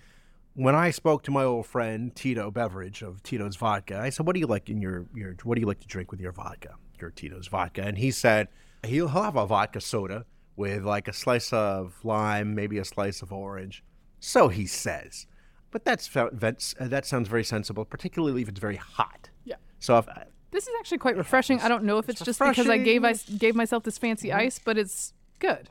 When 0.55 0.75
I 0.75 0.91
spoke 0.91 1.23
to 1.23 1.31
my 1.31 1.43
old 1.43 1.67
friend 1.67 2.13
Tito 2.15 2.51
Beveridge 2.51 3.01
of 3.01 3.23
Tito's 3.23 3.55
Vodka, 3.55 3.99
I 3.99 4.09
said, 4.09 4.25
"What 4.25 4.33
do 4.33 4.39
you 4.39 4.47
like 4.47 4.69
in 4.69 4.81
your 4.81 5.05
your 5.13 5.35
What 5.43 5.55
do 5.55 5.61
you 5.61 5.67
like 5.67 5.79
to 5.81 5.87
drink 5.87 6.11
with 6.11 6.19
your 6.19 6.31
vodka? 6.31 6.75
Your 6.99 7.11
Tito's 7.11 7.47
Vodka?" 7.47 7.81
And 7.83 7.97
he 7.97 8.11
said 8.11 8.47
he'll 8.85 9.07
have 9.09 9.35
a 9.35 9.45
vodka 9.45 9.81
soda 9.81 10.25
with 10.55 10.83
like 10.83 11.07
a 11.07 11.13
slice 11.13 11.53
of 11.53 11.99
lime, 12.03 12.53
maybe 12.55 12.77
a 12.77 12.85
slice 12.85 13.21
of 13.21 13.31
orange. 13.31 13.83
So 14.19 14.49
he 14.49 14.65
says, 14.65 15.25
but 15.71 15.85
that's 15.85 16.13
uh, 16.15 16.29
that 16.33 17.05
sounds 17.05 17.27
very 17.27 17.43
sensible, 17.43 17.85
particularly 17.85 18.41
if 18.41 18.49
it's 18.49 18.59
very 18.59 18.75
hot. 18.75 19.29
Yeah. 19.45 19.55
So 19.79 19.97
if 19.97 20.07
This 20.51 20.67
is 20.67 20.73
actually 20.79 20.97
quite 20.97 21.15
refreshing. 21.15 21.59
I 21.61 21.69
don't 21.69 21.83
know 21.83 21.97
if 21.99 22.09
it's, 22.09 22.21
just 22.21 22.39
because 22.39 22.67
I 22.67 22.77
gave 22.77 23.03
I 23.03 23.13
gave 23.13 23.55
myself 23.55 23.83
this 23.83 23.97
fancy 23.97 24.33
ice, 24.33 24.59
but 24.59 24.77
it's 24.77 25.13
good. 25.39 25.69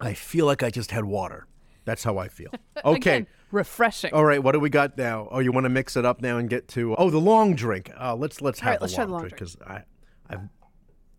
I 0.00 0.14
feel 0.14 0.46
like 0.46 0.62
I 0.62 0.70
just 0.70 0.90
had 0.90 1.04
water. 1.04 1.46
That's 1.84 2.04
how 2.04 2.18
I 2.18 2.28
feel. 2.28 2.50
Okay. 2.84 2.96
Again, 2.96 3.26
refreshing. 3.52 4.12
All 4.12 4.24
right. 4.24 4.42
What 4.42 4.52
do 4.52 4.58
we 4.58 4.68
got 4.68 4.98
now? 4.98 5.28
Oh, 5.30 5.38
you 5.38 5.52
want 5.52 5.66
to 5.66 5.68
mix 5.70 5.96
it 5.96 6.04
up 6.04 6.20
now 6.20 6.36
and 6.38 6.50
get 6.50 6.66
to 6.68 6.96
oh 6.96 7.10
the 7.10 7.20
long 7.20 7.54
drink. 7.54 7.92
Uh, 7.96 8.16
let's 8.16 8.40
let's 8.40 8.58
have 8.58 8.70
right, 8.70 8.78
the, 8.80 8.84
let's 8.86 8.98
long 8.98 9.06
the 9.06 9.12
long 9.12 9.20
drink 9.20 9.34
because 9.34 9.56
I 9.64 9.82
I've 10.28 10.40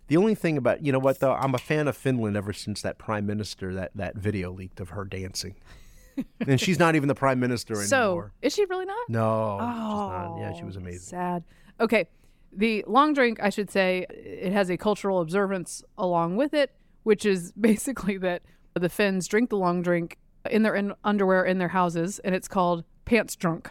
the 0.07 0.17
only 0.17 0.35
thing 0.35 0.57
about 0.57 0.83
you 0.83 0.91
know 0.91 0.99
what 0.99 1.19
though 1.19 1.31
I'm 1.31 1.55
a 1.55 1.59
fan 1.59 1.87
of 1.87 1.95
Finland 1.95 2.35
ever 2.35 2.51
since 2.51 2.81
that 2.81 2.97
prime 2.97 3.25
minister 3.25 3.73
that 3.75 3.91
that 3.95 4.15
video 4.17 4.51
leaked 4.51 4.81
of 4.81 4.89
her 4.89 5.05
dancing, 5.05 5.55
and 6.45 6.59
she's 6.59 6.79
not 6.79 6.95
even 6.95 7.07
the 7.07 7.15
prime 7.15 7.39
minister 7.39 7.75
anymore. 7.75 7.87
so, 7.87 8.29
is 8.41 8.53
she 8.53 8.65
really 8.65 8.85
not? 8.85 9.09
No, 9.09 9.57
she's 9.61 9.67
Oh, 9.69 10.07
not. 10.09 10.37
Yeah, 10.39 10.53
she 10.53 10.65
was 10.65 10.75
amazing. 10.75 10.99
Sad. 10.99 11.43
Okay. 11.79 12.07
The 12.55 12.83
long 12.87 13.13
drink, 13.13 13.39
I 13.41 13.49
should 13.49 13.71
say, 13.71 14.05
it 14.09 14.51
has 14.51 14.69
a 14.69 14.75
cultural 14.77 15.21
observance 15.21 15.81
along 15.97 16.35
with 16.35 16.53
it, 16.53 16.71
which 17.03 17.25
is 17.25 17.51
basically 17.59 18.17
that 18.17 18.41
the 18.73 18.89
Finns 18.89 19.27
drink 19.27 19.49
the 19.49 19.57
long 19.57 19.81
drink 19.81 20.17
in 20.51 20.63
their 20.63 20.75
in- 20.75 20.93
underwear 21.03 21.43
in 21.43 21.57
their 21.57 21.69
houses, 21.69 22.19
and 22.19 22.33
it's 22.35 22.47
called 22.47 22.83
pants 23.05 23.35
drunk. 23.35 23.69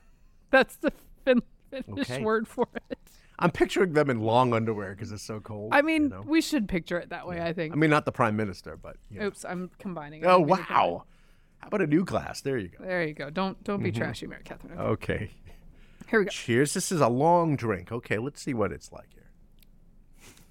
That's 0.50 0.76
the 0.76 0.92
fin- 1.24 1.42
Finnish 1.70 2.10
Okay. 2.10 2.22
word 2.22 2.46
for 2.46 2.68
it. 2.74 2.98
I'm 3.38 3.50
picturing 3.50 3.94
them 3.94 4.10
in 4.10 4.20
long 4.20 4.52
underwear 4.52 4.90
because 4.94 5.10
it's 5.10 5.22
so 5.22 5.40
cold. 5.40 5.70
I 5.72 5.82
mean, 5.82 6.02
you 6.04 6.08
know? 6.10 6.22
we 6.26 6.40
should 6.40 6.68
picture 6.68 6.98
it 6.98 7.08
that 7.08 7.26
way, 7.26 7.40
I 7.40 7.52
think. 7.52 7.72
I 7.72 7.76
mean, 7.76 7.90
not 7.90 8.04
the 8.04 8.12
prime 8.12 8.36
minister, 8.36 8.76
but 8.76 8.96
you 9.10 9.18
know. 9.20 9.26
Oops, 9.26 9.44
I'm 9.44 9.70
combining. 9.78 10.24
oh 10.26 10.38
wow. 10.40 11.04
How 11.58 11.68
about 11.68 11.80
a 11.80 11.86
new 11.86 12.04
glass? 12.04 12.40
There 12.40 12.58
you 12.58 12.68
go. 12.68 12.84
There 12.84 13.02
you 13.04 13.14
go. 13.14 13.30
Don't 13.30 13.62
don't 13.64 13.82
be 13.82 13.90
Mm-hmm. 13.90 14.02
trashy, 14.02 14.26
Mary 14.26 14.42
Katharine. 14.44 14.78
Okay, 14.78 15.14
Okay. 15.14 15.30
Here 16.08 16.18
we 16.18 16.26
go. 16.26 16.30
Cheers. 16.30 16.74
This 16.74 16.92
is 16.92 17.00
a 17.00 17.08
long 17.08 17.56
drink. 17.56 17.90
Okay, 17.90 18.18
let's 18.18 18.42
see 18.42 18.52
what 18.52 18.70
it's 18.70 18.92
like. 18.92 19.08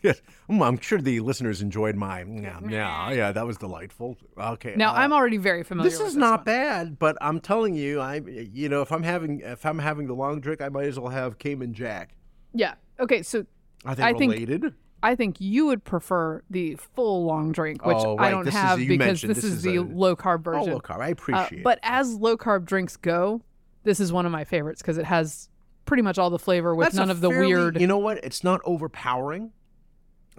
Yes, 0.03 0.21
Mm, 0.49 0.65
I'm 0.65 0.79
sure 0.79 0.99
the 0.99 1.19
listeners 1.19 1.61
enjoyed 1.61 1.95
my 1.95 2.23
yeah, 2.23 2.59
yeah, 2.67 3.11
yeah. 3.11 3.31
That 3.31 3.45
was 3.45 3.57
delightful. 3.57 4.17
Okay. 4.37 4.73
Now 4.75 4.91
uh, 4.91 4.95
I'm 4.97 5.13
already 5.13 5.37
very 5.37 5.63
familiar. 5.63 5.89
This 5.91 5.99
is 5.99 6.15
not 6.17 6.39
one. 6.39 6.45
bad, 6.45 6.99
but 6.99 7.17
I'm 7.21 7.39
telling 7.39 7.75
you, 7.75 7.99
I 8.01 8.15
you 8.25 8.67
know 8.67 8.81
if 8.81 8.91
I'm 8.91 9.03
having 9.03 9.41
if 9.41 9.65
I'm 9.65 9.77
having 9.79 10.07
the 10.07 10.15
long 10.15 10.39
drink, 10.41 10.59
I 10.61 10.69
might 10.69 10.85
as 10.87 10.99
well 10.99 11.11
have 11.11 11.37
Cayman 11.37 11.73
Jack. 11.73 12.15
Yeah. 12.53 12.73
Okay. 12.99 13.21
So 13.21 13.45
Are 13.85 13.93
they 13.95 14.03
I 14.03 14.13
think- 14.13 14.33
related? 14.33 14.73
I 15.03 15.15
think 15.15 15.41
you 15.41 15.65
would 15.65 15.83
prefer 15.83 16.43
the 16.51 16.75
full 16.95 17.25
long 17.25 17.51
drink, 17.51 17.83
which 17.85 17.97
Oh, 17.97 18.17
I 18.19 18.29
don't 18.29 18.45
This 18.45 18.53
have 18.53 18.77
because 18.77 19.21
this, 19.23 19.37
this 19.37 19.43
is, 19.43 19.63
the 19.63 19.77
a- 19.77 19.81
low 19.81 20.15
carb 20.15 20.43
version. 20.43 20.59
oh, 20.59 20.63
version. 20.65 20.73
look, 20.75 20.91
I 20.91 21.07
Uh, 21.07 21.11
appreciate. 21.11 21.59
it. 21.59 21.63
but 21.63 21.79
as 21.81 22.13
low 22.13 22.37
carb 22.37 22.65
drinks 22.65 22.97
go, 22.97 23.41
this 23.83 23.99
is 23.99 24.13
one 24.13 24.27
of 24.27 24.31
my 24.31 24.43
favorites 24.43 24.79
because 24.81 24.99
it 24.99 25.05
has 25.05 25.49
pretty 25.85 26.03
much 26.03 26.19
all 26.19 26.29
the 26.29 26.37
flavor 26.37 26.75
with 26.75 26.85
That's 26.85 26.95
none 26.97 27.09
of 27.09 27.19
the 27.19 27.29
fairly- 27.31 27.47
weird. 27.47 27.81
You 27.81 27.87
know 27.87 27.97
what? 27.97 28.17
It's 28.23 28.43
not 28.43 28.61
overpowering. 28.63 29.51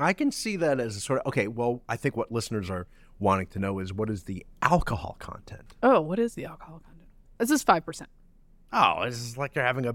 I 0.02 0.12
can 0.12 0.30
see 0.32 0.56
that 0.56 0.80
as 0.80 0.96
a 0.96 1.00
sort 1.00 1.20
of 1.20 1.26
okay. 1.28 1.48
Well, 1.48 1.82
I 1.88 1.96
think 1.96 2.16
what 2.16 2.30
listeners 2.32 2.70
are 2.70 2.86
wanting 3.18 3.46
to 3.48 3.58
know 3.58 3.78
is 3.78 3.92
what 3.92 4.10
is 4.10 4.24
the 4.24 4.44
alcohol 4.62 5.16
content. 5.18 5.74
oh, 5.82 6.00
what 6.00 6.18
is 6.18 6.34
the 6.34 6.44
alcohol 6.46 6.80
content? 6.84 7.08
This 7.38 7.50
is 7.50 7.62
five 7.62 7.84
percent, 7.84 8.10
Oh, 8.72 9.04
this 9.04 9.16
is 9.20 9.36
like 9.36 9.54
you're 9.54 9.64
having 9.64 9.86
a 9.86 9.94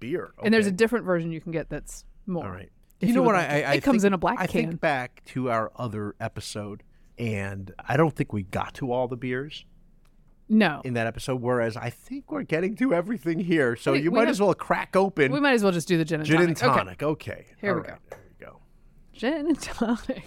beer. 0.00 0.32
and 0.42 0.52
there's 0.52 0.66
a 0.66 0.72
different 0.72 1.04
version 1.04 1.32
you 1.32 1.40
can 1.40 1.52
get 1.52 1.68
that's 1.70 2.04
more. 2.26 2.44
all 2.44 2.50
right. 2.50 2.70
You 3.00 3.08
you 3.08 3.14
know 3.14 3.22
what? 3.22 3.34
like 3.34 3.50
I, 3.50 3.56
it. 3.56 3.64
I 3.64 3.74
It 3.74 3.82
comes 3.82 4.02
think- 4.02 4.08
in 4.08 4.12
a 4.14 4.18
black 4.18 4.38
I 4.40 4.46
can. 4.46 4.68
think 4.68 4.80
back 4.80 5.22
to 5.26 5.50
our 5.50 5.72
other 5.76 6.14
episode, 6.20 6.82
and 7.18 7.72
I 7.88 7.96
don't 7.96 8.14
think 8.14 8.32
we 8.32 8.42
got 8.44 8.74
to 8.74 8.92
all 8.92 9.08
the 9.08 9.16
beers 9.16 9.64
No, 10.48 10.82
in 10.84 10.94
that 10.94 11.06
episode. 11.08 11.40
Whereas 11.40 11.76
I 11.76 11.90
think 11.90 12.30
we're 12.30 12.42
getting 12.42 12.76
to 12.76 12.94
everything 12.94 13.40
here. 13.40 13.74
So 13.74 13.92
you 13.94 14.10
we 14.10 14.16
might 14.16 14.20
have- 14.22 14.30
as 14.30 14.40
well 14.40 14.54
crack 14.54 14.94
open 14.94 15.32
we 15.32 15.40
might 15.40 15.54
as 15.54 15.62
well 15.64 15.72
just 15.72 15.88
do 15.88 15.98
the 15.98 16.04
gin 16.04 16.20
and 16.20 16.28
gin 16.28 16.54
tonic. 16.54 17.02
and 17.02 17.10
Okay. 17.10 17.32
Okay. 17.32 17.46
Here 17.60 17.70
All 17.70 17.76
we 17.76 17.88
right, 17.88 17.98
go. 18.10 18.16
Gin 19.12 19.46
and 19.48 19.60
tonic. 19.60 20.24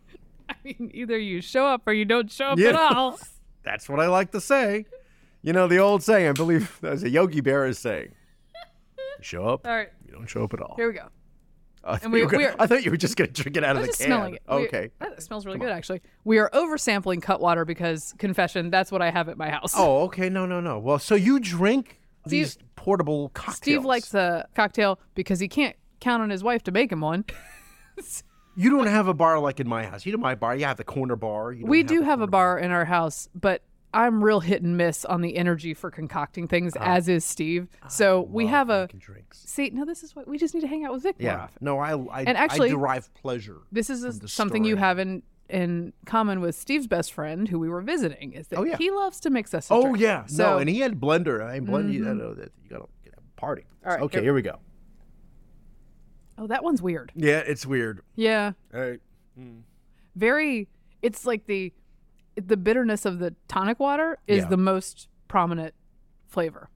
I 0.48 0.54
mean, 0.64 0.90
either 0.94 1.18
you 1.18 1.40
show 1.40 1.66
up 1.66 1.82
or 1.86 1.92
you 1.92 2.04
don't 2.04 2.30
show 2.30 2.46
up 2.46 2.58
Yeah. 2.58 2.68
at 2.70 2.74
all. 2.76 3.18
That's 3.64 3.88
what 3.88 4.00
I 4.00 4.06
like 4.06 4.32
to 4.32 4.40
say. 4.40 4.86
You 5.42 5.52
know 5.52 5.66
the 5.68 5.78
old 5.78 6.02
saying. 6.02 6.28
I 6.28 6.32
believe 6.32 6.78
as 6.82 7.02
a 7.02 7.08
Yogi 7.10 7.42
Berra 7.42 7.68
is 7.68 7.78
saying. 7.78 8.12
You 8.96 9.22
show 9.22 9.46
up. 9.48 9.66
All 9.66 9.72
right, 9.74 9.88
You 10.06 10.12
don't 10.12 10.26
show 10.28 10.44
up 10.44 10.54
at 10.54 10.60
all. 10.60 10.74
here 10.76 10.88
we 10.88 10.94
go. 10.94 11.08
I, 11.84 11.96
thought 11.96 12.10
we- 12.10 12.18
you 12.20 12.24
were 12.26 12.30
gonna- 12.30 12.42
we 12.44 12.46
are- 12.48 12.56
I 12.58 12.66
thought 12.66 12.84
you 12.84 12.90
were 12.90 12.96
just 12.96 13.16
going 13.16 13.32
to 13.32 13.42
drink 13.42 13.56
it 13.56 13.64
out 13.64 13.76
of 13.76 13.82
the 13.82 13.88
just 13.88 13.98
can. 14.00 14.06
smelling 14.08 14.34
it. 14.34 14.42
We- 14.48 14.54
Okay. 14.66 14.90
that 14.98 15.22
smells 15.22 15.46
really 15.46 15.58
good, 15.58 15.70
actually. 15.70 16.02
We 16.24 16.38
are 16.38 16.50
oversampling 16.52 17.22
Cutwater 17.22 17.64
because, 17.64 18.14
confession, 18.18 18.70
that's 18.70 18.90
what 18.92 19.00
I 19.00 19.10
have 19.10 19.28
at 19.28 19.38
my 19.38 19.48
house. 19.50 19.72
Oh, 19.76 20.02
okay. 20.04 20.28
No, 20.28 20.44
no, 20.44 20.60
no. 20.60 20.78
Well, 20.78 20.98
so 20.98 21.14
you 21.14 21.40
drink 21.40 22.00
these 22.26 22.58
portable 22.76 23.30
cocktails. 23.30 23.56
Steve 23.56 23.84
likes 23.84 24.12
a 24.14 24.46
cocktail 24.54 24.98
because 25.14 25.40
he 25.40 25.48
can't 25.48 25.76
count 26.00 26.22
on 26.22 26.30
his 26.30 26.42
wife 26.44 26.62
to 26.64 26.72
make 26.72 26.92
him 26.92 27.00
one. 27.00 27.24
You 28.56 28.70
don't 28.70 28.88
have 28.88 29.06
a 29.06 29.14
bar 29.14 29.38
like 29.38 29.60
in 29.60 29.68
my 29.68 29.86
house. 29.86 30.04
You 30.04 30.10
know 30.10 30.18
my 30.18 30.34
bar. 30.34 30.56
You 30.56 30.64
have 30.64 30.78
the 30.78 30.82
corner 30.84 31.14
bar. 31.14 31.54
We 31.62 31.84
do 31.84 32.00
the 32.00 32.06
have 32.06 32.18
a 32.18 32.22
corner 32.22 32.30
bar 32.32 32.58
in 32.58 32.72
our 32.72 32.84
house, 32.84 33.28
but 33.32 33.62
I'm 33.94 34.22
real 34.24 34.40
hit 34.40 34.62
and 34.62 34.76
miss 34.76 35.04
on 35.04 35.20
the 35.20 35.36
energy 35.36 35.74
for 35.74 35.92
concocting 35.92 36.48
things, 36.48 36.74
as 36.80 37.08
is 37.08 37.24
Steve. 37.24 37.68
So 37.88 38.22
we 38.22 38.46
have 38.48 38.68
a 38.68 38.88
drinks. 38.98 39.44
see. 39.46 39.70
No, 39.70 39.84
this 39.84 40.02
is 40.02 40.16
what 40.16 40.26
we 40.26 40.38
just 40.38 40.54
need 40.54 40.62
to 40.62 40.66
hang 40.66 40.84
out 40.84 40.92
with 40.92 41.04
Vic 41.04 41.20
more 41.20 41.30
Yeah. 41.30 41.42
often. 41.44 41.58
No, 41.60 41.78
I, 41.78 41.92
I, 41.92 42.22
And 42.24 42.36
actually- 42.36 42.70
I 42.70 42.72
derive 42.72 43.14
pleasure. 43.14 43.58
This 43.70 43.90
is 43.90 44.02
a- 44.02 44.26
something 44.26 44.64
you 44.64 44.74
have 44.76 44.98
in 44.98 45.22
in 45.48 45.92
common 46.04 46.40
with 46.40 46.54
Steve's 46.56 46.86
best 46.88 47.12
friend, 47.12 47.46
who 47.48 47.58
we 47.60 47.68
were 47.68 47.80
visiting, 47.80 48.32
is 48.32 48.48
that 48.48 48.58
Oh, 48.58 48.64
yeah. 48.64 48.76
he 48.76 48.90
loves 48.90 49.20
to 49.20 49.30
mix 49.30 49.54
us. 49.54 49.68
Oh 49.70 49.82
drink. 49.82 50.00
yeah. 50.00 50.26
So 50.26 50.42
Mm-hmm. 50.42 50.52
no, 50.52 50.58
and 50.58 50.68
he 50.68 50.80
had 50.80 50.98
blender. 51.00 51.46
I 51.46 51.60
mean, 51.60 51.68
blender. 51.70 51.92
You 51.92 52.00
know 52.04 52.34
that 52.34 52.50
you 52.64 52.70
got 52.70 52.78
to 52.78 52.88
have 53.04 53.14
a 53.36 53.40
party. 53.40 53.64
All 53.86 53.92
right, 53.92 54.02
okay, 54.02 54.16
here- 54.18 54.24
here 54.24 54.34
we 54.34 54.42
go. 54.42 54.58
Oh, 56.38 56.46
that 56.46 56.62
one's 56.62 56.80
weird. 56.80 57.10
Yeah, 57.16 57.38
it's 57.38 57.66
weird. 57.66 58.00
Yeah, 58.14 58.52
All 58.72 58.80
right. 58.80 59.00
very. 60.16 60.68
It's 61.02 61.24
like 61.26 61.46
the 61.46 61.72
the 62.36 62.56
bitterness 62.56 63.04
of 63.04 63.18
the 63.18 63.34
tonic 63.48 63.80
water 63.80 64.18
is 64.26 64.38
Yeah. 64.44 64.48
the 64.48 64.56
most 64.56 65.08
prominent 65.26 65.74
flavor. 66.28 66.70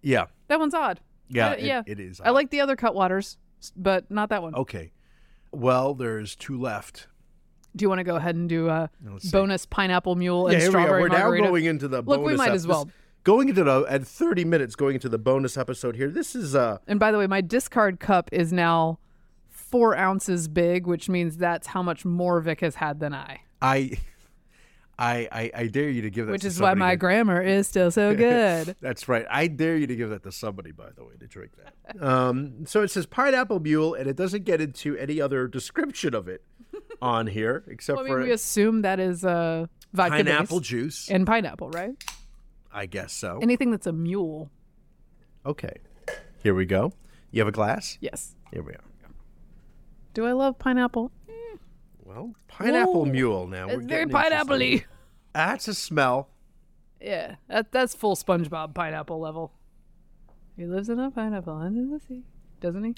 Yeah. 0.00 0.26
That 0.48 0.60
one's 0.60 0.74
odd. 0.74 1.00
Yeah. 1.28 1.50
Uh, 1.50 1.52
it- 1.54 1.60
yeah. 1.64 1.82
it 1.86 1.98
is. 2.00 2.20
I 2.20 2.30
like 2.30 2.50
the 2.50 2.60
other 2.60 2.76
Cutwaters, 2.76 3.36
but 3.76 4.10
not 4.10 4.28
that 4.28 4.42
one. 4.42 4.54
Okay. 4.54 4.92
Well, 5.50 5.94
there's 5.94 6.36
two 6.36 6.58
left. 6.60 7.08
Do 7.74 7.84
you 7.84 7.88
want 7.88 7.98
to 8.00 8.04
go 8.04 8.16
ahead 8.16 8.34
and 8.36 8.48
do 8.48 8.68
a 8.68 8.90
let's 9.04 9.24
see. 9.24 9.30
bonus 9.30 9.66
pineapple 9.66 10.14
mule 10.14 10.46
and 10.46 10.54
yeah, 10.54 10.60
here 10.60 10.70
we 10.70 10.76
are. 10.84 11.00
We're 11.00 11.08
margarita? 11.08 11.44
now 11.44 11.50
going 11.50 11.64
into 11.64 11.88
the 11.88 12.02
bonus. 12.02 12.18
Look, 12.18 12.26
we 12.30 12.36
might 12.36 12.52
as 12.52 12.66
well. 12.66 12.84
this- 12.84 12.94
Going 13.24 13.48
into 13.48 13.62
the 13.62 13.84
at 13.88 14.04
30 14.06 14.44
minutes, 14.44 14.74
going 14.74 14.94
into 14.94 15.08
the 15.08 15.18
bonus 15.18 15.56
episode 15.56 15.94
here. 15.96 16.10
This 16.10 16.34
is 16.34 16.54
uh 16.54 16.78
and 16.88 16.98
by 16.98 17.12
the 17.12 17.18
way, 17.18 17.26
my 17.26 17.40
discard 17.40 18.00
cup 18.00 18.28
is 18.32 18.52
now 18.52 18.98
four 19.48 19.96
ounces 19.96 20.48
big, 20.48 20.86
which 20.86 21.08
means 21.08 21.36
that's 21.36 21.68
how 21.68 21.82
much 21.82 22.04
more 22.04 22.40
Vic 22.40 22.60
has 22.60 22.74
had 22.76 23.00
than 23.00 23.14
I. 23.14 23.40
I, 23.60 23.92
I, 24.98 25.28
I, 25.30 25.50
I 25.54 25.66
dare 25.68 25.88
you 25.88 26.02
to 26.02 26.10
give 26.10 26.26
that. 26.26 26.32
Which 26.32 26.44
is 26.44 26.60
why 26.60 26.74
my 26.74 26.90
that- 26.90 26.96
grammar 26.98 27.40
is 27.40 27.68
still 27.68 27.90
so 27.90 28.14
good. 28.16 28.76
That's 28.80 29.08
right. 29.08 29.24
I 29.30 29.46
dare 29.46 29.76
you 29.76 29.86
to 29.86 29.96
give 29.96 30.10
that 30.10 30.24
to 30.24 30.32
somebody, 30.32 30.72
by 30.72 30.90
the 30.96 31.04
way, 31.04 31.12
to 31.20 31.26
drink 31.26 31.52
that. 31.56 32.02
Um, 32.04 32.66
so 32.66 32.82
it 32.82 32.88
says 32.88 33.06
pineapple 33.06 33.60
mule, 33.60 33.94
and 33.94 34.08
it 34.08 34.16
doesn't 34.16 34.44
get 34.44 34.60
into 34.60 34.96
any 34.96 35.20
other 35.20 35.46
description 35.46 36.14
of 36.14 36.26
it 36.28 36.42
on 37.02 37.28
here 37.28 37.64
except 37.68 38.00
I 38.00 38.02
mean, 38.02 38.12
for 38.12 38.20
we 38.20 38.32
assume 38.32 38.82
that 38.82 38.98
is 39.00 39.24
uh, 39.24 39.66
vodka 39.92 40.16
pineapple 40.16 40.60
juice. 40.60 41.08
and 41.08 41.24
pineapple, 41.24 41.70
right? 41.70 41.94
I 42.72 42.86
guess 42.86 43.12
so. 43.12 43.38
Anything 43.42 43.70
that's 43.70 43.86
a 43.86 43.92
mule. 43.92 44.50
Okay. 45.44 45.74
Here 46.42 46.54
we 46.54 46.66
go. 46.66 46.92
You 47.30 47.40
have 47.40 47.48
a 47.48 47.52
glass? 47.52 47.98
Yes. 48.00 48.34
Here 48.52 48.62
we 48.62 48.72
are. 48.72 48.80
Do 50.14 50.26
I 50.26 50.32
love 50.32 50.58
pineapple? 50.58 51.10
Well, 52.04 52.34
pineapple 52.48 53.06
Ooh, 53.08 53.10
mule 53.12 53.46
now. 53.46 53.66
We're 53.68 53.74
It's 53.74 53.86
very 53.86 54.00
getting 54.06 54.12
pineapple-y. 54.12 54.84
That's 55.32 55.68
a 55.68 55.74
smell. 55.74 56.28
Yeah, 57.00 57.36
that, 57.48 57.72
that's 57.72 57.94
full 57.94 58.16
SpongeBob 58.16 58.74
pineapple 58.74 59.18
level. 59.18 59.52
He 60.56 60.66
lives 60.66 60.88
in 60.88 60.98
a 60.98 61.10
pineapple 61.10 61.54
under 61.56 61.86
the 61.86 62.00
sea, 62.06 62.22
doesn't 62.60 62.84
he? 62.84 62.94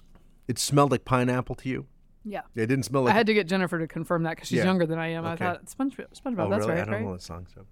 It 0.48 0.58
smelled 0.58 0.90
like 0.90 1.04
pineapple 1.04 1.54
to 1.56 1.68
you. 1.68 1.86
Yeah. 2.24 2.40
It 2.56 2.66
didn't 2.66 2.84
smell 2.84 3.02
like 3.02 3.10
I 3.10 3.12
like. 3.12 3.18
had 3.18 3.26
to 3.28 3.34
get 3.34 3.46
Jennifer 3.46 3.78
to 3.78 3.86
confirm 3.86 4.24
that 4.24 4.30
because 4.30 4.48
she's 4.48 4.58
Yeah. 4.58 4.64
younger 4.64 4.86
than 4.86 4.98
I 4.98 5.08
am. 5.08 5.24
Okay. 5.24 5.44
I 5.44 5.48
thought 5.48 5.66
SpongeBob. 5.66 6.20
SpongeBob 6.20 6.46
oh, 6.46 6.50
that's 6.50 6.66
really? 6.66 6.72
I 6.72 6.74
right, 6.78 6.84
don't 6.86 6.94
right? 6.94 7.04
know 7.04 7.12
that 7.12 7.22
song. 7.22 7.46
So, 7.54 7.64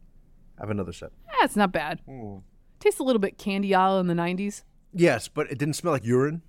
have 0.63 0.71
another 0.71 0.93
sip. 0.93 1.13
Yeah, 1.27 1.45
it's 1.45 1.57
not 1.57 1.73
bad. 1.73 2.01
Hmm. 2.07 2.37
Tastes 2.81 3.01
a 3.01 3.03
little 3.03 3.21
bit 3.21 3.37
candy 3.37 3.75
aisle 3.75 3.99
in 4.01 4.07
the 4.07 4.15
'90s. 4.15 4.63
Yes, 4.95 5.29
but 5.29 5.51
it 5.51 5.59
didn't 5.59 5.75
smell 5.75 5.93
like 5.93 6.05
urine. 6.05 6.43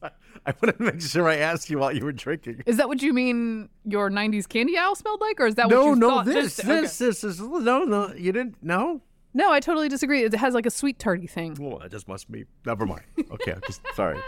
I 0.02 0.54
wanted 0.62 0.78
to 0.78 0.82
make 0.82 1.00
sure 1.00 1.28
I 1.28 1.36
asked 1.36 1.68
you 1.70 1.78
while 1.78 1.92
you 1.92 2.04
were 2.04 2.12
drinking. 2.12 2.62
Is 2.66 2.76
that 2.76 2.88
what 2.88 3.02
you 3.02 3.12
mean? 3.12 3.68
Your 3.84 4.10
'90s 4.10 4.48
candy 4.48 4.78
aisle 4.78 4.94
smelled 4.94 5.20
like, 5.20 5.40
or 5.40 5.46
is 5.46 5.56
that 5.56 5.66
what 5.66 5.74
No, 5.74 5.90
you 5.90 5.96
no, 5.96 6.08
thought 6.08 6.26
this, 6.26 6.60
okay. 6.60 6.68
this, 6.82 6.98
this 6.98 7.24
is 7.24 7.40
no, 7.40 7.84
no. 7.84 8.12
You 8.14 8.32
didn't. 8.32 8.56
No. 8.62 9.02
No, 9.34 9.52
I 9.52 9.60
totally 9.60 9.88
disagree. 9.88 10.24
It 10.24 10.34
has 10.34 10.54
like 10.54 10.66
a 10.66 10.70
sweet 10.70 10.98
tarty 10.98 11.26
thing. 11.26 11.56
Well, 11.60 11.78
that 11.80 11.90
just 11.90 12.08
must 12.08 12.30
be. 12.30 12.44
Never 12.64 12.86
mind. 12.86 13.02
Okay, 13.30 13.52
I'm 13.52 13.60
just 13.66 13.82
sorry. 13.94 14.18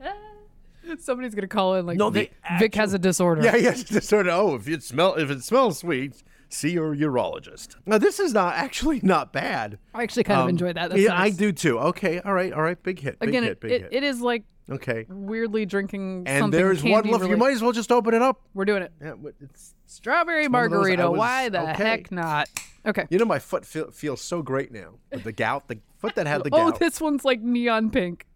Somebody's 0.98 1.34
gonna 1.34 1.48
call 1.48 1.74
in 1.74 1.84
like 1.86 1.98
No, 1.98 2.10
Vic, 2.10 2.32
Vic 2.58 2.74
has 2.76 2.94
a 2.94 2.98
disorder. 2.98 3.42
Yeah, 3.42 3.56
yeah. 3.56 3.72
Just 3.72 4.08
sort 4.08 4.28
of. 4.28 4.34
Oh, 4.34 4.54
if 4.54 4.68
it 4.68 4.82
smell, 4.82 5.14
if 5.14 5.30
it 5.30 5.42
smells 5.42 5.78
sweet, 5.80 6.22
see 6.48 6.70
your 6.70 6.94
urologist. 6.94 7.76
Now, 7.86 7.98
this 7.98 8.18
is 8.20 8.32
not 8.32 8.54
actually 8.54 9.00
not 9.02 9.32
bad. 9.32 9.78
I 9.94 10.02
actually 10.02 10.24
kind 10.24 10.40
of 10.40 10.44
Um, 10.44 10.50
enjoy 10.50 10.72
that. 10.72 10.90
That's 10.90 11.00
yeah, 11.00 11.08
nice. 11.10 11.34
I 11.34 11.36
do 11.36 11.52
too. 11.52 11.78
Okay, 11.78 12.20
all 12.20 12.32
right, 12.34 12.52
all 12.52 12.62
right. 12.62 12.80
Big 12.82 13.00
hit. 13.00 13.18
Big 13.18 13.28
Again, 13.28 13.42
hit. 13.42 13.60
Big 13.60 13.72
it, 13.72 13.80
hit. 13.82 13.92
it 13.92 14.02
is 14.02 14.20
like 14.20 14.44
okay. 14.70 15.06
weirdly 15.08 15.66
drinking 15.66 16.24
And 16.26 16.42
something 16.42 16.58
there's 16.58 16.82
one 16.82 17.02
candy 17.04 17.10
left. 17.12 17.28
You 17.30 17.36
might 17.36 17.52
as 17.52 17.62
well 17.62 17.72
just 17.72 17.90
open 17.92 18.14
it 18.14 18.22
up. 18.22 18.40
We're 18.54 18.64
doing 18.64 18.82
it. 18.82 18.92
Yeah, 19.00 19.14
it's. 19.40 19.74
Strawberry 19.88 20.48
one 20.48 20.64
of 20.64 20.70
those 20.70 20.78
I 20.78 20.80
margarita. 20.96 21.10
was- 21.10 21.18
Why 21.18 21.48
the 21.48 21.70
okay. 21.70 21.84
heck 21.84 22.10
not? 22.12 22.48
Okay. 22.84 23.06
You 23.10 23.18
know, 23.18 23.24
my 23.24 23.38
foot 23.38 23.64
feel, 23.64 23.90
feels 23.90 24.20
so 24.20 24.42
great 24.42 24.70
now 24.72 24.94
with 25.12 25.24
the 25.24 25.32
gout. 25.32 25.68
The 25.68 25.78
foot 25.98 26.14
that 26.16 26.26
had 26.26 26.42
the 26.44 26.50
gout. 26.50 26.74
Oh, 26.74 26.76
this 26.78 27.00
one's 27.00 27.24
like 27.24 27.40
neon 27.40 27.90
pink. 27.90 28.26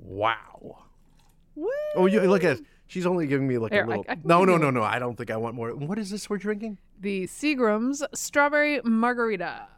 Wow. 0.00 0.84
Woo. 1.54 1.68
Oh, 1.96 2.06
you 2.06 2.20
look 2.22 2.44
at. 2.44 2.58
She's 2.90 3.06
only 3.06 3.28
giving 3.28 3.46
me 3.46 3.56
like 3.56 3.70
Here, 3.70 3.82
a 3.82 3.84
I- 3.84 3.88
little. 3.88 4.04
I 4.08 4.14
can 4.16 4.22
no, 4.24 4.44
no, 4.44 4.56
no, 4.56 4.68
no. 4.70 4.82
I 4.82 4.98
don't 4.98 5.16
think 5.16 5.30
I 5.30 5.36
want 5.36 5.54
more. 5.54 5.70
What 5.76 5.96
is 5.96 6.10
this 6.10 6.28
we're 6.28 6.38
drinking? 6.38 6.78
The 6.98 7.28
Seagram's 7.28 8.02
strawberry 8.14 8.80
margarita. 8.82 9.68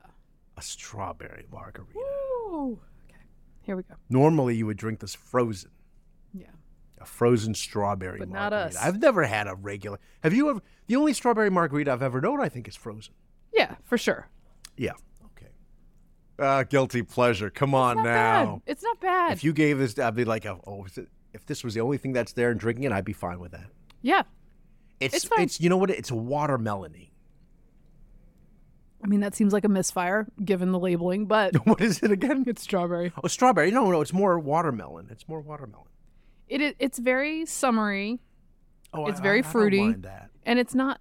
A 0.57 0.63
strawberry 0.63 1.45
margarita. 1.53 1.93
Ooh. 1.99 2.79
Okay. 3.11 3.19
Here 3.61 3.77
we 3.77 3.83
go. 3.83 3.97
Normally, 4.09 4.57
you 4.57 4.65
would 4.65 4.79
drink 4.79 5.01
this 5.01 5.15
frozen. 5.15 5.71
Yeah. 6.33 6.47
A 7.03 7.05
frozen 7.05 7.53
strawberry 7.55 8.19
But 8.19 8.31
not 8.31 8.55
us. 8.55 8.77
I've 8.77 8.99
never 9.03 9.25
had 9.25 9.47
a 9.47 9.57
regular. 9.57 9.99
Have 10.23 10.33
you 10.33 10.49
ever? 10.49 10.63
The 10.87 10.97
only 10.97 11.13
strawberry 11.13 11.51
margarita 11.51 11.93
I've 11.93 12.03
ever 12.03 12.23
known, 12.23 12.41
I 12.41 12.49
think, 12.49 12.67
is 12.67 12.77
frozen. 12.77 13.13
Yeah, 13.53 13.75
for 13.85 13.99
sure. 13.99 14.31
Yeah. 14.79 14.93
Okay. 15.37 15.51
Uh, 16.39 16.63
guilty 16.63 17.03
pleasure. 17.03 17.51
Come 17.51 17.75
on 17.75 17.97
Not 17.97 18.05
now. 18.05 18.45
bad. 18.47 18.63
It's 18.73 18.83
not 18.83 19.01
bad. 19.01 19.33
If 19.35 19.45
you 19.45 19.53
gave 19.53 19.79
this, 19.79 19.99
I'd 19.99 20.15
be 20.15 20.25
like, 20.25 20.47
oh, 20.47 20.85
is 20.87 20.97
it, 20.97 21.09
if 21.35 21.47
this 21.47 21.63
was 21.65 21.75
the 21.75 21.81
only 21.81 21.99
thing 21.99 22.13
that's 22.13 22.33
there 22.33 22.51
and 22.51 22.59
drinking 22.61 22.85
it, 22.85 22.93
I'd 22.93 23.05
be 23.05 23.13
fine 23.13 23.39
with 23.41 23.53
that. 23.53 23.67
yeah. 24.03 24.23
It's 25.01 25.15
It's 25.17 25.25
fine. 25.25 25.49
you 25.59 25.69
know 25.69 25.77
what? 25.79 25.91
It's 25.91 26.13
watermelony. 26.13 27.09
I 29.05 29.09
mean, 29.09 29.21
that 29.21 29.35
seems 29.35 29.53
like 29.53 29.65
a 29.65 29.69
misfire 29.69 30.29
given 30.45 30.71
the 30.71 30.79
labeling, 30.79 31.27
but 31.27 31.55
What 31.67 31.81
is 31.81 32.01
it 32.03 32.13
again? 32.13 32.45
it's 32.47 32.63
strawberry. 32.63 33.13
Oh, 33.23 33.27
strawberry. 33.27 33.71
No, 33.73 33.91
no, 33.91 34.01
it's 34.01 34.13
more 34.13 34.39
watermelon. 34.39 35.09
It's 35.11 35.27
more 35.27 35.41
watermelon. 35.41 35.87
It 36.49 36.61
is, 36.61 36.75
it's 36.79 36.99
very 36.99 37.47
summery 37.47 38.21
Oh, 38.95 39.07
It's 39.07 39.19
I- 39.19 39.23
very 39.23 39.37
I- 39.39 39.41
I 39.41 39.43
don't 39.43 39.51
fruity. 39.53 39.81
mind 39.81 40.03
that. 40.05 40.31
and 40.47 40.59
it's 40.59 40.75
not 40.75 41.01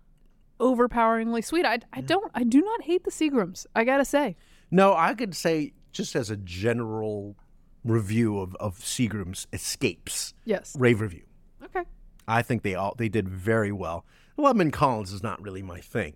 overpoweringly 0.59 1.41
sweet. 1.43 1.65
I, 1.65 1.79
I 1.93 2.01
don't 2.01 2.31
I 2.33 2.43
do 2.43 2.61
not 2.61 2.83
hate 2.83 3.03
the 3.03 3.11
Seagrams. 3.11 3.65
I 3.75 3.83
gotta 3.83 4.05
say. 4.05 4.35
No, 4.71 4.95
I 4.95 5.13
could 5.13 5.35
say 5.35 5.73
just 5.91 6.15
as 6.15 6.29
a 6.31 6.37
general 6.37 7.35
review 7.83 8.39
of 8.39 8.55
of 8.55 8.77
Seagram's 8.79 9.47
Escapes 9.53 10.33
Yes. 10.45 10.75
rave 10.77 11.01
review. 11.01 11.23
Okay. 11.63 11.83
I 12.27 12.41
think 12.41 12.61
they 12.63 12.75
all 12.75 12.93
they 12.97 13.09
did 13.09 13.27
very 13.27 13.71
well. 13.71 14.05
Lemon 14.37 14.71
Collins 14.71 15.11
is 15.11 15.21
not 15.23 15.41
really 15.41 15.61
my 15.61 15.79
thing, 15.79 16.15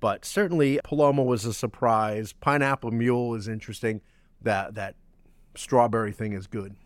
but 0.00 0.24
certainly 0.24 0.80
Paloma 0.84 1.22
was 1.22 1.44
a 1.44 1.54
surprise. 1.54 2.32
Pineapple 2.32 2.90
Mule 2.90 3.34
is 3.34 3.48
interesting. 3.48 4.00
That 4.42 4.74
that 4.74 4.96
strawberry 5.56 6.12
thing 6.12 6.32
is 6.32 6.46
good. 6.46 6.76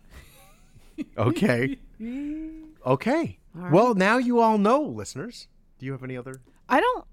Okay. 1.16 1.78
okay. 2.84 3.38
Well, 3.54 3.94
now 3.94 4.18
you 4.18 4.40
all 4.40 4.58
know, 4.58 4.82
listeners. 4.82 5.46
Do 5.78 5.86
you 5.86 5.92
have 5.92 6.02
any 6.02 6.16
other? 6.16 6.40
I 6.68 6.80
don't 6.80 7.04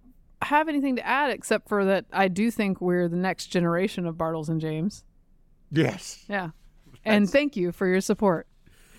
have 0.41 0.67
anything 0.67 0.95
to 0.95 1.05
add 1.05 1.29
except 1.31 1.69
for 1.69 1.85
that 1.85 2.05
I 2.11 2.27
do 2.27 2.49
think 2.51 2.81
we're 2.81 3.07
the 3.07 3.15
next 3.15 3.47
generation 3.47 4.05
of 4.07 4.15
Bartles 4.15 4.49
and 4.49 4.59
James. 4.59 5.03
Yes. 5.71 6.25
Yeah. 6.27 6.49
And 7.05 7.29
thank 7.29 7.55
you 7.55 7.71
for 7.71 7.87
your 7.87 8.01
support, 8.01 8.47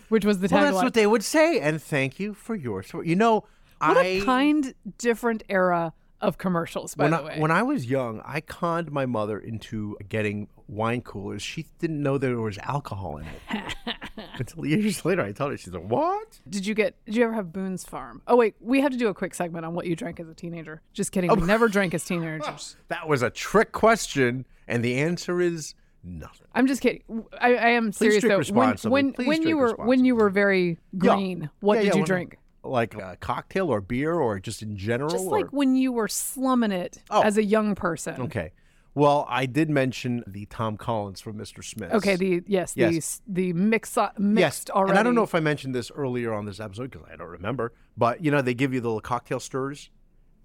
which 0.09 0.25
was 0.25 0.39
the 0.39 0.49
Well, 0.51 0.63
tagline. 0.63 0.73
that's 0.73 0.83
what 0.85 0.95
they 0.95 1.07
would 1.07 1.25
say. 1.25 1.61
And 1.61 1.83
thank 1.83 2.19
you 2.21 2.35
for 2.35 2.55
your 2.55 2.83
support. 2.83 3.07
You 3.07 3.17
know, 3.17 3.45
what 3.79 3.97
I 3.99 4.05
a 4.05 4.25
kind, 4.25 4.75
different 4.99 5.43
era 5.49 5.93
of 6.21 6.39
commercials, 6.39 6.95
by 6.95 7.05
when 7.05 7.11
the 7.11 7.19
I, 7.19 7.23
way. 7.25 7.41
when 7.41 7.51
I 7.51 7.63
was 7.63 7.85
young, 7.87 8.23
I 8.25 8.41
conned 8.41 8.91
my 8.91 9.05
mother 9.05 9.39
into 9.39 9.97
getting 10.09 10.49
wine 10.67 11.03
coolers. 11.03 11.43
She 11.43 11.67
didn't 11.79 12.03
know 12.03 12.17
there 12.17 12.41
was 12.41 12.57
alcohol 12.59 13.19
in 13.19 13.27
it. 13.51 13.75
Until 14.39 14.65
years 14.65 15.05
later, 15.05 15.23
I 15.23 15.33
told 15.33 15.51
her. 15.53 15.59
She's 15.59 15.73
like, 15.75 15.83
"What?" 15.85 16.41
did 16.49 16.67
you 16.67 16.75
get? 16.75 16.95
Did 17.05 17.17
you 17.17 17.25
ever 17.25 17.35
have 17.35 17.53
Boone's 17.53 17.85
Farm? 17.85 18.23
Oh 18.27 18.35
wait, 18.37 18.55
we 18.61 18.81
have 18.81 18.93
to 18.93 18.99
do 18.99 19.09
a 19.09 19.15
quick 19.15 19.35
segment 19.35 19.67
on 19.67 19.75
what 19.75 19.87
you 19.87 19.95
drank 19.95 20.19
as 20.19 20.29
a 20.29 20.35
teenager. 20.35 20.81
Just 20.95 21.13
kidding. 21.13 21.31
Oh. 21.31 21.35
We 21.35 21.43
never 21.43 21.69
drank 21.69 21.93
as 21.95 22.05
teenagers. 22.05 22.77
That 22.89 23.09
was 23.09 23.21
a 23.23 23.29
trick 23.31 23.73
question, 23.73 24.47
and 24.67 24.83
the 24.83 24.97
answer 24.97 25.41
is 25.43 25.75
nothing. 26.07 26.47
I'm 26.55 26.67
just 26.67 26.81
kidding. 26.81 27.03
I, 27.41 27.55
I 27.57 27.69
am 27.71 27.93
serious 27.93 28.23
though. 28.23 28.41
When 28.55 28.77
when, 28.85 29.15
when 29.27 29.43
you 29.43 29.57
were 29.59 29.75
when 29.75 30.05
you 30.05 30.15
were 30.17 30.31
very 30.31 30.79
Yeah. 30.93 31.15
green, 31.17 31.51
what 31.61 31.77
Yeah, 31.79 31.83
did 31.83 31.93
yeah, 31.95 31.99
you 32.01 32.05
drink? 32.07 32.39
Like 32.63 32.95
a 32.95 33.17
cocktail 33.21 33.69
or 33.71 33.81
beer 33.81 34.15
or 34.15 34.41
just 34.41 34.63
in 34.63 34.77
general? 34.77 35.11
Just 35.11 35.27
or- 35.27 35.31
like 35.41 35.51
when 35.53 35.77
you 35.77 35.93
were 35.93 36.09
slumming 36.09 36.73
it 36.73 37.03
Oh. 37.11 37.23
as 37.23 37.37
a 37.37 37.45
young 37.45 37.75
person. 37.75 38.21
okay. 38.23 38.53
Well, 38.95 39.27
I 39.29 39.45
did 39.45 39.69
mention 39.69 40.25
the 40.27 40.47
Tom 40.47 40.79
Collins 40.79 41.21
from 41.21 41.37
Mr. 41.37 41.63
Smith. 41.63 41.93
Okay, 41.93 42.17
the 42.17 42.43
yes, 42.47 42.73
the 42.73 42.81
Yes. 42.81 42.97
s- 42.97 43.21
the 43.29 43.53
mix 43.53 43.99
uh, 43.99 44.09
Yes, 44.15 44.19
mixed 44.19 44.71
already. 44.71 44.93
and 44.93 44.99
I 44.99 45.03
don't 45.03 45.15
know 45.15 45.23
if 45.23 45.35
I 45.35 45.41
mentioned 45.41 45.75
this 45.75 45.91
earlier 45.91 46.33
on 46.33 46.47
this 46.47 46.61
episode 46.61 46.91
because 46.93 47.07
I 47.13 47.15
don't 47.17 47.29
remember. 47.29 47.75
But 47.99 48.25
you 48.25 48.31
know, 48.31 48.41
they 48.41 48.55
give 48.55 48.73
you 48.73 48.81
the 48.81 48.89
little 48.89 49.03
cocktail 49.03 49.39
stirs, 49.39 49.91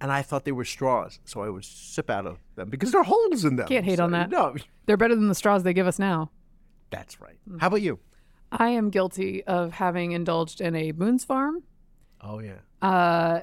and 0.02 0.12
I 0.12 0.22
thought 0.22 0.44
they 0.44 0.52
were 0.52 0.66
straws, 0.66 1.20
so 1.24 1.42
I 1.42 1.50
would 1.50 1.64
sip 1.64 2.10
out 2.10 2.26
of 2.26 2.40
them 2.56 2.70
because 2.70 2.92
there 2.92 3.00
are 3.00 3.06
holes 3.06 3.46
in 3.46 3.56
them. 3.56 3.68
Can't 3.68 3.86
hate 3.86 3.98
So, 4.00 4.04
on 4.04 4.12
that. 4.12 4.30
No, 4.30 4.56
they're 4.86 4.98
better 4.98 5.16
than 5.16 5.30
the 5.30 5.36
straws 5.36 5.64
they 5.64 5.74
give 5.74 5.88
us 5.88 5.98
now. 6.00 6.32
that's 6.90 7.22
right. 7.22 7.38
Mm. 7.50 7.62
How 7.62 7.68
about 7.68 7.82
you? 7.82 8.00
I 8.52 8.70
am 8.72 8.90
guilty 8.90 9.44
of 9.46 9.72
having 9.74 10.12
indulged 10.12 10.60
in 10.60 10.76
a 10.76 10.92
Boone's 10.92 11.24
Farm. 11.24 11.64
Oh 12.20 12.40
yeah, 12.40 12.58
Uh, 12.82 13.42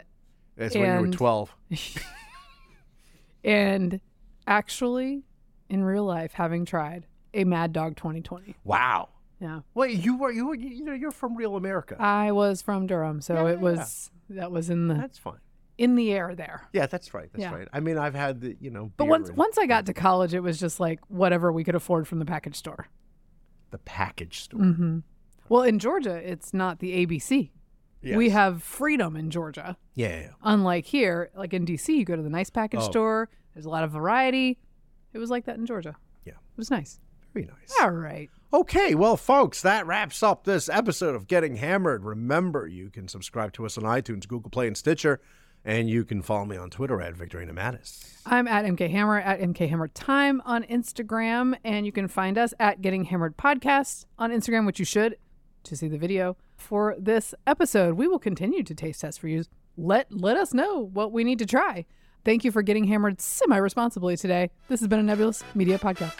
that's 0.57 0.75
when 0.75 0.95
you 1.01 1.07
were 1.07 1.13
twelve. 1.13 1.55
and 3.45 4.01
actually, 4.47 5.23
in 5.69 5.83
real 5.85 6.05
life, 6.05 6.33
having 6.33 6.65
tried 6.65 7.07
a 7.35 7.45
Mad 7.45 7.73
Dog 7.73 7.97
2020. 7.97 8.55
Wow. 8.65 9.09
Yeah, 9.41 9.61
Wait, 9.75 9.99
you 10.05 10.17
were 10.17 10.33
you 10.33 10.49
were 10.49 10.57
you 10.57 10.85
know 10.85 10.93
you're 10.93 11.13
from 11.13 11.37
real 11.37 11.55
America. 11.57 11.97
I 12.01 12.33
was 12.33 12.61
from 12.61 12.89
Durham, 12.89 13.21
so 13.21 13.35
Yeah, 13.47 13.53
it 13.53 13.61
was 13.61 14.11
that 14.31 14.51
was 14.51 14.69
in 14.69 14.89
the 14.89 14.95
that's 14.95 15.17
fine. 15.19 15.39
In 15.79 15.95
the 15.95 16.13
air 16.13 16.35
there. 16.35 16.69
Yeah, 16.73 16.87
that's 16.87 17.15
right. 17.15 17.31
That's 17.33 17.41
Yeah. 17.43 17.55
right. 17.55 17.69
I 17.73 17.81
mean, 17.81 17.97
I've 17.97 18.15
had 18.15 18.41
the 18.41 18.57
you 18.61 18.71
know. 18.71 18.91
But 18.97 19.07
once 19.07 19.29
and 19.29 19.39
once 19.39 19.57
I 19.59 19.67
got 19.67 19.87
to 19.87 19.95
college, 19.95 20.35
it 20.35 20.41
was 20.41 20.59
just 20.61 20.79
like 20.81 21.01
whatever 21.09 21.51
we 21.53 21.65
could 21.65 21.75
afford 21.75 22.07
from 22.09 22.19
the 22.19 22.25
package 22.27 22.57
store. 22.57 22.89
the 23.71 23.79
package 23.79 24.41
store. 24.41 24.61
hmm 24.63 24.99
Well, 25.51 25.63
in 25.63 25.79
Georgia, 25.79 26.15
it's 26.17 26.55
not 26.55 26.79
the 26.79 27.05
ABC. 27.07 27.51
Yes. 28.01 28.17
We 28.17 28.31
have 28.31 28.63
freedom 28.63 29.15
in 29.15 29.29
Georgia. 29.31 29.77
Yeah. 29.95 30.31
Unlike 30.43 30.87
here, 30.87 31.31
like 31.37 31.53
in 31.53 31.67
DC, 31.67 31.95
you 31.95 32.05
go 32.07 32.17
to 32.17 32.23
the 32.23 32.31
nice 32.31 32.49
package 32.49 32.81
Oh. 32.83 32.91
store. 32.91 33.29
There's 33.53 33.67
a 33.67 33.69
lot 33.71 33.85
of 33.85 33.91
variety. 33.91 34.59
It 35.13 35.19
was 35.19 35.29
like 35.31 35.45
that 35.45 35.57
in 35.59 35.67
Georgia. 35.67 35.97
Yeah. 36.25 36.33
It 36.33 36.57
was 36.57 36.71
nice. 36.71 36.99
Very 37.35 37.45
nice. 37.45 37.75
All 37.83 37.91
right. 37.91 38.31
Okay, 38.55 38.95
well, 38.95 39.19
folks, 39.19 39.61
that 39.61 39.87
wraps 39.87 40.23
up 40.23 40.45
this 40.45 40.71
episode 40.71 41.15
of 41.15 41.27
Getting 41.27 41.57
Hammered. 41.57 42.05
Remember, 42.05 42.67
you 42.67 42.89
can 42.89 43.07
subscribe 43.07 43.53
to 43.55 43.67
us 43.67 43.77
on 43.77 43.85
iTunes, 43.85 44.27
Google 44.27 44.51
Play, 44.51 44.67
and 44.67 44.77
Stitcher, 44.79 45.21
and 45.65 45.89
you 45.89 46.05
can 46.05 46.23
follow 46.23 46.45
me 46.45 46.57
on 46.57 46.71
Twitter 46.71 47.01
at 47.01 47.15
Victorino 47.15 47.53
Matus. 47.53 48.21
I'm 48.27 48.47
at 48.49 48.65
MK 48.65 48.91
Hammer 48.91 49.21
at 49.21 49.41
MK 49.41 49.69
Hammer 49.69 49.89
Time 49.89 50.43
on 50.45 50.65
Instagram, 50.65 51.55
and 51.65 51.87
you 51.87 51.93
can 51.93 52.09
find 52.09 52.39
us 52.39 52.55
at 52.59 52.83
Getting 52.83 53.05
Hammered 53.05 53.37
Podcast 53.37 54.07
on 54.19 54.31
Instagram, 54.31 54.67
which 54.67 54.79
you 54.79 54.85
should 54.85 55.17
to 55.65 55.77
see 55.77 55.89
the 55.89 55.99
video 55.99 56.37
for 56.57 56.97
this 56.99 57.35
episode. 57.47 57.95
We 57.95 58.09
will 58.09 58.19
continue 58.19 58.63
to 58.63 58.75
taste 58.75 59.01
test 59.01 59.21
for 59.21 59.29
you. 59.29 59.45
Let 59.77 60.11
let 60.11 60.37
us 60.37 60.53
know 60.53 60.81
what 60.81 61.13
we 61.13 61.25
need 61.25 61.39
to 61.39 61.47
try. 61.47 61.87
Thank 62.25 62.45
you 62.45 62.51
for 62.51 62.63
getting 62.63 62.85
hammered 62.85 63.21
semi 63.21 63.57
responsibly 63.57 64.17
today. 64.17 64.51
This 64.69 64.81
has 64.81 64.89
been 64.89 64.99
a 64.99 65.03
Nebulous 65.05 65.45
Media 65.55 65.79
Podcast. 65.79 66.15